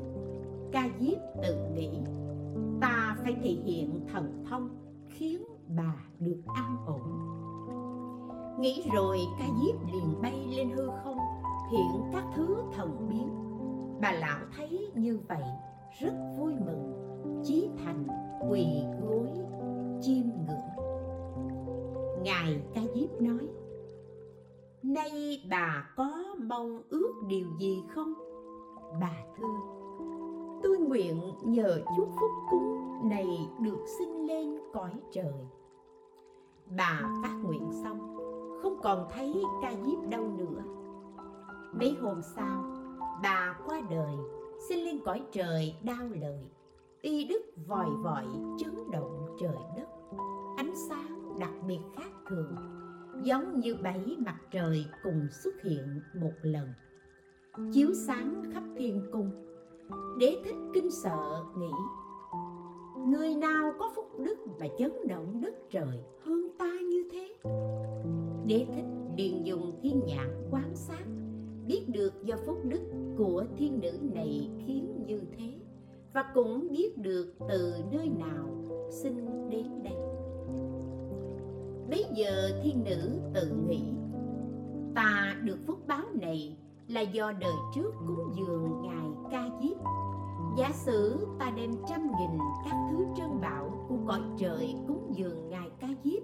ca 0.72 0.88
diếp 1.00 1.18
tự 1.42 1.56
nghĩ, 1.74 1.90
ta 2.80 3.16
phải 3.22 3.36
thể 3.42 3.50
hiện 3.64 4.00
thần 4.12 4.44
thông 4.50 4.68
khiến 5.08 5.44
bà 5.76 5.94
được 6.18 6.42
an 6.46 6.76
ổn. 6.86 7.02
Nghĩ 8.60 8.84
rồi 8.94 9.18
ca 9.38 9.44
diếp 9.44 9.92
liền 9.92 10.22
bay 10.22 10.46
lên 10.56 10.70
hư 10.70 10.88
không, 11.04 11.18
hiện 11.72 12.02
các 12.12 12.24
thứ 12.34 12.56
thần 12.76 13.08
biến. 13.10 13.28
Bà 14.00 14.12
lão 14.12 14.38
thấy 14.56 14.90
như 14.94 15.18
vậy, 15.28 15.44
rất 16.00 16.12
vui 16.38 16.52
mừng, 16.66 16.92
chí 17.44 17.68
thành 17.84 18.06
quỳ 18.50 18.66
chiêm 20.02 20.24
ngưỡng 20.24 20.72
ngài 22.22 22.62
ca 22.74 22.80
diếp 22.94 23.20
nói, 23.20 23.48
nay 24.82 25.42
bà 25.50 25.92
có 25.96 26.34
mong 26.48 26.82
ước 26.90 27.12
điều 27.26 27.46
gì 27.58 27.82
không? 27.94 28.14
Bà 29.00 29.16
thưa, 29.36 29.58
tôi 30.62 30.78
nguyện 30.78 31.20
nhờ 31.42 31.80
chút 31.96 32.06
phúc 32.20 32.30
cúng 32.50 33.08
này 33.08 33.48
được 33.60 33.84
sinh 33.98 34.26
lên 34.26 34.58
cõi 34.72 34.92
trời. 35.12 35.46
Bà 36.76 37.00
phát 37.22 37.40
nguyện 37.44 37.68
xong, 37.82 38.16
không 38.62 38.78
còn 38.82 39.08
thấy 39.10 39.42
ca 39.62 39.72
diếp 39.84 40.10
đâu 40.10 40.28
nữa. 40.36 40.62
Mấy 41.72 41.96
hôm 42.00 42.22
sau, 42.36 42.64
bà 43.22 43.58
qua 43.66 43.80
đời 43.90 44.16
xin 44.68 44.78
lên 44.78 45.00
cõi 45.04 45.22
trời 45.32 45.74
đau 45.82 46.08
lời 46.20 46.50
y 47.00 47.24
đức 47.24 47.42
vòi 47.66 47.90
vọi 48.02 48.26
chấn 48.58 48.90
động 48.90 49.36
trời 49.40 49.56
đất 49.76 49.91
ánh 50.62 50.74
sáng 50.88 51.38
đặc 51.40 51.52
biệt 51.68 51.80
khác 51.96 52.10
thường, 52.28 52.56
giống 53.22 53.60
như 53.60 53.76
bảy 53.82 54.16
mặt 54.18 54.36
trời 54.50 54.84
cùng 55.02 55.26
xuất 55.44 55.62
hiện 55.62 56.00
một 56.20 56.32
lần. 56.42 56.68
Chiếu 57.72 57.88
sáng 57.94 58.42
khắp 58.52 58.62
thiên 58.76 59.02
cung, 59.12 59.30
đế 60.18 60.36
thích 60.44 60.56
kinh 60.74 60.90
sợ 60.90 61.44
nghĩ, 61.56 61.70
người 63.06 63.34
nào 63.34 63.72
có 63.78 63.92
phúc 63.96 64.06
đức 64.24 64.38
mà 64.60 64.66
chấn 64.78 64.92
động 65.08 65.40
đất 65.40 65.54
trời 65.70 66.04
hơn 66.24 66.48
ta 66.58 66.72
như 66.90 67.08
thế? 67.12 67.34
Đế 68.46 68.66
thích 68.74 68.86
liền 69.16 69.46
dùng 69.46 69.78
thiên 69.82 70.00
nhãn 70.06 70.48
quan 70.50 70.76
sát, 70.76 71.04
biết 71.66 71.84
được 71.88 72.12
do 72.24 72.36
phúc 72.46 72.58
đức 72.64 72.82
của 73.18 73.44
thiên 73.56 73.80
nữ 73.80 73.92
này 74.14 74.50
khiến 74.66 75.04
như 75.06 75.20
thế, 75.38 75.52
và 76.14 76.24
cũng 76.34 76.68
biết 76.70 76.98
được 76.98 77.34
từ 77.48 77.74
nơi 77.92 78.08
nào 78.08 78.48
sinh 78.90 79.48
đến 79.50 79.82
đây. 79.84 79.94
Bây 81.92 82.04
giờ 82.14 82.60
thiên 82.62 82.84
nữ 82.84 83.20
tự 83.34 83.52
nghĩ, 83.68 83.82
Ta 84.94 85.36
được 85.42 85.58
phúc 85.66 85.78
báo 85.86 86.04
này 86.20 86.56
là 86.88 87.00
do 87.00 87.32
đời 87.32 87.52
trước 87.74 87.92
cúng 88.06 88.32
dường 88.36 88.82
Ngài 88.82 89.10
ca 89.30 89.48
diếp. 89.62 89.76
Giả 90.58 90.70
sử 90.72 91.26
ta 91.38 91.52
đem 91.56 91.70
trăm 91.88 92.00
nghìn 92.00 92.38
các 92.64 92.74
thứ 92.90 93.04
trân 93.16 93.40
bảo 93.40 93.86
của 93.88 93.96
cõi 94.06 94.36
trời 94.38 94.74
cúng 94.88 95.12
dường 95.16 95.48
Ngài 95.48 95.70
ca 95.80 95.88
diếp, 96.04 96.22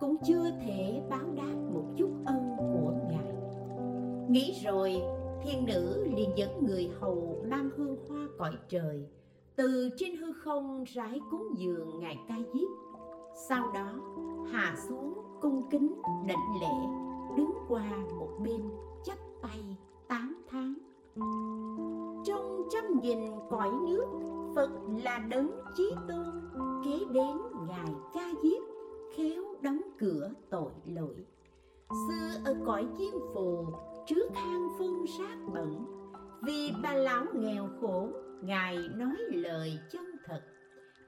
Cũng 0.00 0.16
chưa 0.26 0.50
thể 0.66 1.02
báo 1.10 1.32
đáp 1.36 1.54
một 1.74 1.84
chút 1.96 2.10
ân 2.26 2.56
của 2.58 2.92
Ngài. 3.10 3.34
Nghĩ 4.28 4.60
rồi, 4.64 5.02
thiên 5.44 5.66
nữ 5.66 6.06
liền 6.16 6.30
dẫn 6.36 6.66
người 6.66 6.90
hầu 7.00 7.44
mang 7.50 7.70
hương 7.76 7.96
hoa 8.08 8.28
cõi 8.38 8.52
trời, 8.68 9.06
Từ 9.56 9.88
trên 9.96 10.16
hư 10.16 10.32
không 10.32 10.84
rải 10.84 11.20
cúng 11.30 11.48
dường 11.56 12.00
Ngài 12.00 12.18
ca 12.28 12.36
diếp. 12.54 12.68
Sau 13.48 13.72
đó 13.72 14.00
hạ 14.52 14.74
xuống, 14.88 15.14
cung 15.40 15.62
kính, 15.70 16.02
đảnh 16.26 16.60
lễ, 16.60 16.88
đứng 17.36 17.52
qua 17.68 17.84
một 18.18 18.30
bên, 18.44 18.62
chắp 19.04 19.18
tay 19.42 19.76
tán 20.08 20.34
thán. 20.48 20.74
Trong 22.24 22.62
trăm 22.70 23.00
nghìn 23.02 23.18
cõi 23.50 23.70
nước, 23.88 24.06
phật 24.54 24.70
là 25.04 25.18
đấng 25.18 25.50
chí 25.76 25.90
tôn, 26.08 26.26
kế 26.84 26.98
đến 27.12 27.36
ngài 27.68 27.94
ca 28.14 28.28
diếp, 28.42 28.62
khéo 29.16 29.42
đóng 29.60 29.80
cửa 29.98 30.30
tội 30.50 30.72
lỗi. 30.86 31.26
Xưa 32.08 32.40
ở 32.44 32.56
cõi 32.66 32.86
chiêm 32.98 33.14
phù, 33.34 33.66
trước 34.06 34.28
hang 34.34 34.68
phân 34.78 35.04
sát 35.18 35.36
bẩn, 35.54 35.84
vì 36.42 36.72
bà 36.82 36.92
lão 36.92 37.24
nghèo 37.34 37.68
khổ, 37.80 38.08
ngài 38.42 38.78
nói 38.94 39.16
lời 39.30 39.78
chân 39.92 40.13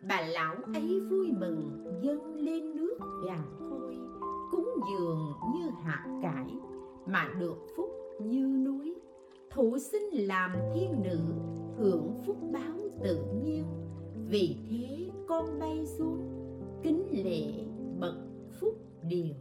bà 0.03 0.21
lão 0.21 0.55
ấy 0.75 1.01
vui 1.01 1.33
mừng, 1.41 1.85
dâng 2.03 2.35
lên 2.35 2.77
nước 2.77 2.99
gàn 3.27 3.43
thôi 3.59 3.99
cúng 4.51 4.69
dường 4.91 5.33
như 5.55 5.71
hạt 5.83 6.07
cải, 6.23 6.47
mà 7.07 7.29
được 7.41 7.57
phúc 7.77 7.91
như 8.21 8.47
núi. 8.47 8.95
Thủ 9.51 9.79
sinh 9.79 10.27
làm 10.27 10.57
thiên 10.75 11.03
nữ, 11.03 11.19
hưởng 11.79 12.15
phúc 12.27 12.37
báo 12.53 12.79
tự 13.05 13.25
nhiên. 13.45 13.65
Vì 14.29 14.57
thế 14.71 15.11
con 15.29 15.59
bay 15.59 15.87
xuống, 15.87 16.21
kính 16.83 17.25
lễ 17.25 17.65
bậc 18.01 18.15
phúc 18.61 18.75
điền. 19.09 19.35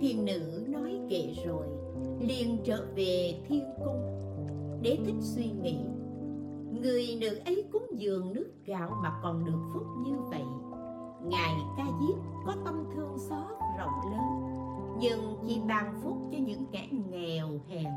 Thiên 0.00 0.24
nữ 0.24 0.40
nói 0.68 1.00
kệ 1.10 1.34
rồi, 1.46 1.66
liền 2.20 2.58
trở 2.64 2.86
về 2.96 3.34
thiên 3.48 3.64
cung, 3.84 4.02
để 4.82 4.98
thích 5.06 5.20
suy 5.20 5.50
nghĩ 5.62 5.76
người 6.82 7.18
nữ 7.20 7.40
ấy 7.44 7.64
cúng 7.72 7.86
dường 7.92 8.32
nước 8.32 8.50
gạo 8.66 8.90
mà 9.02 9.12
còn 9.22 9.44
được 9.44 9.60
phúc 9.72 9.82
như 10.06 10.16
vậy. 10.30 10.44
Ngài 11.22 11.56
ca 11.76 11.84
diếp 12.00 12.16
có 12.46 12.54
tâm 12.64 12.84
thương 12.94 13.18
xót 13.18 13.58
rộng 13.78 14.12
lớn, 14.12 14.44
nhưng 14.98 15.36
chỉ 15.46 15.60
ban 15.68 15.94
phúc 16.02 16.16
cho 16.32 16.38
những 16.38 16.64
kẻ 16.72 16.88
nghèo 17.10 17.48
hèn, 17.68 17.92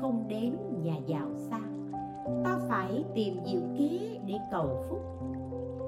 không 0.00 0.28
đến 0.28 0.56
nhà 0.82 0.96
giàu 1.06 1.30
sang 1.50 1.76
ta 2.44 2.58
phải 2.68 3.04
tìm 3.14 3.34
diệu 3.46 3.60
kế 3.78 4.20
để 4.26 4.34
cầu 4.50 4.84
phúc. 4.88 5.00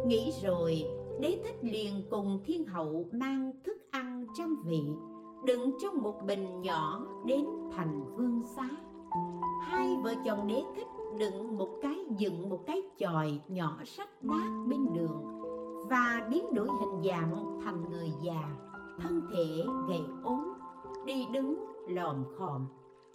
Nghĩ 0.06 0.32
rồi, 0.42 0.84
đế 1.20 1.38
thích 1.44 1.58
liền 1.62 2.02
cùng 2.10 2.40
thiên 2.44 2.64
hậu 2.64 3.04
mang 3.12 3.52
thức 3.64 3.76
ăn 3.90 4.26
trăm 4.38 4.62
vị, 4.66 4.82
đựng 5.46 5.70
trong 5.82 6.02
một 6.02 6.22
bình 6.26 6.60
nhỏ 6.60 7.06
đến 7.26 7.44
thành 7.76 8.16
vương 8.16 8.42
xá. 8.56 8.68
Hai 9.62 9.96
vợ 10.02 10.14
chồng 10.24 10.46
đế 10.48 10.62
thích 10.76 10.86
đựng 11.18 11.56
một 11.56 11.68
cái 11.82 11.96
dựng 12.18 12.48
một 12.48 12.60
cái 12.66 12.82
chòi 12.98 13.40
nhỏ 13.48 13.78
sách 13.84 14.24
nát 14.24 14.64
bên 14.68 14.86
đường 14.94 15.24
và 15.90 16.26
biến 16.30 16.54
đổi 16.54 16.68
hình 16.80 17.02
dạng 17.10 17.60
thành 17.64 17.90
người 17.90 18.12
già, 18.22 18.56
thân 18.98 19.22
thể 19.32 19.64
gầy 19.88 20.02
ốm, 20.22 20.52
đi 21.06 21.26
đứng 21.32 21.64
lòm 21.88 22.24
khòm, 22.38 22.66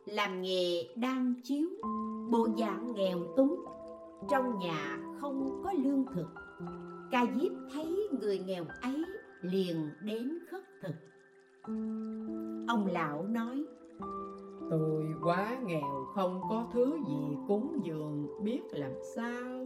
làm 0.06 0.42
nghề 0.42 0.94
đang 0.96 1.34
chiếu, 1.44 1.68
bộ 2.30 2.48
dạng 2.60 2.94
nghèo 2.96 3.20
túng. 3.38 3.66
Trong 4.30 4.60
nhà 4.60 5.00
không 5.22 5.62
có 5.64 5.74
lương 5.84 6.06
thực, 6.16 6.28
ca 7.12 7.26
diếp 7.36 7.52
thấy 7.74 8.08
người 8.22 8.40
nghèo 8.40 8.66
ấy 8.82 9.04
liền 9.42 9.90
đến 10.02 10.40
khất 10.52 10.64
thực. 10.82 10.96
Ông 12.68 12.88
lão 12.92 13.24
nói 13.24 13.66
Tôi 14.70 15.06
quá 15.24 15.58
nghèo, 15.66 16.06
không 16.14 16.42
có 16.50 16.68
thứ 16.74 16.98
gì 17.08 17.38
cúng 17.48 17.80
dường, 17.84 18.44
biết 18.44 18.62
làm 18.72 18.92
sao? 19.16 19.66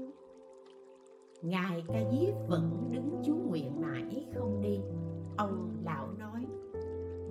Ngài 1.42 1.84
ca 1.88 2.00
diếp 2.12 2.34
vẫn 2.48 2.90
đứng 2.92 3.22
chú 3.26 3.36
nguyện 3.36 3.82
mãi 3.82 4.26
không 4.36 4.62
đi. 4.62 4.80
Ông 5.38 5.78
lão 5.86 6.08
nói, 6.20 6.46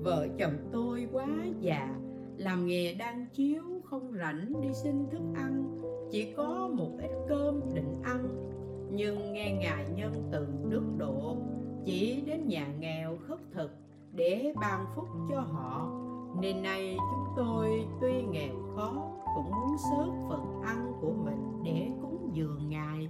Vợ 0.02 0.28
chồng 0.38 0.56
tôi 0.72 1.08
quá 1.12 1.28
già, 1.60 1.94
Làm 2.36 2.66
nghề 2.66 2.94
đang 2.94 3.26
chiếu, 3.32 3.62
không 3.84 4.12
rảnh 4.18 4.52
đi 4.60 4.68
xin 4.74 5.06
thức 5.10 5.22
ăn. 5.34 5.80
Chỉ 6.10 6.32
có 6.36 6.70
một 6.72 6.90
ít 6.98 7.10
cơm 7.28 7.60
định 7.74 7.94
ăn. 8.02 8.50
Nhưng 8.90 9.32
nghe 9.32 9.58
ngài 9.60 9.86
nhân 9.96 10.12
từ 10.32 10.46
đức 10.68 10.84
độ, 10.98 11.36
Chỉ 11.84 12.22
đến 12.26 12.48
nhà 12.48 12.74
nghèo 12.80 13.16
khất 13.28 13.38
thực 13.52 13.70
Để 14.12 14.52
ban 14.60 14.86
phúc 14.94 15.08
cho 15.30 15.40
họ. 15.40 16.02
Nên 16.40 16.62
nay 16.62 16.96
chúng 16.98 17.24
tôi 17.36 17.88
tuy 18.00 18.22
nghèo 18.22 18.54
khó 18.76 18.92
Cũng 19.36 19.50
muốn 19.50 19.76
sớt 19.90 20.12
phần 20.28 20.60
ăn 20.62 20.92
của 21.00 21.12
mình 21.24 21.62
để 21.64 21.90
cúng 22.02 22.30
dường 22.32 22.68
ngài. 22.68 23.08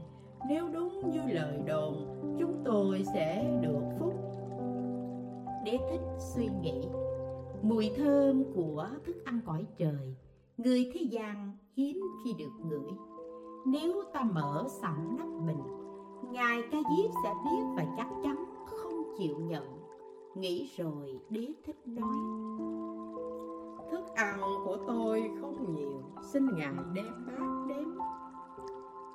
Nếu 0.48 0.68
đúng 0.68 1.10
như 1.10 1.20
lời 1.26 1.60
đồn, 1.66 2.16
Chúng 2.38 2.62
tôi 2.64 3.04
sẽ 3.14 3.58
được 3.62 3.82
phúc. 3.98 4.14
Đế 5.64 5.78
thích 5.90 6.00
suy 6.18 6.48
nghĩ, 6.62 6.88
mùi 7.62 7.90
thơm 7.96 8.44
của 8.54 8.88
thức 9.06 9.24
ăn 9.24 9.40
cõi 9.46 9.64
trời, 9.78 10.14
người 10.56 10.90
thế 10.94 11.00
gian 11.00 11.52
hiếm 11.76 12.00
khi 12.24 12.32
được 12.32 12.52
ngửi. 12.64 12.90
Nếu 13.66 14.02
ta 14.12 14.22
mở 14.22 14.66
sẵn 14.82 15.16
nắp 15.18 15.28
bình, 15.46 15.62
ngài 16.32 16.62
ca 16.72 16.78
diếp 16.78 17.10
sẽ 17.24 17.32
biết 17.44 17.62
và 17.76 17.86
chắc 17.96 18.08
chắn 18.22 18.44
không 18.66 19.14
chịu 19.18 19.38
nhận. 19.38 19.64
Nghĩ 20.34 20.70
rồi 20.76 21.20
đế 21.30 21.48
thích 21.64 21.86
nói 21.86 22.16
Thức 23.90 24.04
ăn 24.14 24.40
của 24.64 24.76
tôi 24.86 25.30
không 25.40 25.76
nhiều. 25.76 26.02
Xin 26.22 26.46
ngài 26.56 26.74
đem 26.94 27.26
bát 27.26 27.66
đến 27.68 27.88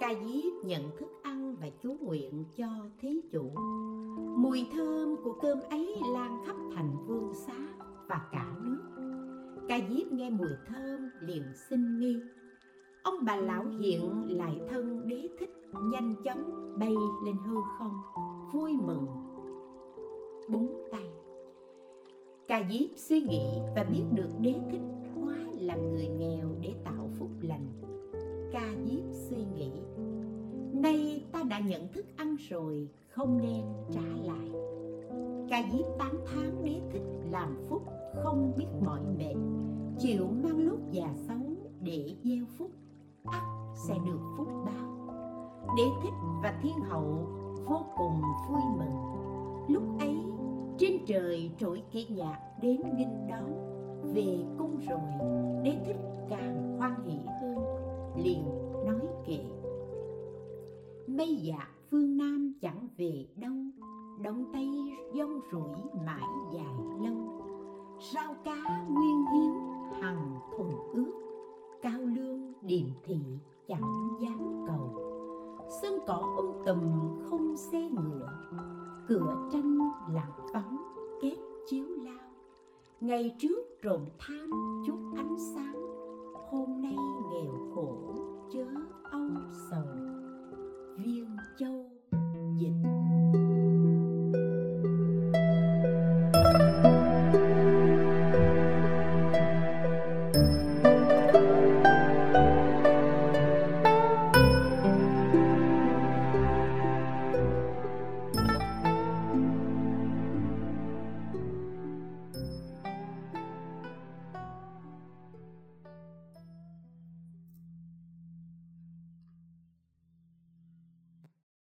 ca 0.02 0.14
diếp 0.14 0.66
nhận 0.66 0.84
thức 0.98 1.10
ăn 1.24 1.56
và 1.62 1.70
chú 1.84 1.96
nguyện 2.02 2.46
cho 2.58 2.68
thí 3.00 3.22
chủ. 3.32 3.52
Mùi 4.38 4.68
thơm 4.74 5.16
của 5.24 5.34
cơm 5.42 5.60
ấy 5.70 5.96
lan 6.14 6.44
khắp 6.46 6.56
thành 6.76 6.96
vương 7.08 7.34
xá 7.34 7.58
và 8.08 8.22
cả 8.32 8.56
nước. 8.64 8.82
Ca 9.68 9.80
diếp 9.90 10.12
nghe 10.12 10.30
mùi 10.30 10.50
thơm 10.68 11.10
liền 11.22 11.44
xin 11.70 12.00
nghi. 12.00 12.18
Ông 13.04 13.16
bà 13.26 13.36
lão 13.36 13.66
hiện 13.80 14.38
lại 14.38 14.62
thân 14.70 15.08
đế 15.08 15.30
thích, 15.40 15.52
nhanh 15.74 16.16
chóng 16.24 16.76
bay 16.80 16.96
lên 17.26 17.36
hư 17.48 17.56
không, 17.78 18.02
vui 18.54 18.74
mừng. 18.86 19.08
Búng 20.50 20.84
tay 20.92 21.11
ca 22.52 22.64
diếp 22.70 22.90
suy 22.96 23.22
nghĩ 23.22 23.60
và 23.76 23.84
biết 23.84 24.04
được 24.14 24.30
đế 24.40 24.56
thích 24.72 24.82
hóa 25.16 25.36
làm 25.60 25.92
người 25.92 26.08
nghèo 26.08 26.48
để 26.62 26.74
tạo 26.84 27.10
phúc 27.20 27.30
lành. 27.42 27.68
Ca 28.52 28.74
diếp 28.86 29.04
suy 29.12 29.38
nghĩ, 29.56 29.72
nay 30.74 31.26
ta 31.32 31.44
đã 31.50 31.60
nhận 31.60 31.88
thức 31.94 32.06
ăn 32.16 32.36
rồi, 32.50 32.90
không 33.10 33.38
nên 33.38 33.62
trả 33.92 34.02
lại. 34.24 34.52
Ca 35.50 35.64
diếp 35.74 35.86
tán 36.00 36.16
thán 36.26 36.64
đế 36.64 36.82
thích 36.92 37.04
làm 37.32 37.58
phúc 37.70 37.82
không 38.24 38.54
biết 38.58 38.68
mỏi 38.86 39.02
mệt 39.18 39.36
chịu 40.00 40.28
mang 40.44 40.60
lúc 40.60 40.80
già 40.92 41.14
xấu 41.28 41.56
để 41.82 42.16
gieo 42.24 42.46
phúc, 42.58 42.72
ắt 43.26 43.44
sẽ 43.88 43.94
được 44.06 44.20
phúc 44.38 44.48
báo. 44.66 45.08
Đế 45.78 45.84
thích 46.04 46.14
và 46.44 46.60
thiên 46.64 46.80
hậu 46.90 47.28
vô 47.66 47.86
cùng 47.98 48.22
vui 48.50 48.62
mừng. 48.78 48.96
Lúc 49.68 49.84
ấy 50.00 50.16
trên 50.82 51.06
trời 51.06 51.52
trỗi 51.60 51.84
kỹ 51.92 52.08
nhạc 52.10 52.40
đến 52.62 52.82
nghinh 52.98 53.28
đón, 53.30 53.54
về 54.14 54.46
cung 54.58 54.78
rồi 54.90 55.00
đế 55.64 55.78
thích 55.86 55.98
càng 56.30 56.78
hoan 56.78 56.94
hỷ 57.06 57.18
hơn, 57.42 57.58
liền 58.24 58.44
nói 58.86 59.02
kệ. 59.26 59.40
Mây 61.08 61.36
dạ 61.36 61.68
phương 61.92 62.18
nam 62.18 62.54
chẳng 62.62 62.88
về 62.98 63.26
đâu 63.36 63.54
đông 64.24 64.46
tây 64.54 64.70
dông 65.14 65.40
rủi 65.52 66.02
mãi 66.06 66.28
dài 66.54 66.76
lâu. 67.02 67.42
Rau 68.14 68.36
cá 68.44 68.86
nguyên 68.90 69.26
hiếu 69.34 69.54
hằng 70.02 70.40
thuần 70.58 70.70
ước, 70.94 71.14
cao 71.82 72.00
lương 72.02 72.54
điềm 72.62 72.88
thị 73.04 73.20
chẳng 73.68 74.08
dám 74.22 74.66
cầu. 74.68 74.90
Sân 75.82 76.00
cỏ 76.08 76.36
um 76.38 76.66
tùm 76.66 76.80
không 77.30 77.58
xe 77.58 77.90
ngựa 77.90 78.28
cửa 79.12 79.50
tranh 79.52 79.78
lặng 80.14 80.32
vắng 80.54 80.78
kết 81.22 81.36
chiếu 81.68 81.86
lao. 82.04 82.30
Ngày 83.02 83.36
trước 83.40 83.82
rộn 83.82 84.06
tham, 84.20 84.50
chút 84.88 85.14
ánh 85.18 85.36
sáng. 85.56 85.76
Hôm 86.50 86.82
nay 86.82 86.96
nghèo 87.32 87.54
khổ, 87.76 88.16
chớ 88.54 88.66
âu 89.04 89.30
sầu. 89.70 89.86
Viên 90.98 91.38
châu, 91.60 91.90
dịch 92.58 93.01